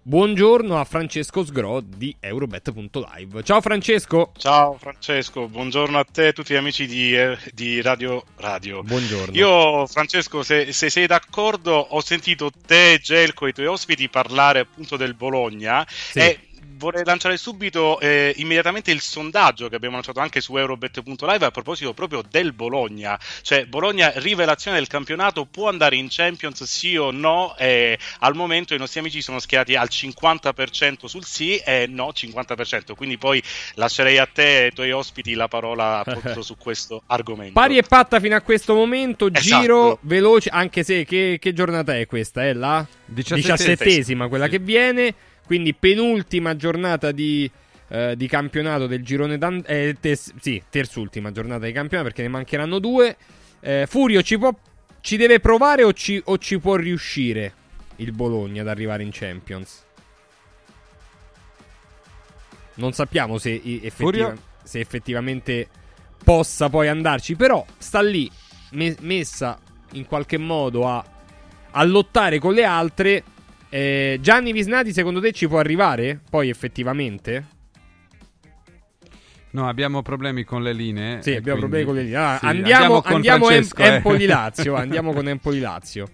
[0.03, 3.43] Buongiorno a Francesco Sgro di Eurobet.live.
[3.43, 4.33] Ciao Francesco.
[4.39, 8.83] Ciao Francesco, buongiorno a te e a tutti gli amici di, eh, di Radio Radio.
[8.83, 9.37] Buongiorno.
[9.37, 14.61] Io Francesco, se, se, sei d'accordo, ho sentito te, Gelco e i tuoi ospiti parlare
[14.61, 16.19] appunto del Bologna sì.
[16.19, 16.39] e
[16.81, 21.93] vorrei lanciare subito eh, immediatamente il sondaggio che abbiamo lanciato anche su Eurobet.live a proposito
[21.93, 23.21] proprio del Bologna.
[23.43, 27.55] Cioè, Bologna, rivelazione del campionato, può andare in Champions sì o no?
[27.59, 32.95] Eh, al momento i nostri amici sono schierati al 50% sul sì e no 50%.
[32.95, 33.43] Quindi poi
[33.75, 37.53] lascerei a te e ai tuoi ospiti la parola appunto su questo argomento.
[37.53, 39.61] Pari e patta fino a questo momento, esatto.
[39.61, 42.43] giro veloce, anche se che, che giornata è questa?
[42.43, 44.53] È la diciassettesima, quella sì.
[44.53, 45.15] che viene.
[45.51, 47.51] Quindi penultima giornata di,
[47.89, 52.29] eh, di campionato del girone d'and- eh, tes- sì, terzultima giornata di campionato perché ne
[52.29, 53.17] mancheranno due.
[53.59, 54.57] Eh, Furio ci, può,
[55.01, 57.53] ci deve provare o ci, o ci può riuscire
[57.97, 59.83] il Bologna ad arrivare in Champions?
[62.75, 64.29] Non sappiamo se, effettiva-
[64.63, 65.69] se effettivamente
[66.23, 68.31] possa poi andarci, però sta lì
[68.71, 69.59] me- messa
[69.95, 71.05] in qualche modo a,
[71.73, 73.25] a lottare con le altre
[73.71, 76.21] eh, Gianni Visnati, secondo te ci può arrivare?
[76.29, 77.59] Poi effettivamente?
[79.53, 81.23] No, abbiamo problemi con le linee.
[81.23, 81.83] Sì, abbiamo quindi...
[81.83, 82.19] problemi con le linee.
[82.19, 83.87] Ah, sì, andiamo, andiamo, andiamo em- eh.
[83.95, 84.75] Empoli Lazio.
[84.75, 86.09] andiamo con Empoli Lazio.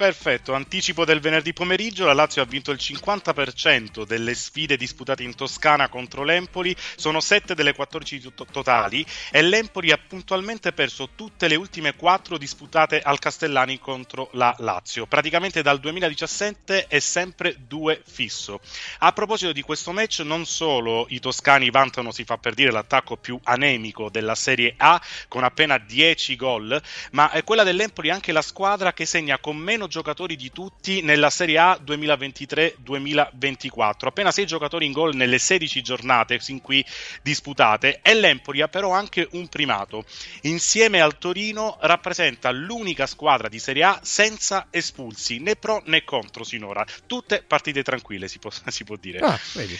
[0.00, 5.34] Perfetto, anticipo del venerdì pomeriggio, la Lazio ha vinto il 50% delle sfide disputate in
[5.34, 11.48] Toscana contro l'Empoli, sono 7 delle 14 to- totali e l'Empoli ha puntualmente perso tutte
[11.48, 15.04] le ultime 4 disputate al Castellani contro la Lazio.
[15.04, 18.58] Praticamente dal 2017 è sempre 2 fisso.
[19.00, 23.18] A proposito di questo match, non solo i toscani vantano, si fa per dire, l'attacco
[23.18, 24.98] più anemico della Serie A
[25.28, 29.88] con appena 10 gol, ma è quella dell'Empoli anche la squadra che segna con meno
[29.90, 36.40] giocatori di tutti nella Serie A 2023-2024, appena 6 giocatori in gol nelle 16 giornate
[36.40, 36.82] sin qui
[37.22, 40.04] disputate e l'Empoli ha però anche un primato.
[40.42, 46.44] Insieme al Torino rappresenta l'unica squadra di Serie A senza espulsi, né pro né contro
[46.44, 46.86] sinora.
[47.06, 49.18] Tutte partite tranquille, si può, si può dire.
[49.18, 49.76] Ah, vedi.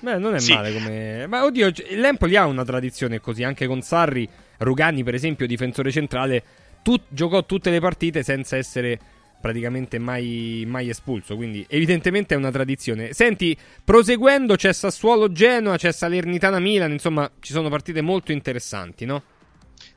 [0.00, 0.54] Beh, non è Sì.
[0.54, 1.26] male come.
[1.26, 4.28] Ma oddio, l'Empoli ha una tradizione così, anche con Sarri,
[4.58, 6.42] Rugani, per esempio, difensore centrale,
[6.82, 8.98] tut- giocò tutte le partite senza essere
[9.40, 11.36] praticamente mai, mai espulso.
[11.36, 13.12] Quindi, evidentemente è una tradizione.
[13.12, 19.22] Senti, proseguendo, c'è Sassuolo Genoa, c'è Salernitana Milan, insomma, ci sono partite molto interessanti, no?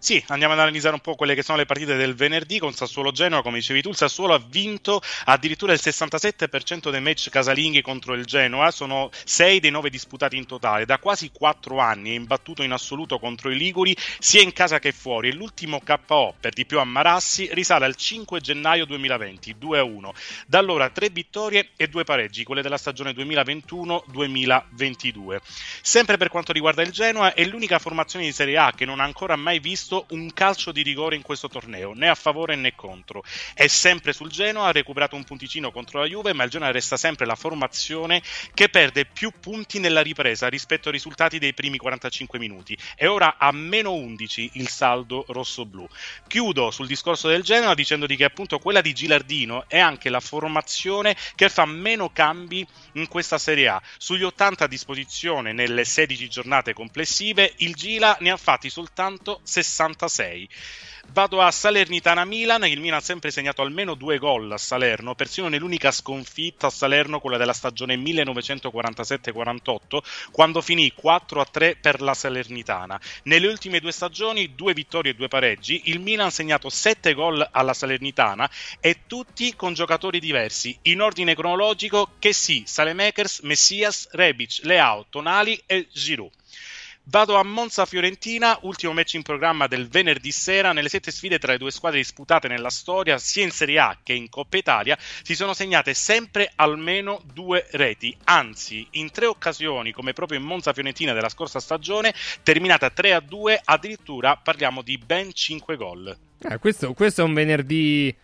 [0.04, 3.12] Sì, andiamo ad analizzare un po' quelle che sono le partite del venerdì con Sassuolo
[3.12, 8.16] Genoa, come dicevi tu, il Sassuolo ha vinto addirittura il 67% dei match casalinghi contro
[8.16, 12.64] il Genoa, sono 6 dei 9 disputati in totale, da quasi 4 anni è imbattuto
[12.64, 16.66] in assoluto contro i Liguri sia in casa che fuori e l'ultimo KO per di
[16.66, 20.10] più a Marassi risale al 5 gennaio 2020, 2-1.
[20.48, 25.38] Da allora 3 vittorie e 2 pareggi, quelle della stagione 2021-2022.
[25.84, 29.04] Sempre per quanto riguarda il Genoa, è l'unica formazione di Serie A che non ha
[29.04, 33.24] ancora mai visto un calcio di rigore in questo torneo, né a favore né contro.
[33.54, 36.98] È sempre sul Genoa, ha recuperato un punticino contro la Juve, ma il Genoa resta
[36.98, 38.22] sempre la formazione
[38.54, 42.78] che perde più punti nella ripresa rispetto ai risultati dei primi 45 minuti.
[42.96, 45.88] E ora a meno 11 il saldo rosso-blu.
[46.28, 51.16] Chiudo sul discorso del Genoa dicendoti che appunto quella di Gilardino è anche la formazione
[51.36, 53.82] che fa meno cambi in questa Serie A.
[53.98, 59.42] Sugli 80 a disposizione nelle 16 giornate complessive, il Gila ne ha fatti soltanto
[59.90, 60.48] 66.
[61.14, 65.50] Vado a Salernitana Milan, il Milan ha sempre segnato almeno due gol a Salerno, persino
[65.50, 69.98] nell'unica sconfitta a Salerno, quella della stagione 1947-48,
[70.32, 72.98] quando finì 4-3 per la Salernitana.
[73.24, 77.46] Nelle ultime due stagioni, due vittorie e due pareggi, il Milan ha segnato 7 gol
[77.52, 78.50] alla Salernitana
[78.80, 85.62] e tutti con giocatori diversi, in ordine cronologico che sì, Salemakers, Messias, Rebic, Leao, Tonali
[85.66, 86.32] e Giroud.
[87.04, 90.72] Vado a Monza Fiorentina, ultimo match in programma del venerdì sera.
[90.72, 94.14] Nelle sette sfide tra le due squadre disputate nella storia, sia in Serie A che
[94.14, 98.16] in Coppa Italia, si sono segnate sempre almeno due reti.
[98.26, 102.14] Anzi, in tre occasioni, come proprio in Monza Fiorentina della scorsa stagione,
[102.44, 106.16] terminata 3 a 2, addirittura parliamo di ben 5 gol.
[106.40, 108.16] Eh, questo, questo è un venerdì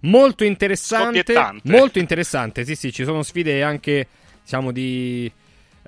[0.00, 1.24] molto interessante.
[1.64, 4.06] Molto interessante, sì, sì, ci sono sfide anche,
[4.42, 5.32] diciamo, di,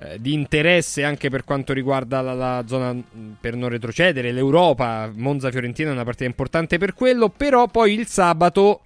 [0.01, 5.11] eh, di interesse anche per quanto riguarda la, la zona mh, per non retrocedere, l'Europa.
[5.13, 8.81] Monza-Fiorentina è una partita importante per quello, però poi il sabato,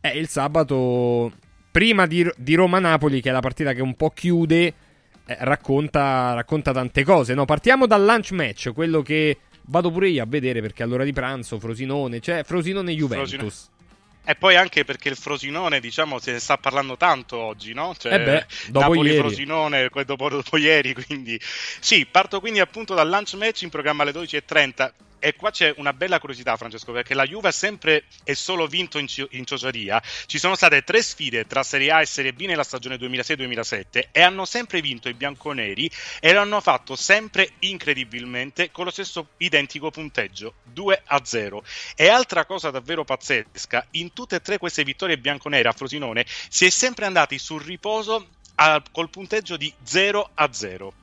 [0.00, 1.30] eh, il sabato,
[1.70, 6.72] prima di, di Roma-Napoli, che è la partita che un po' chiude, eh, racconta, racconta
[6.72, 7.34] tante cose.
[7.34, 7.44] No?
[7.44, 9.36] Partiamo dal lunch match, quello che
[9.66, 13.28] vado pure io a vedere perché all'ora di pranzo, Frosinone, cioè Frosinone-Juventus.
[13.36, 13.78] Frosinone.
[14.22, 17.94] E poi anche perché il Frosinone, diciamo, se ne sta parlando tanto oggi, no?
[17.98, 19.06] Cioè, Eh beh, dopo ieri.
[19.06, 21.40] Napoli-Frosinone, que- dopo, dopo ieri, quindi...
[21.40, 24.92] Sì, parto quindi appunto dal lunch match in programma alle 12.30.
[25.20, 28.98] E qua c'è una bella curiosità, Francesco, perché la Juve ha sempre e solo vinto
[28.98, 30.02] in, in ciociaria.
[30.26, 34.22] Ci sono state tre sfide tra Serie A e Serie B nella stagione 2006-2007 e
[34.22, 35.90] hanno sempre vinto i bianconeri
[36.20, 41.62] e lo hanno fatto sempre incredibilmente con lo stesso identico punteggio, 2 a 0.
[41.94, 46.64] E altra cosa davvero pazzesca, in tutte e tre queste vittorie bianconere a Frosinone si
[46.64, 50.94] è sempre andati sul riposo a- col punteggio di 0 a 0.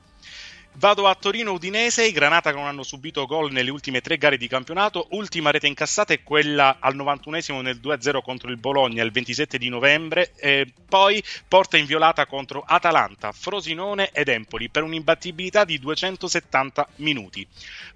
[0.78, 4.46] Vado a Torino Udinese, Granata che non hanno subito gol nelle ultime tre gare di
[4.46, 9.58] campionato, ultima rete incassata è quella al 91esimo nel 2-0 contro il Bologna il 27
[9.58, 16.88] di novembre, e poi porta inviolata contro Atalanta, Frosinone ed Empoli per un'imbattibilità di 270
[16.98, 17.44] minuti.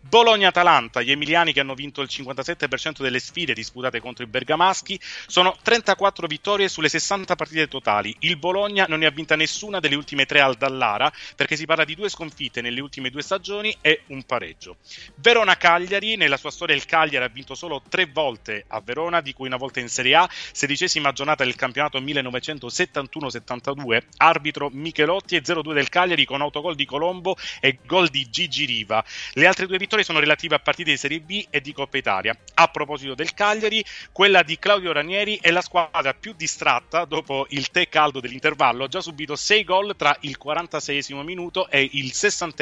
[0.00, 4.98] Bologna-Atalanta, gli emiliani che hanno vinto il 57% delle sfide disputate contro i bergamaschi,
[5.28, 8.12] sono 34 vittorie sulle 60 partite totali.
[8.18, 11.84] Il Bologna non ne ha vinta nessuna delle ultime tre al Dallara, perché si parla
[11.84, 14.78] di due sconfitte nelle ultime due stagioni e un pareggio.
[15.16, 19.46] Verona-Cagliari, nella sua storia il Cagliari ha vinto solo tre volte a Verona, di cui
[19.46, 25.90] una volta in Serie A, sedicesima giornata del campionato 1971-72, arbitro Michelotti e 0-2 del
[25.90, 29.04] Cagliari con autogol di Colombo e gol di Gigi Riva.
[29.34, 32.34] Le altre due vittorie sono relative a partite di Serie B e di Coppa Italia.
[32.54, 37.70] A proposito del Cagliari, quella di Claudio Ranieri è la squadra più distratta dopo il
[37.70, 42.61] tè caldo dell'intervallo, ha già subito 6 gol tra il 46 minuto e il 60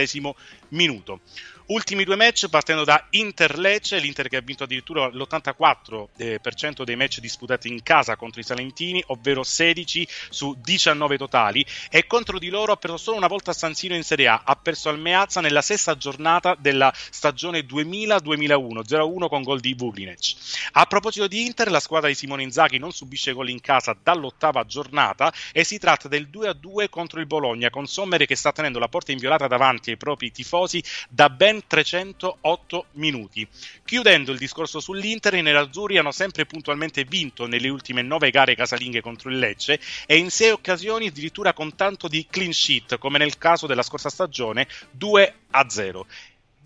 [0.70, 1.20] minuto.
[1.70, 7.68] Ultimi due match partendo da Inter-Lecce, l'Inter che ha vinto addirittura l'84% dei match disputati
[7.68, 12.76] in casa contro i Salentini, ovvero 16 su 19 totali, e contro di loro ha
[12.76, 15.62] perso solo una volta a San Siro in Serie A, ha perso al Meazza nella
[15.62, 20.34] sesta giornata della stagione 2000-2001, 0-1 con gol di Vuglinec.
[20.72, 24.64] A proposito di Inter, la squadra di Simone Inzaghi non subisce gol in casa dall'ottava
[24.64, 28.88] giornata e si tratta del 2-2 contro il Bologna, con Sommere che sta tenendo la
[28.88, 33.47] porta inviolata davanti ai propri tifosi da ben 308 minuti.
[33.85, 39.01] Chiudendo il discorso sull'Inter, i nerazzurri hanno sempre puntualmente vinto nelle ultime nove gare casalinghe
[39.01, 43.39] contro il Lecce e in sei occasioni addirittura con tanto di clean sheet, come nel
[43.39, 46.07] caso della scorsa stagione 2 a 0.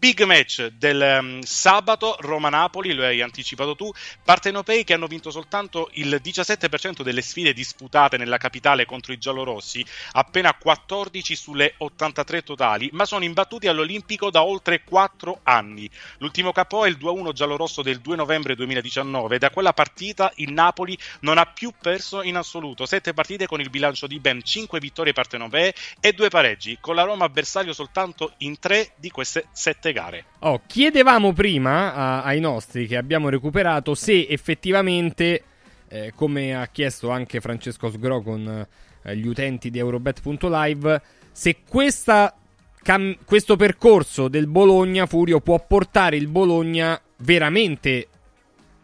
[0.04, 3.90] Big match del um, sabato, Roma-Napoli, lo hai anticipato tu,
[4.22, 9.82] partenopei che hanno vinto soltanto il 17% delle sfide disputate nella capitale contro i giallorossi,
[10.12, 15.88] appena 14 sulle 83 totali, ma sono imbattuti all'Olimpico da oltre 4 anni.
[16.18, 20.52] L'ultimo capo è il 2-1 giallorosso del 2 novembre 2019 e da quella partita il
[20.52, 24.78] Napoli non ha più perso in assoluto, 7 partite con il bilancio di ben 5
[24.80, 29.92] vittorie partenopee e 2 pareggi, con la Roma bersaglio soltanto in 3 di queste 7
[29.94, 30.24] gare.
[30.40, 35.42] Oh, chiedevamo prima a, ai nostri che abbiamo recuperato se effettivamente,
[35.88, 38.66] eh, come ha chiesto anche Francesco Sgro con
[39.02, 41.00] eh, gli utenti di Eurobet.live,
[41.32, 42.34] se questa,
[42.82, 48.08] cam- questo percorso del Bologna Furio può portare il Bologna veramente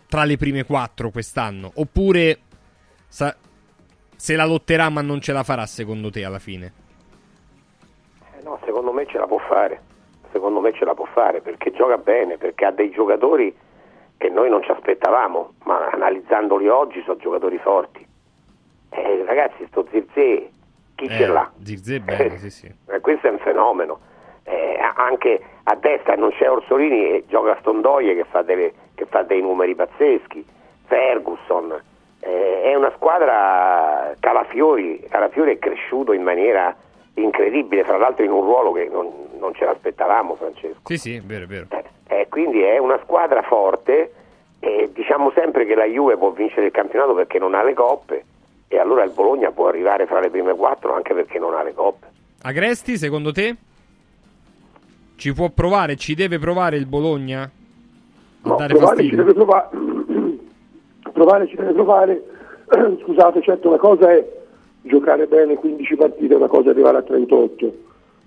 [0.08, 2.38] tra le prime quattro quest'anno, oppure
[3.06, 3.36] sa-
[4.16, 6.72] se la lotterà ma non ce la farà secondo te alla fine?
[8.38, 9.88] Eh no, secondo me ce la può fare
[10.32, 13.54] secondo me ce la può fare perché gioca bene, perché ha dei giocatori
[14.16, 18.06] che noi non ci aspettavamo, ma analizzandoli oggi sono giocatori forti.
[18.90, 20.50] Eh, ragazzi, sto Zirze,
[20.94, 21.50] chi Eh, ce l'ha?
[21.62, 22.72] Zirze bene, sì, sì.
[22.88, 24.00] Eh, questo è un fenomeno.
[24.44, 29.22] Eh, anche a destra non c'è Orsolini e gioca Stondoie che fa, delle- che fa
[29.22, 30.44] dei numeri pazzeschi.
[30.86, 31.80] Ferguson.
[32.20, 35.00] Eh, è una squadra Calafiori.
[35.08, 36.76] Calafiori è cresciuto in maniera
[37.22, 40.80] incredibile, fra l'altro in un ruolo che non, non ce l'aspettavamo, Francesco.
[40.84, 41.66] Sì, sì, vero, vero.
[42.08, 44.12] Eh, quindi è una squadra forte
[44.60, 48.24] e diciamo sempre che la Juve può vincere il campionato perché non ha le coppe
[48.68, 51.72] e allora il Bologna può arrivare fra le prime quattro anche perché non ha le
[51.74, 52.06] coppe.
[52.42, 53.56] Agresti, secondo te?
[55.16, 57.42] Ci può provare, ci deve provare il Bologna?
[57.42, 57.50] A
[58.48, 59.68] No, dare provare ci deve provare,
[61.12, 62.22] provare ci deve provare.
[63.02, 64.24] Scusate, certo, una cosa è
[64.82, 67.74] giocare bene 15 partite, una cosa è arrivare a 38.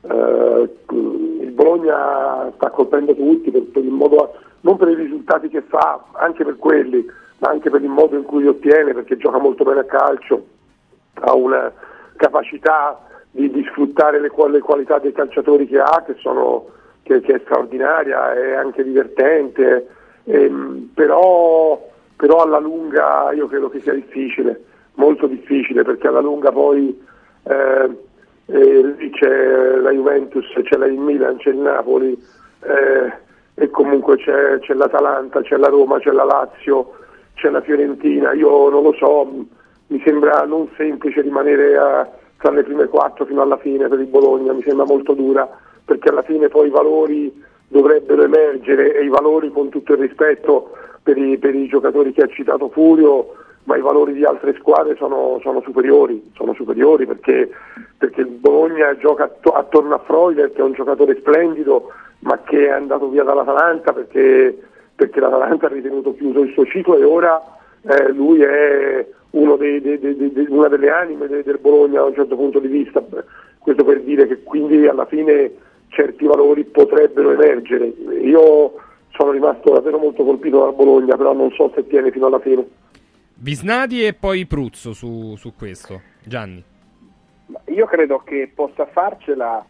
[0.01, 0.69] Eh,
[1.41, 6.43] il Bologna sta colpendo tutti per, per modo, non per i risultati che fa, anche
[6.43, 7.05] per quelli,
[7.39, 10.45] ma anche per il modo in cui li ottiene, perché gioca molto bene a calcio,
[11.15, 11.71] ha una
[12.15, 12.99] capacità
[13.31, 16.67] di, di sfruttare le, le qualità dei calciatori che ha, che, sono,
[17.01, 19.88] che, che è straordinaria, è anche divertente,
[20.25, 24.63] ehm, però, però alla lunga io credo che sia difficile,
[24.95, 26.99] molto difficile, perché alla lunga poi
[27.43, 27.89] eh,
[28.45, 32.11] eh, c'è la Juventus, c'è la il Milan, c'è il Napoli
[32.61, 33.13] eh,
[33.55, 36.93] e comunque c'è, c'è l'Atalanta, c'è la Roma, c'è la Lazio,
[37.35, 39.45] c'è la Fiorentina, io non lo so,
[39.87, 44.07] mi sembra non semplice rimanere a- tra le prime quattro fino alla fine per il
[44.07, 45.47] Bologna, mi sembra molto dura
[45.85, 50.71] perché alla fine poi i valori dovrebbero emergere e i valori con tutto il rispetto
[51.01, 53.33] per i, per i giocatori che ha citato Furio,
[53.65, 57.49] ma i valori di altre squadre sono, sono superiori, sono superiori perché,
[57.98, 62.68] perché il Bologna gioca atto- attorno a Freuler che è un giocatore splendido ma che
[62.68, 64.57] è andato via dall'Atalanta perché,
[64.95, 67.41] perché l'Atalanta ha ritenuto chiuso il suo ciclo e ora
[67.85, 69.06] eh, lui è
[69.81, 69.99] dei- dei-
[70.31, 73.03] dei- una delle anime de- del Bologna da un certo punto di vista,
[73.60, 75.52] questo per dire che quindi alla fine
[75.90, 77.85] certi valori potrebbero emergere.
[78.22, 78.73] Io
[79.11, 82.65] sono rimasto davvero molto colpito dal Bologna, però non so se tiene fino alla fine.
[83.35, 86.01] Visnadi e poi Pruzzo su, su questo.
[86.23, 86.64] Gianni.
[87.65, 89.65] Io credo che possa farcela,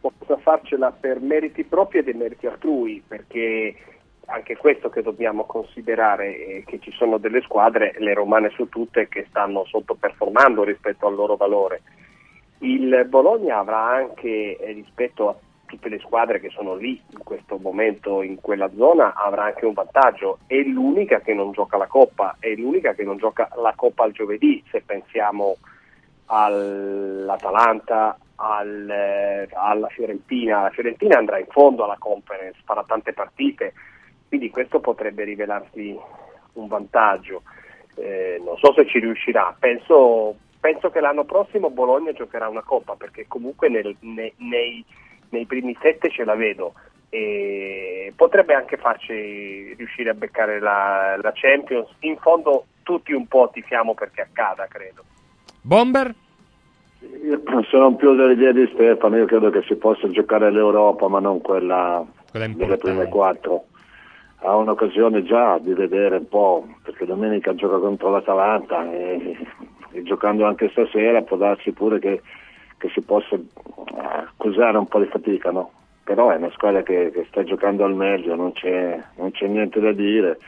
[0.00, 3.74] possa farcela per meriti propri e dei meriti altrui, perché
[4.26, 9.08] anche questo che dobbiamo considerare è che ci sono delle squadre, le romane su tutte,
[9.08, 11.82] che stanno sottoperformando rispetto al loro valore.
[12.58, 15.34] Il Bologna avrà anche eh, rispetto a
[15.70, 19.72] tutte le squadre che sono lì in questo momento in quella zona avrà anche un
[19.72, 24.02] vantaggio, è l'unica che non gioca la Coppa, è l'unica che non gioca la Coppa
[24.02, 25.56] al giovedì, se pensiamo
[26.26, 30.62] all'Atalanta, al, eh, alla Fiorentina.
[30.62, 33.72] La Fiorentina andrà in fondo alla conference, farà tante partite,
[34.26, 35.96] quindi questo potrebbe rivelarsi
[36.54, 37.42] un vantaggio.
[37.94, 42.94] Eh, non so se ci riuscirà, penso, penso che l'anno prossimo Bologna giocherà una Coppa
[42.96, 44.84] perché comunque nel- ne- nei,
[45.30, 46.74] nei primi sette ce la vedo.
[47.10, 51.88] e potrebbe anche farci riuscire a beccare la, la Champions.
[52.00, 55.02] In fondo tutti un po' tifiamo perché accada, credo.
[55.60, 56.14] Bomber?
[57.00, 61.40] Io sono più dell'idea di Stefano, io credo che si possa giocare l'Europa ma non
[61.40, 63.64] quella, Quella delle prime quattro.
[64.42, 69.36] Ha un'occasione già di vedere un po', perché domenica gioca contro l'Atalanta e,
[69.92, 72.22] e giocando anche stasera può darsi pure che,
[72.80, 73.42] che si possa eh,
[73.92, 75.70] accusare un po' di fatica, no?
[76.02, 79.78] Però è una squadra che, che sta giocando al meglio, non c'è, non c'è niente
[79.80, 80.38] da dire.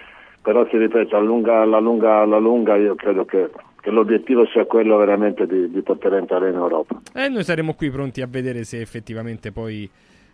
[0.41, 3.51] Però ti ripeto, alla lunga, alla lunga, alla lunga io credo che,
[3.81, 7.01] che l'obiettivo sia quello veramente di, di poter entrare in Europa.
[7.15, 9.89] E noi saremo qui pronti a vedere se effettivamente poi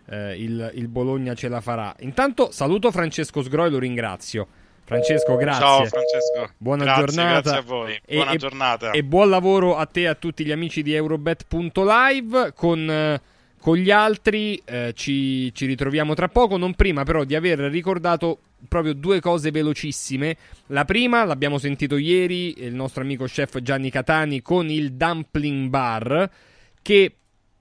[0.08, 1.94] eh, il, il Bologna ce la farà.
[1.98, 4.46] Intanto saluto Francesco Sgro e lo ringrazio.
[4.88, 5.60] Francesco, grazie.
[5.60, 6.50] Ciao Francesco.
[6.56, 7.40] Buona Grazie, giornata.
[7.40, 8.00] Grazie a voi.
[8.06, 8.90] E- Buona e- giornata.
[8.92, 12.54] E buon lavoro a te e a tutti gli amici di Eurobet.live.
[12.54, 13.20] Con, eh,
[13.60, 16.56] con gli altri eh, ci, ci ritroviamo tra poco.
[16.56, 20.38] Non prima, però, di aver ricordato proprio due cose velocissime.
[20.68, 26.30] La prima, l'abbiamo sentito ieri, il nostro amico chef Gianni Catani con il Dumpling Bar
[26.80, 27.12] che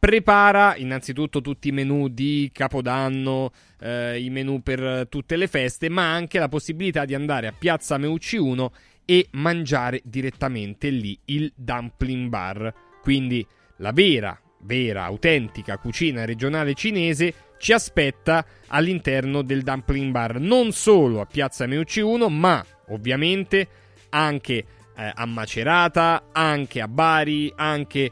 [0.07, 3.51] prepara innanzitutto tutti i menù di Capodanno,
[3.81, 7.97] eh, i menù per tutte le feste, ma anche la possibilità di andare a Piazza
[7.97, 8.71] Meucci 1
[9.03, 12.73] e mangiare direttamente lì il dumpling bar.
[13.01, 13.45] Quindi
[13.79, 21.19] la vera, vera, autentica cucina regionale cinese ci aspetta all'interno del dumpling bar, non solo
[21.19, 23.67] a Piazza Meucci 1, ma ovviamente
[24.11, 28.09] anche eh, a Macerata, anche a Bari, anche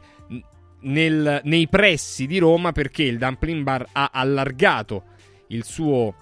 [0.80, 5.04] nel- nei pressi di Roma perché il Dumpling Bar ha allargato
[5.48, 6.14] il suo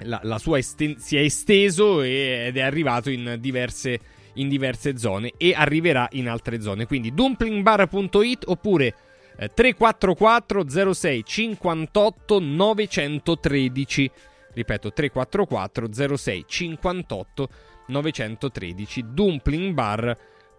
[0.00, 3.98] la, la sua esten- si è esteso e- ed è arrivato in diverse,
[4.34, 6.86] in diverse zone e arriverà in altre zone.
[6.86, 8.94] Quindi dumplingbar.it oppure
[9.36, 14.10] eh, 344 06 58 913
[14.54, 17.48] ripeto 344 06 58
[17.86, 19.04] 913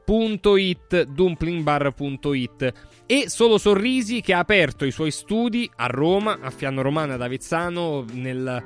[0.06, 2.74] dumplingbar.it dumplingbar.it
[3.08, 7.22] e Solo Sorrisi che ha aperto i suoi studi a Roma, a Fiano Romana ad
[7.22, 8.64] Avezzano nel-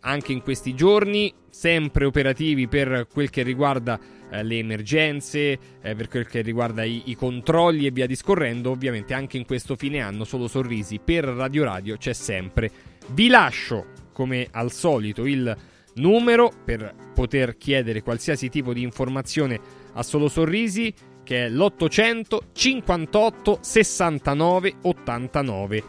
[0.00, 3.98] anche in questi giorni, sempre operativi per quel che riguarda
[4.30, 9.14] eh, le emergenze, eh, per quel che riguarda i, i controlli e via discorrendo, ovviamente
[9.14, 12.70] anche in questo fine anno Solo Sorrisi per Radio Radio c'è sempre.
[13.08, 15.54] Vi lascio come al solito il
[15.94, 20.92] numero per poter chiedere qualsiasi tipo di informazione a Solo Sorrisi
[21.22, 25.84] che è l'800 58 69 89.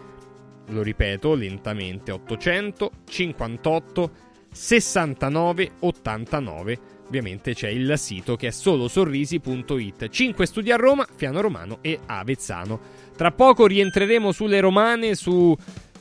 [0.67, 4.11] Lo ripeto lentamente, 800 58
[4.51, 6.79] 69 89.
[7.07, 10.09] Ovviamente c'è il sito che è solosorrisi.it.
[10.09, 12.79] 5 studi a Roma, Fiano Romano e Avezzano.
[13.15, 15.55] Tra poco rientreremo sulle romane, su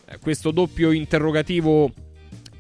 [0.07, 1.93] eh, questo doppio interrogativo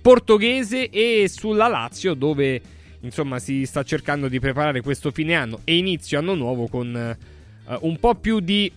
[0.03, 2.61] portoghese e sulla Lazio dove
[3.03, 7.79] insomma si sta cercando di preparare questo fine anno e inizio anno nuovo con eh,
[7.81, 8.73] un po' più di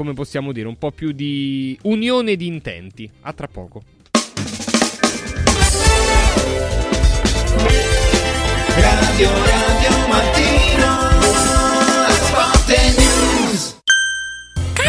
[0.00, 3.10] come possiamo dire, un po' più di unione di intenti.
[3.20, 3.82] A tra poco.
[8.76, 10.59] Radio Radio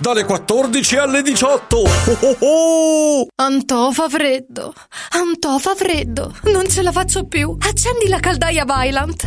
[0.00, 1.76] dalle 14 alle 18.
[1.76, 3.26] Oh oh oh!
[3.36, 4.72] Antò fa freddo.
[5.10, 6.34] Antò fa freddo.
[6.44, 7.54] Non ce la faccio più.
[7.58, 9.26] Accendi la caldaia Vylant.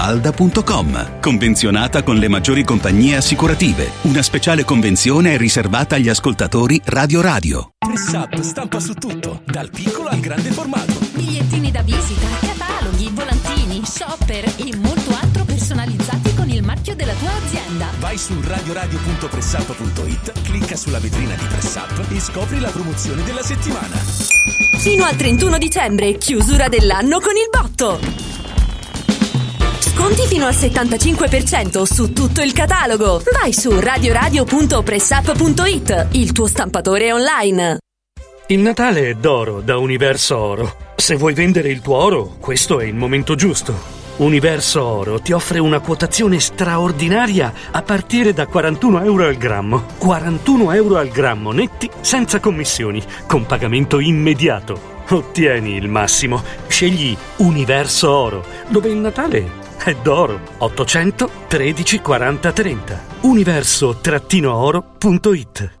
[0.01, 1.19] villamafalda.com.
[1.19, 3.91] Convenzionata con le maggiori compagnie assicurative.
[4.01, 7.71] Una speciale convenzione è riservata agli ascoltatori Radio Radio.
[7.77, 10.93] Press Up stampa su tutto, dal piccolo al grande formato.
[11.13, 17.33] Bigliettini da visita, cataloghi, volantini, shopper e molto altro personalizzati con il marchio della tua
[17.33, 17.87] azienda.
[17.99, 23.95] Vai su radioradio.pressup.it, clicca sulla vetrina di Press Up e scopri la promozione della settimana.
[24.77, 28.40] Fino al 31 dicembre, chiusura dell'anno con il botto.
[29.93, 33.21] Sconti fino al 75% su tutto il catalogo.
[33.33, 37.79] Vai su radioradio.pressup.it, il tuo stampatore online.
[38.47, 40.75] Il Natale è d'oro da Universo Oro.
[40.95, 43.99] Se vuoi vendere il tuo oro, questo è il momento giusto.
[44.17, 49.87] Universo Oro ti offre una quotazione straordinaria a partire da 41 euro al grammo.
[49.97, 54.99] 41 euro al grammo netti senza commissioni, con pagamento immediato.
[55.09, 56.41] Ottieni il massimo.
[56.67, 60.39] Scegli Universo Oro, dove il Natale è d'oro.
[60.57, 63.01] 800 13 40 30.
[63.21, 65.80] Universo-oro.it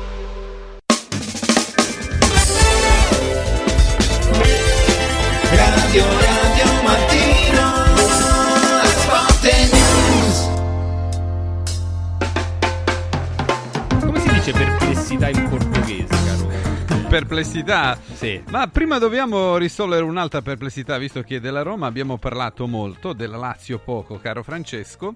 [17.11, 17.99] Perplessità?
[18.13, 18.41] Sì.
[18.51, 23.79] Ma prima dobbiamo risolvere un'altra perplessità, visto che della Roma abbiamo parlato molto, della Lazio
[23.79, 25.15] poco, caro Francesco.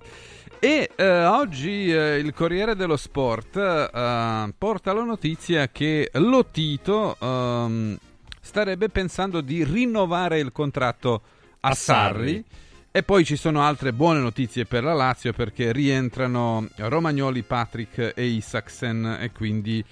[0.60, 7.98] E eh, oggi eh, il Corriere dello Sport eh, porta la notizia che Lotito ehm,
[8.42, 11.22] starebbe pensando di rinnovare il contratto
[11.62, 12.28] a, A Sarri.
[12.28, 12.44] Sarri.
[12.92, 18.26] E poi ci sono altre buone notizie per la Lazio perché rientrano Romagnoli, Patrick e
[18.26, 19.84] Isaksen e quindi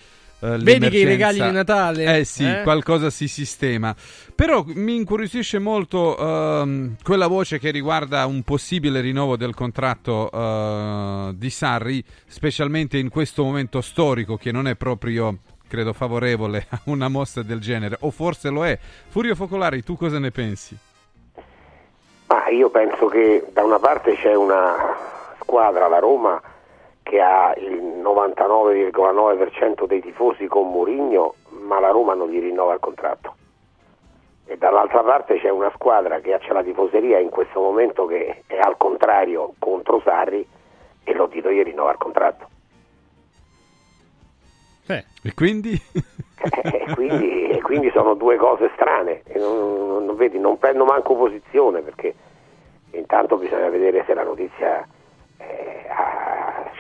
[0.44, 2.61] Vedi che i regali di Natale, Eh sì, eh?
[2.64, 3.95] qualcosa si sistema.
[4.36, 11.32] Però mi incuriosisce molto ehm, quella voce che riguarda un possibile rinnovo del contratto eh,
[11.36, 17.07] di Sarri, specialmente in questo momento storico che non è proprio credo favorevole a una
[17.07, 18.78] mossa del genere, o forse lo è.
[19.07, 20.78] Furio Focolari, tu cosa ne pensi?
[22.28, 24.76] Ma io penso che da una parte c'è una
[25.40, 26.41] squadra, la Roma,
[27.04, 32.80] che ha il 99,9% dei tifosi con Mourinho, ma la Roma non gli rinnova il
[32.80, 33.36] contratto.
[34.46, 38.58] E dall'altra parte c'è una squadra che c'è la tifoseria in questo momento che è
[38.58, 40.46] al contrario contro Sarri
[41.04, 42.48] e lo dito gli rinnova il contratto.
[45.24, 45.72] E quindi?
[46.44, 49.22] E quindi, e quindi sono due cose strane.
[49.26, 52.14] E non, non- vedi, non prendo manco posizione perché
[52.92, 54.88] intanto bisogna vedere se la notizia ha-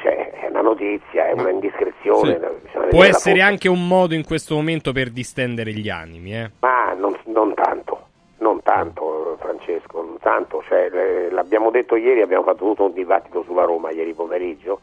[0.01, 2.39] cioè, è una notizia, è una indiscrezione.
[2.61, 6.51] bisogna Può essere anche un modo in questo momento per distendere gli animi, eh.
[6.59, 8.07] Ma non, non tanto,
[8.39, 10.61] non tanto Francesco, non tanto.
[10.67, 14.79] Cioè, eh, l'abbiamo detto ieri, abbiamo fatto tutto un dibattito sulla Roma ieri pomeriggio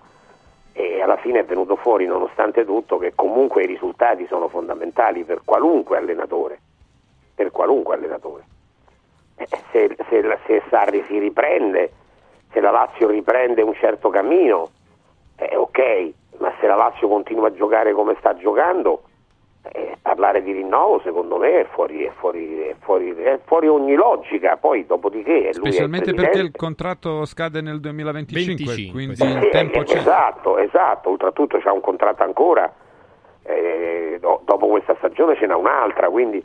[0.72, 5.42] e alla fine è venuto fuori, nonostante tutto, che comunque i risultati sono fondamentali per
[5.44, 6.58] qualunque allenatore,
[7.34, 8.44] per qualunque allenatore.
[9.36, 11.92] Eh, se, se, se Sarri si riprende,
[12.52, 14.70] se la Lazio riprende un certo cammino,
[15.36, 19.02] eh, ok, ma se la Lazio continua a giocare come sta giocando,
[19.62, 23.94] eh, parlare di rinnovo secondo me è fuori, è fuori, è fuori, è fuori ogni
[23.94, 24.56] logica.
[24.56, 29.84] Poi, dopodiché, lui Specialmente perché il contratto scade nel 2025, 25, quindi il tempo eh,
[29.84, 29.98] c'è.
[29.98, 31.10] Esatto, esatto.
[31.10, 32.72] Oltretutto c'ha un contratto ancora.
[33.42, 36.42] eh, do- dopo questa stagione ce n'è un'altra, quindi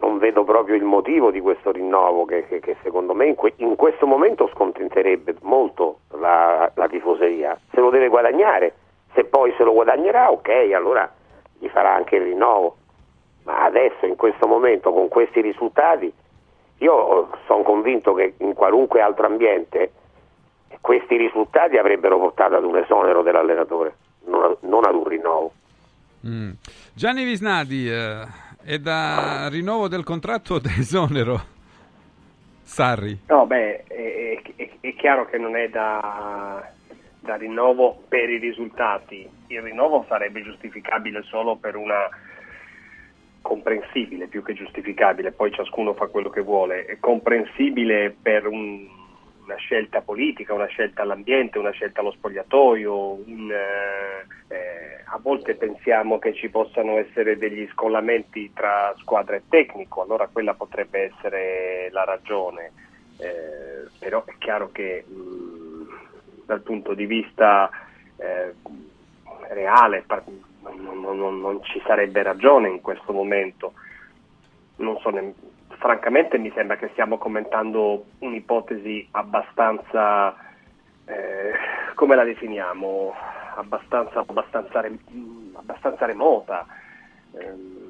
[0.00, 3.54] non vedo proprio il motivo di questo rinnovo che, che- che secondo me in, que-
[3.56, 7.58] in questo momento scontenterebbe molto la, la tifoseria.
[7.72, 8.74] Se lo deve guadagnare,
[9.14, 11.10] se poi se lo guadagnerà, ok, allora
[11.58, 12.76] gli farà anche il rinnovo.
[13.44, 16.12] Ma adesso, in questo momento, con questi risultati,
[16.78, 19.92] io sono convinto che in qualunque altro ambiente
[20.80, 23.96] questi risultati avrebbero portato ad un esonero dell'allenatore,
[24.26, 25.52] non, non ad un rinnovo.
[26.26, 26.50] Mm.
[26.94, 28.20] Gianni Visnadi, eh,
[28.64, 31.40] è da rinnovo del contratto o da esonero?
[32.62, 33.18] Sarri.
[33.28, 36.70] No, beh, è, è- è chiaro che non è da,
[37.20, 39.28] da rinnovo per i risultati.
[39.48, 42.08] Il rinnovo sarebbe giustificabile solo per una
[43.42, 48.88] comprensibile più che giustificabile, poi ciascuno fa quello che vuole, è comprensibile per un-
[49.44, 52.94] una scelta politica, una scelta all'ambiente, una scelta allo spogliatoio,
[53.26, 59.42] un, eh, eh, a volte pensiamo che ci possano essere degli scollamenti tra squadra e
[59.48, 62.72] tecnico, allora quella potrebbe essere la ragione,
[63.18, 67.70] Eh, però è chiaro che mh, dal punto di vista
[68.16, 68.54] eh,
[69.50, 70.04] reale
[70.62, 73.74] non- non- non ci sarebbe ragione in questo momento.
[74.76, 75.34] Non so, ne-
[75.82, 80.32] francamente mi sembra che stiamo commentando un'ipotesi abbastanza,
[81.06, 81.52] eh,
[81.96, 83.12] come la definiamo,
[83.56, 86.64] abbastanza, abbastanza, re- mh, abbastanza remota.
[87.36, 87.80] Ehm,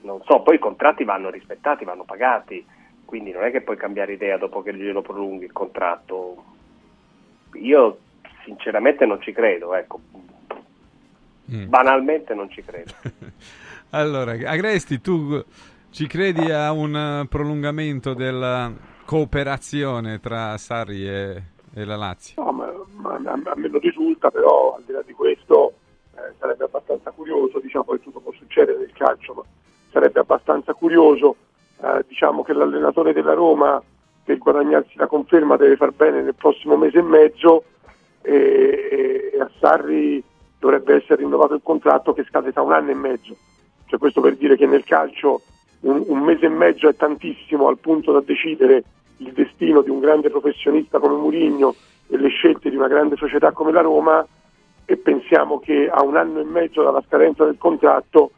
[0.00, 2.66] non so, poi i contratti vanno rispettati, vanno pagati,
[3.04, 6.44] quindi non è che puoi cambiare idea dopo che glielo prolunghi il contratto.
[7.52, 7.98] Io
[8.42, 10.00] sinceramente non ci credo, ecco.
[11.52, 11.68] Mm.
[11.68, 12.92] Banalmente non ci credo.
[13.92, 15.44] Allora, Agresti, tu
[15.90, 18.72] ci credi a un eh, prolungamento della
[19.04, 21.42] cooperazione tra Sarri e,
[21.74, 22.42] e la Lazio?
[22.42, 25.74] No, ma, ma a, me non risulta, però al di là di questo
[26.14, 29.42] eh, sarebbe abbastanza curioso, diciamo poi tutto può succedere nel calcio, ma
[29.90, 31.36] sarebbe abbastanza curioso,
[31.82, 33.82] eh, diciamo che l'allenatore della Roma
[34.22, 37.64] per guadagnarsi la conferma deve far bene nel prossimo mese e mezzo
[38.22, 40.22] e- e a Sarri
[40.58, 43.34] dovrebbe essere rinnovato il contratto che scade tra un anno e mezzo.
[43.86, 45.40] Cioè questo per dire che nel calcio
[45.80, 48.84] un, un mese e mezzo è tantissimo al punto da decidere
[49.18, 51.74] il destino di un grande professionista come Mourinho
[52.08, 54.26] e le scelte di una grande società come la Roma
[54.84, 58.32] e pensiamo che a un anno e mezzo dalla scadenza del contratto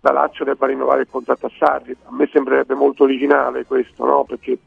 [0.00, 1.92] la Lazio debba rinnovare il contratto a Sarri.
[2.04, 4.24] A me sembrerebbe molto originale questo, no?
[4.24, 4.58] perché,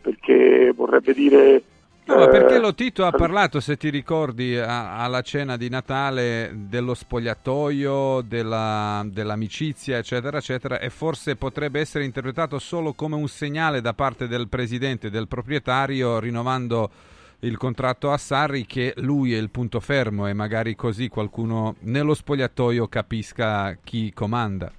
[0.00, 1.62] perché vorrebbe dire...
[2.08, 5.68] No, ma perché eh, lo Tito ha parlato, se ti ricordi, a- alla cena di
[5.68, 13.28] Natale dello spogliatoio, della- dell'amicizia, eccetera, eccetera, e forse potrebbe essere interpretato solo come un
[13.28, 16.90] segnale da parte del presidente, del proprietario, rinnovando
[17.40, 22.14] il contratto a Sarri, che lui è il punto fermo e magari così qualcuno nello
[22.14, 24.72] spogliatoio capisca chi comanda.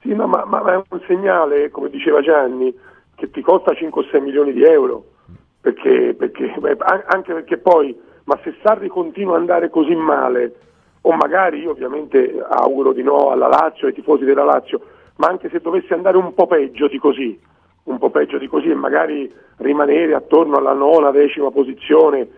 [0.00, 2.74] Sì, ma, ma- ma è un segnale, come diceva Gianni,
[3.14, 5.09] che ti costa 5 o 6 milioni di euro,
[5.60, 10.54] perché, perché- beh, an- anche perché poi, ma se Sarri continua ad andare così male,
[11.02, 14.80] o magari io ovviamente auguro di no alla Lazio, ai tifosi della Lazio,
[15.16, 17.38] ma anche se dovesse andare un po' peggio di così,
[17.84, 22.28] un po' peggio di così e magari rimanere attorno alla nona, decima posizione,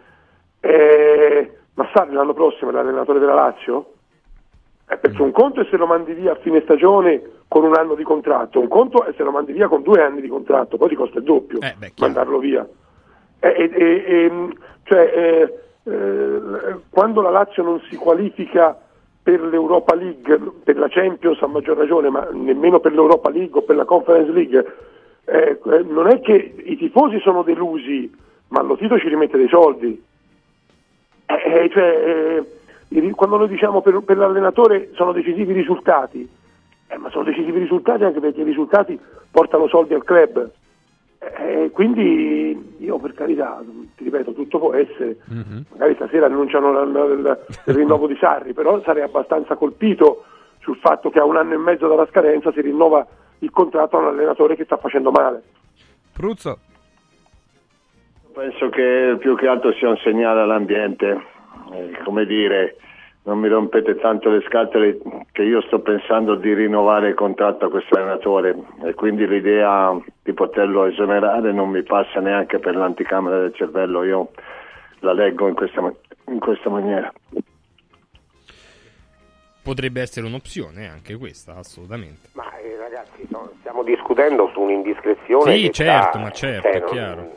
[0.61, 3.93] eh, ma Sarri l'anno prossimo è l'allenatore della Lazio?
[4.89, 7.95] Eh, perché un conto è se lo mandi via a fine stagione con un anno
[7.95, 10.89] di contratto, un conto è se lo mandi via con due anni di contratto, poi
[10.89, 11.59] ti costa il doppio
[12.05, 12.67] mandarlo via.
[13.45, 14.49] E- e- e- e,
[14.85, 18.79] cioè, eh, eh, quando la Lazio non si qualifica
[19.21, 23.63] per l'Europa League, per la Champions a maggior ragione, ma nemmeno per l'Europa League o
[23.63, 24.65] per la Conference League,
[25.25, 28.13] eh, eh, non è che i tifosi sono delusi,
[28.49, 30.01] ma lo Tito ci rimette dei soldi.
[31.27, 32.45] Eh, eh, cioè,
[32.91, 36.29] eh, quando noi diciamo per, per l'allenatore sono decisivi i risultati,
[36.87, 38.99] eh, ma sono decisivi i risultati anche perché i risultati
[39.33, 40.49] portano soldi al club.
[41.23, 43.63] Eh, quindi io per carità,
[43.97, 45.19] ti ripeto, tutto può essere.
[45.71, 50.25] Magari stasera annunciano la- la- la- il rinnovo di Sarri, però sarei abbastanza colpito
[50.59, 53.07] sul fatto che a un anno e mezzo dalla scadenza si rinnova
[53.39, 55.43] il contratto a un allenatore che sta facendo male.
[56.13, 56.59] Pruzzo.
[58.33, 61.21] Penso che più che altro sia un segnale all'ambiente,
[61.73, 62.77] eh, come dire,
[63.25, 64.99] non mi rompete tanto le scatole
[65.31, 70.33] che io sto pensando di rinnovare il contratto a questo allenatore e quindi l'idea di
[70.33, 74.31] poterlo esonerare non mi passa neanche per l'anticamera del cervello, io
[75.01, 75.81] la leggo in questa,
[76.29, 77.13] in questa maniera.
[79.63, 82.31] Potrebbe essere un'opzione anche questa, assolutamente.
[82.33, 85.57] Ma eh, ragazzi, no, stiamo discutendo su un'indiscrezione.
[85.57, 87.31] Sì, certo, sta- ma certo, cioè, è non- chiaro.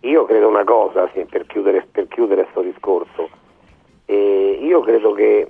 [0.00, 3.28] Io credo una cosa, sì, per chiudere per chiudere sto discorso.
[4.10, 5.48] E io credo che,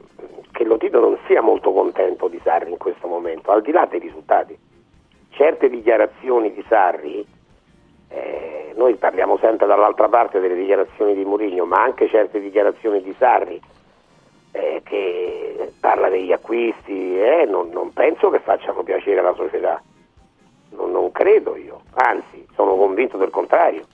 [0.53, 4.01] che Lotito non sia molto contento di Sarri in questo momento, al di là dei
[4.01, 4.55] risultati.
[5.31, 7.27] Certe dichiarazioni di Sarri,
[8.09, 13.15] eh, noi parliamo sempre dall'altra parte delle dichiarazioni di Mourinho, ma anche certe dichiarazioni di
[13.17, 13.59] Sarri
[14.53, 19.83] eh, che parla degli acquisti, eh, non, non penso che facciano piacere alla società.
[20.73, 23.87] Non, non credo io, anzi sono convinto del contrario.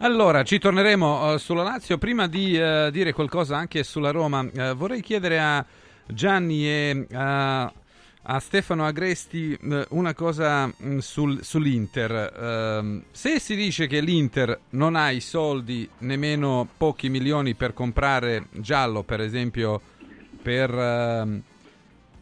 [0.00, 1.98] Allora, ci torneremo eh, sulla Lazio.
[1.98, 5.64] Prima di eh, dire qualcosa anche sulla Roma, eh, vorrei chiedere a
[6.06, 7.72] Gianni e a,
[8.38, 9.58] Stefano Agresti
[9.88, 12.32] una cosa mh, sul- sull'Inter.
[12.38, 18.46] Ehm, se si dice che l'Inter non ha i soldi, nemmeno pochi milioni per comprare
[18.52, 19.80] Giallo, per esempio,
[20.40, 21.50] per...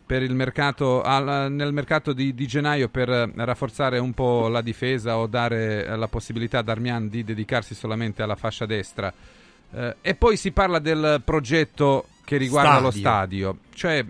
[0.07, 5.19] per il mercato, al- nel mercato di, di gennaio per rafforzare un po' la difesa
[5.19, 9.13] o dare la possibilità ad Armian di dedicarsi solamente alla fascia destra.
[9.73, 13.59] Eh, e poi si parla del progetto che riguarda lo stadio.
[13.75, 14.05] Cioè,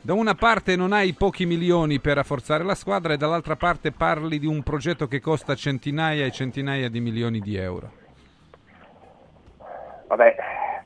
[0.00, 4.38] da una parte non hai pochi milioni per rafforzare la squadra e dall'altra parte parli
[4.38, 7.92] di un progetto che costa centinaia e centinaia di milioni di euro.
[10.08, 10.34] Vabbè,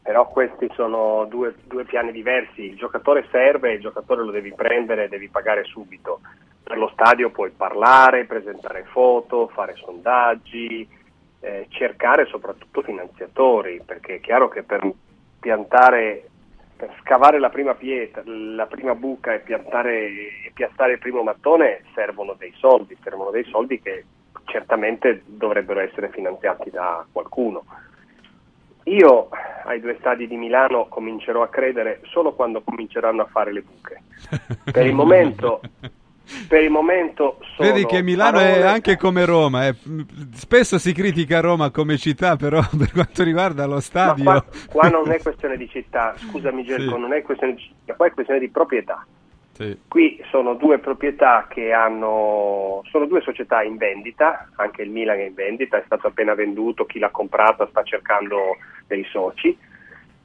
[0.07, 2.63] però questi sono due, due piani diversi.
[2.63, 6.21] Il giocatore serve, il giocatore lo devi prendere devi pagare subito.
[6.63, 10.89] Per lo stadio puoi parlare, presentare foto, fare sondaggi,
[11.41, 14.89] eh, cercare soprattutto finanziatori, perché è chiaro che per
[15.41, 16.29] piantare,
[16.77, 21.83] per scavare la prima pietra, la prima buca e piantare e piazzare il primo mattone
[21.97, 24.05] servono dei soldi, servono dei soldi che
[24.45, 27.65] certamente dovrebbero essere finanziati da qualcuno.
[28.89, 29.29] Io
[29.65, 34.03] ai due stadi di Milano comincerò a credere solo quando cominceranno a fare le buche.
[34.71, 35.61] Per il momento,
[36.49, 39.67] per il momento sono Vedi che Milano è parole- anche come Roma.
[39.69, 39.75] eh.
[40.35, 44.25] Spesso si critica Roma come città, però per quanto riguarda lo stadio...
[44.25, 47.01] qua, qua non è questione di città, scusami Gelco, Sì.
[47.01, 49.05] non è questione di città, qua è questione di proprietà.
[49.57, 49.75] Sì.
[49.89, 55.25] Qui sono due proprietà che hanno, sono due società in vendita, anche il Milan è
[55.25, 59.57] in vendita, è stato appena venduto, chi l'ha comprato sta cercando dei soci.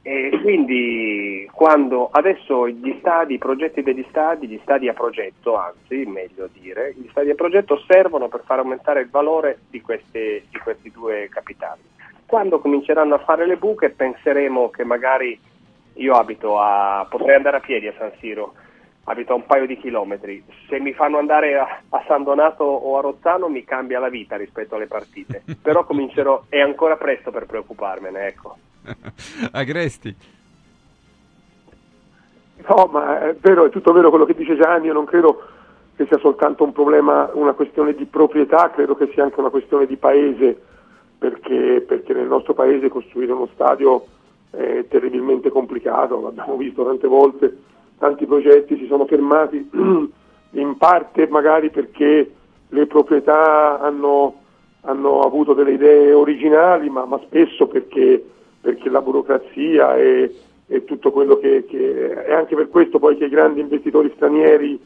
[0.02, 6.04] E quindi quando adesso gli stadi, i progetti degli stadi, gli stadi a progetto, anzi
[6.04, 10.58] meglio dire, gli stadi a progetto servono per far aumentare il valore di, queste- di
[10.58, 11.80] questi due capitali.
[12.26, 15.38] Quando cominceranno a fare le buche penseremo che magari
[15.94, 18.54] io abito a, potrei andare a piedi a San Siro,
[19.04, 22.98] abito a un paio di chilometri, se mi fanno andare a, a San Donato o
[22.98, 27.46] a Rozzano mi cambia la vita rispetto alle partite, però comincerò, è ancora presto per
[27.46, 28.56] preoccuparmene, ecco.
[29.52, 30.16] Agresti.
[32.68, 35.48] No, ma è vero, è tutto vero quello che dice Gianni, io non credo
[35.96, 39.86] che sia soltanto un problema, una questione di proprietà, credo che sia anche una questione
[39.86, 40.60] di paese,
[41.18, 44.06] perché, perché nel nostro paese costruire uno stadio
[44.50, 47.56] è terribilmente complicato, l'abbiamo visto tante volte,
[48.02, 49.70] tanti progetti si sono fermati,
[50.50, 52.32] in parte magari perché
[52.68, 54.40] le proprietà hanno,
[54.80, 58.20] hanno avuto delle idee originali, ma, ma spesso perché,
[58.60, 60.34] perché la burocrazia e,
[60.66, 64.80] e tutto quello che, che è anche per questo poi che i grandi investitori stranieri,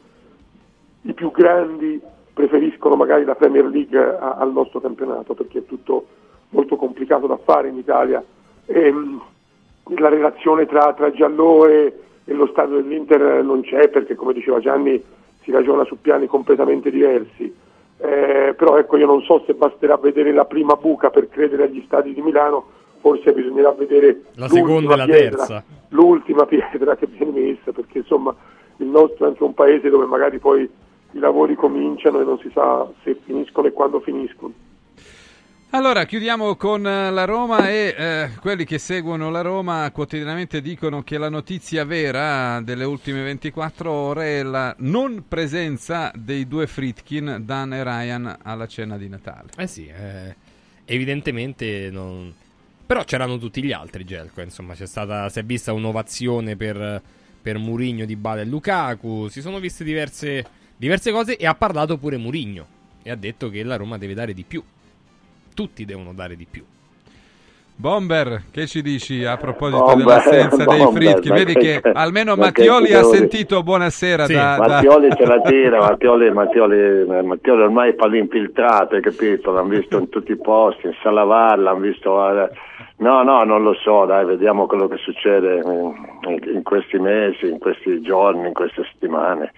[1.01, 1.99] i più grandi,
[2.35, 6.05] preferiscono magari la Premier League a- al nostro campionato perché è tutto
[6.51, 8.23] molto complicato da fare in Italia.
[8.67, 9.23] Ehm,
[9.97, 14.59] la relazione tra, tra Giallò e, e lo stadio dell'Inter non c'è perché come diceva
[14.59, 15.03] Gianni
[15.43, 17.55] si ragiona su piani completamente diversi.
[17.99, 21.83] Eh, però ecco io non so se basterà vedere la prima buca per credere agli
[21.87, 22.67] stadi di Milano,
[23.01, 25.65] forse bisognerà vedere La seconda e la pietra, terza.
[25.91, 28.35] l'ultima pietra che viene messa perché insomma
[28.79, 30.69] il nostro è anche un paese dove magari poi
[31.13, 34.53] i lavori cominciano e non si sa se finiscono e quando finiscono.
[35.71, 41.03] Allora, chiudiamo con eh, la Roma e eh, quelli che seguono la Roma quotidianamente dicono
[41.03, 47.43] che la notizia vera delle ultime 24 ore è la non presenza dei due Fritkin,
[47.45, 49.51] Dan e Ryan, alla cena di Natale.
[49.57, 50.35] Eh sì, eh,
[50.85, 52.33] evidentemente non...
[52.87, 57.03] Però c'erano tutti gli altri, Gelco, insomma, c'è stata, si è vista un'ovazione per,
[57.43, 61.99] per Murigno, Di Bale e Lukaku, si sono viste diverse, diverse cose e ha parlato
[61.99, 62.67] pure Murigno
[63.03, 64.63] e ha detto che la Roma deve dare di più.
[65.57, 66.63] Tutti devono dare di più.
[67.79, 71.31] Bomber, che ci dici a proposito Bomber, dell'assenza dei Bomber, Fritkin?
[71.31, 75.25] ma Vedi che- che almeno ma che Mattioli ha sentito buonasera da, da- Mattioli ce
[75.27, 79.51] la tira, Mattioli, Mattioli, Mattioli ormai fa l'infiltrato, hai capito?
[79.51, 82.31] L'hanno visto in tutti i posti, in Salavar, l'hanno visto...
[82.43, 82.51] eh,
[82.99, 87.59] No, no, non lo so, dai, vediamo quello che succede in, in questi mesi, in
[87.59, 89.53] questi giorni, in queste settimane.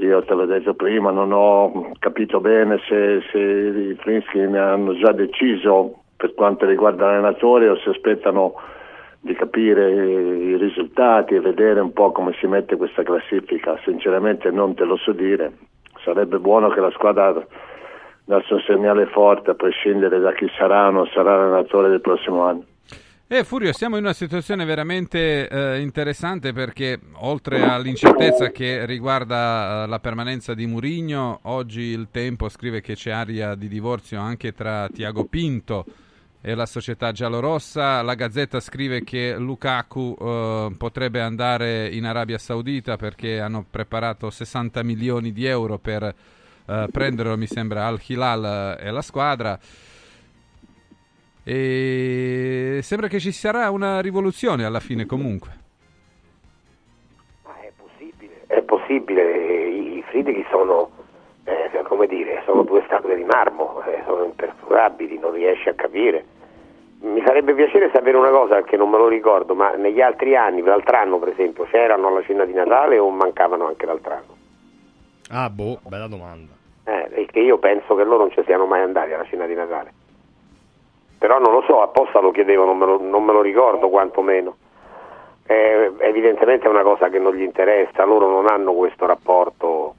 [0.00, 5.10] Io te l'ho detto prima, non ho capito bene se, se i Frinskin hanno già
[5.10, 8.54] deciso per quanto riguarda l'allenatore o se aspettano
[9.20, 13.76] di capire i risultati e vedere un po' come si mette questa classifica.
[13.82, 15.52] Sinceramente non te lo so dire.
[16.04, 17.34] Sarebbe buono che la squadra
[18.24, 22.44] dasse un segnale forte a prescindere da chi sarà o non sarà l'allenatore del prossimo
[22.44, 22.62] anno.
[23.30, 29.86] Eh, Furio, siamo in una situazione veramente eh, interessante perché oltre all'incertezza che riguarda eh,
[29.86, 34.88] la permanenza di Murigno, oggi il Tempo scrive che c'è aria di divorzio anche tra
[34.88, 35.84] Tiago Pinto
[36.40, 38.00] e la società giallorossa.
[38.00, 44.82] La Gazzetta scrive che Lukaku eh, potrebbe andare in Arabia Saudita perché hanno preparato 60
[44.82, 49.60] milioni di euro per eh, prenderlo, mi sembra, al Hilal e la squadra.
[51.50, 55.48] E sembra che ci sarà una rivoluzione alla fine comunque.
[58.46, 60.90] È possibile, i Friedrich sono,
[61.44, 66.22] eh, come dire, sono due statue di marmo, eh, sono imperforabili, non riesci a capire.
[67.00, 70.60] Mi farebbe piacere sapere una cosa che non me lo ricordo, ma negli altri anni,
[70.60, 74.36] l'altro anno per esempio, c'erano alla cena di Natale o mancavano anche l'altro anno?
[75.30, 76.52] Ah, boh, bella domanda.
[76.84, 79.97] Eh, perché io penso che loro non ci siano mai andati alla cena di Natale.
[81.18, 84.56] Però non lo so, apposta lo chiedevo, non me lo, non me lo ricordo quantomeno.
[85.46, 89.94] Eh, evidentemente è una cosa che non gli interessa, loro non hanno questo rapporto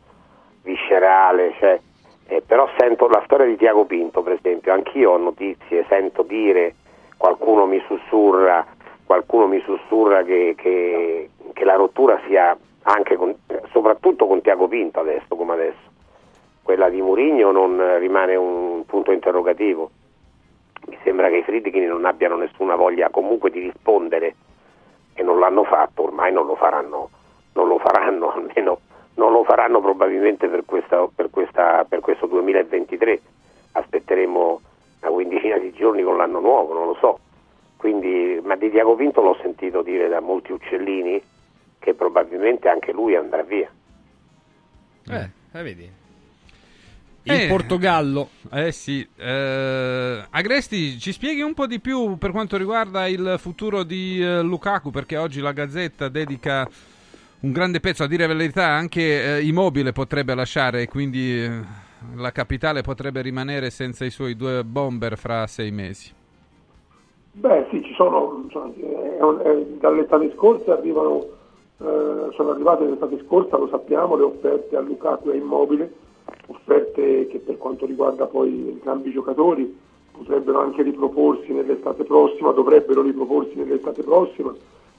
[0.63, 1.79] viscerale, cioè,
[2.27, 6.75] eh, però sento la storia di Tiago Pinto per esempio, anch'io ho notizie, sento dire,
[7.17, 8.65] qualcuno mi sussurra,
[9.05, 13.35] qualcuno mi sussurra che, che- che la rottura sia anche con,
[13.71, 15.87] soprattutto con Tiago Pinto adesso come adesso.
[16.61, 19.89] Quella di Murigno non rimane un punto interrogativo.
[20.90, 24.36] Mi sembra che i Friedkin non abbiano nessuna voglia comunque di rispondere
[25.14, 27.10] e non l'hanno fatto, ormai non lo faranno,
[27.53, 28.80] non lo faranno, almeno
[29.14, 33.22] non lo faranno probabilmente per, questa, per, questa, per questo 2023.
[33.74, 34.61] Aspetteremo
[35.02, 37.20] una quindicina di giorni con l'anno nuovo, non lo so.
[37.78, 41.22] Quindi, ma di Diago Pinto l'ho sentito dire da molti uccellini
[41.78, 43.70] che probabilmente anche lui andrà via.
[45.07, 45.98] Eh, eh, vedi.
[47.23, 48.29] Eh, Il Portogallo.
[48.51, 49.07] Eh sì.
[49.15, 54.41] Eh, Agresti, ci spieghi un po' di più per quanto riguarda il futuro di eh,
[54.41, 56.67] Lukaku, perché oggi la Gazzetta dedica
[57.41, 61.59] un grande pezzo, a dire la verità, anche eh, Immobile potrebbe lasciare, quindi eh,
[62.15, 66.11] la capitale potrebbe rimanere senza i suoi due bomber fra sei mesi.
[67.31, 71.23] Beh sì, ci sono, insomma, è un- è- dall'estate scorsa arrivano,
[71.77, 75.93] eh, sono arrivate l'estate scorsa, lo sappiamo, le offerte a Lukaku e a Immobile,
[76.47, 79.77] offerte che per quanto riguarda poi entrambi i giocatori
[80.11, 84.53] potrebbero anche riproporsi nell'estate prossima, dovrebbero riproporsi nell'estate prossima,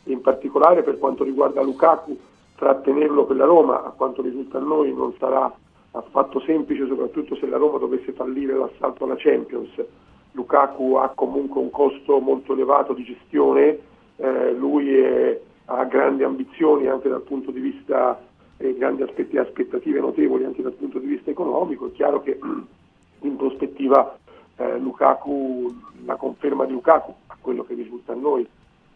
[0.05, 2.17] in particolare per quanto riguarda Lukaku,
[2.57, 5.53] trattenerlo per la Roma, a quanto risulta a noi, non sarà
[5.93, 9.71] affatto semplice, soprattutto se la Roma dovesse fallire l'assalto alla Champions.
[10.33, 13.79] Lukaku ha comunque un costo molto elevato di gestione,
[14.17, 18.21] eh, lui è- ha grandi ambizioni anche dal punto di vista,
[18.61, 22.39] eh, grandi aspetti- aspettative notevoli anche dal punto di vista economico, è chiaro che
[23.23, 24.19] in prospettiva
[24.57, 25.75] eh, Lukaku,
[26.05, 28.47] la conferma di Lukaku, a quello che risulta a noi,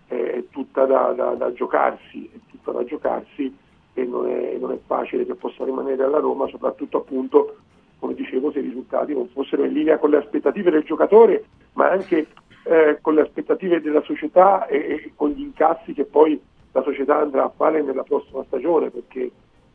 [0.06, 3.56] è, tutta da, da- da giocarsi, è tutta da giocarsi
[3.94, 7.56] e non è, non è facile che possa rimanere alla Roma, soprattutto appunto,
[7.98, 11.88] come dicevo, se i risultati non fossero in linea con le aspettative del giocatore, ma
[11.90, 12.26] anche
[12.64, 16.40] eh, con le aspettative della società e, e con gli incassi che poi
[16.72, 19.30] la società andrà a fare nella prossima stagione, perché,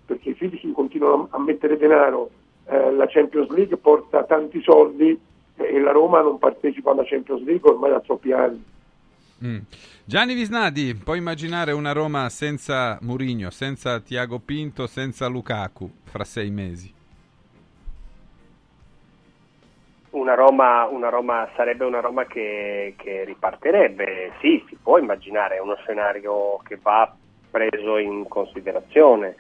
[0.10, 2.32] perché i Friedkin continuano a, mettere denaro,
[2.66, 5.18] eh, la Champions League porta tanti soldi
[5.56, 8.64] eh, e la Roma non partecipa alla Champions League ormai da troppi anni.
[9.46, 9.60] Mm.
[10.04, 16.50] Gianni Visnadi, puoi immaginare una Roma senza Mourinho, senza Tiago Pinto, senza Lukaku fra sei
[16.50, 16.92] mesi?
[20.10, 25.60] Una Roma, una Roma sarebbe una Roma che, che ripartirebbe, sì, si può immaginare, è
[25.60, 27.16] uno scenario che va
[27.52, 29.36] preso in considerazione,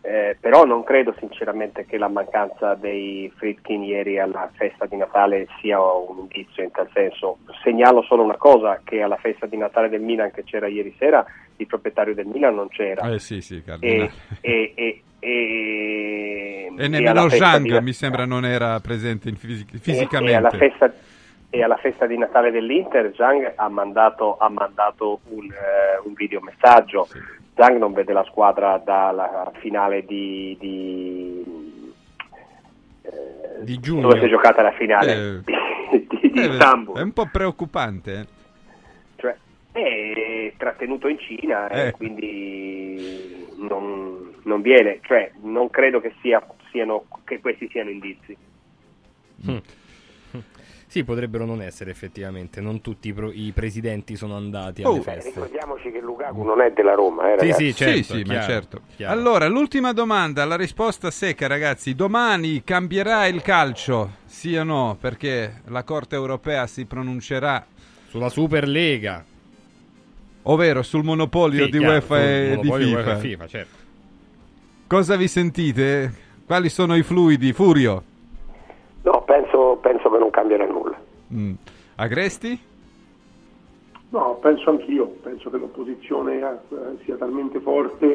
[0.00, 5.48] eh, però non credo sinceramente che la mancanza dei Fritkin ieri alla festa di Natale
[5.60, 7.38] sia un indizio in tal senso.
[7.62, 11.24] Segnalo solo una cosa, che alla festa di Natale del Milan che c'era ieri sera,
[11.56, 13.10] il proprietario del Milan non c'era.
[13.10, 14.10] Eh sì, sì, E,
[14.40, 19.78] e, e, e, E nemmeno Zhang di- mi sembra non era presente in fisi- e-
[19.78, 20.32] fisicamente.
[20.32, 20.94] E alla, festa,
[21.50, 27.08] e alla festa di Natale dell'Inter Zhang ha mandato, ha mandato un, eh, un videomessaggio.
[27.58, 31.44] Zhang non vede la squadra dalla finale di, di,
[33.02, 34.02] eh, Di giugno.
[34.02, 35.42] dove si è giocata la finale Eh.
[36.08, 36.96] di, di- Eh, Istanbul.
[36.98, 38.12] È un po' preoccupante.
[38.20, 38.26] eh.
[39.16, 39.36] Cioè,
[39.72, 46.40] è trattenuto in Cina e quindi non, non viene, cioè non credo che, sia,
[46.70, 48.36] siano, che questi siano indizi.
[49.50, 49.56] Mm.
[50.90, 52.62] Sì, potrebbero non essere effettivamente.
[52.62, 55.02] Non tutti i, pro- i presidenti sono andati alle Oh.
[55.02, 55.28] feste.
[55.34, 57.64] Ricordiamoci che Lukaku non è della Roma, eh, Sì, ragazzi.
[57.66, 58.80] sì, certo, sì, sì, ma chiaro, certo.
[58.96, 59.12] chiaro.
[59.12, 61.94] Allora, l'ultima domanda, la risposta secca, ragazzi.
[61.94, 64.12] Domani cambierà il calcio?
[64.24, 64.96] Sì o no?
[64.98, 67.66] Perché la Corte europea si pronuncerà
[68.08, 69.22] Sulla Superlega.
[70.44, 72.76] ovvero sul monopolio Sì, di chiaro, UEFA e di FIFA.
[72.96, 73.76] UEFA e FIFA, certo.
[74.86, 76.12] Cosa vi sentite?
[76.46, 77.52] Quali sono i fluidi?
[77.52, 78.04] Furio?
[79.02, 80.96] No, penso, penso che non cambierà nulla.
[81.34, 81.54] Mm.
[81.96, 82.60] Agresti?
[84.10, 88.06] No, penso anch'io, penso che l'opposizione eh, sia talmente forte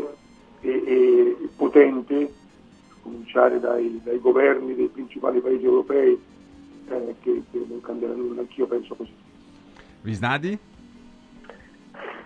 [0.62, 6.20] e, e potente, a cominciare dai, dai governi dei principali paesi europei,
[6.90, 9.14] eh, che, che non cambierà nulla, anch'io penso così.
[10.02, 10.58] Visnadi?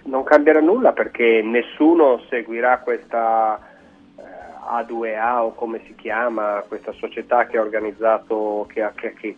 [0.03, 3.60] Non cambierà nulla perché nessuno seguirà questa
[4.15, 4.22] eh,
[4.69, 9.38] A2A o come si chiama, questa società che ha organizzato, che, ha- che- che-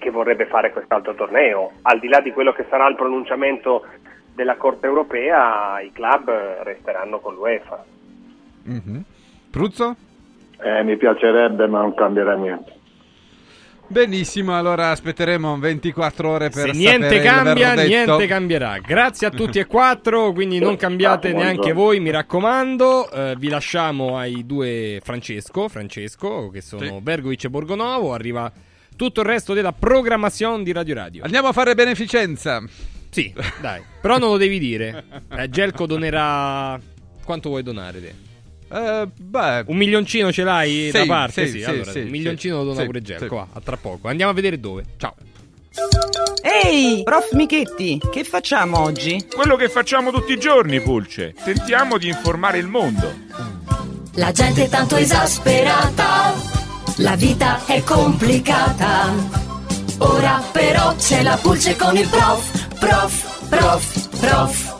[0.00, 1.70] che- vorrebbe fare quest'altro torneo.
[1.82, 3.84] Al di là di quello che sarà il pronunciamento
[4.34, 6.28] della Corte europea, i club
[6.64, 7.84] resteranno con l'UEFA.
[8.64, 9.04] Mhm.
[9.50, 9.96] Pruzzo?
[10.62, 12.78] Eh, mi piacerebbe, ma non cambierà niente.
[13.86, 18.78] Benissimo, allora aspetteremo 24 ore per Se niente cambia, niente cambierà.
[18.78, 23.10] Grazie a tutti e quattro, quindi non cambiate neanche voi, mi raccomando.
[23.10, 27.00] Eh, vi lasciamo ai due Francesco, Francesco che sono Sì.
[27.00, 28.14] Bergovic e Borgonovo.
[28.14, 28.48] Arriva
[29.00, 31.24] tutto il resto della programmazione di Radio Radio.
[31.24, 32.62] Andiamo a fare beneficenza.
[33.08, 35.04] Sì, dai, però non lo devi dire.
[35.38, 36.78] Eh, Gelco donerà.
[37.24, 37.98] Quanto vuoi donare?
[38.02, 38.14] Te?
[38.70, 41.46] Eh, beh, Un milioncino ce l'hai Sì, da parte?
[41.46, 43.24] sì, Sì, sì, allora, sì, un milioncino sì, lo dona sì, pure Gelco.
[43.24, 43.34] sì.
[43.34, 44.08] va, a tra poco.
[44.08, 44.84] Andiamo a vedere dove.
[44.98, 45.14] Ciao.
[46.42, 49.24] Ehi, prof Michetti, che facciamo oggi?
[49.34, 51.32] Quello che facciamo tutti i giorni, Pulce.
[51.42, 53.14] Tentiamo di informare il mondo.
[54.16, 56.34] La gente è tanto esasperata,
[56.98, 59.12] la vita è complicata.
[59.98, 64.78] Ora però c'è la pulce con il prof, prof, prof, prof.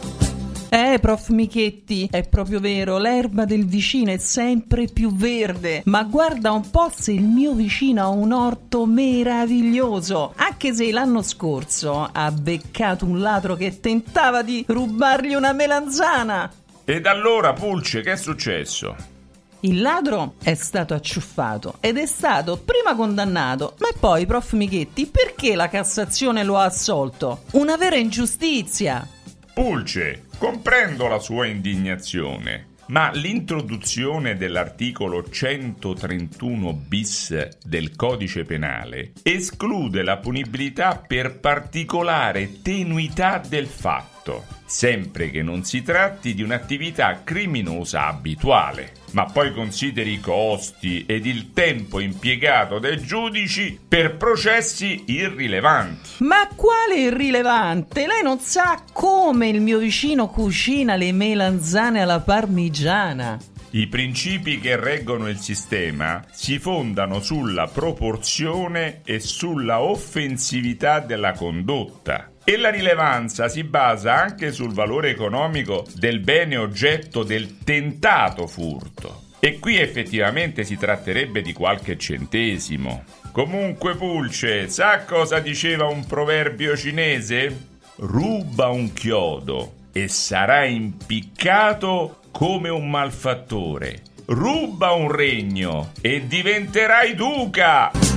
[0.73, 5.83] Eh, prof Michetti, è proprio vero, l'erba del vicino è sempre più verde.
[5.87, 10.33] Ma guarda un po' se il mio vicino ha un orto meraviglioso.
[10.37, 16.51] Anche se l'anno scorso ha beccato un ladro che tentava di rubargli una melanzana.
[16.85, 19.19] Ed allora, Pulce, che è successo?
[19.63, 25.55] Il ladro è stato acciuffato ed è stato prima condannato, ma poi, prof Michetti, perché
[25.55, 27.43] la Cassazione lo ha assolto?
[27.53, 29.07] Una vera ingiustizia.
[29.53, 40.17] Pulce, comprendo la sua indignazione, ma l'introduzione dell'articolo 131 bis del codice penale esclude la
[40.17, 48.93] punibilità per particolare tenuità del fatto, sempre che non si tratti di un'attività criminosa abituale.
[49.13, 56.11] Ma poi consideri i costi ed il tempo impiegato dai giudici per processi irrilevanti.
[56.19, 58.07] Ma quale irrilevante?
[58.07, 63.39] Lei non sa come il mio vicino cucina le melanzane alla parmigiana.
[63.73, 72.30] I principi che reggono il sistema si fondano sulla proporzione e sulla offensività della condotta.
[72.45, 79.23] E la rilevanza si basa anche sul valore economico del bene oggetto del tentato furto.
[79.39, 83.05] E qui effettivamente si tratterebbe di qualche centesimo.
[83.33, 87.69] Comunque, Pulce, sa cosa diceva un proverbio cinese?
[87.97, 94.03] Ruba un chiodo e sarà impiccato come un malfattore.
[94.27, 98.10] Ruba un regno e diventerai duca.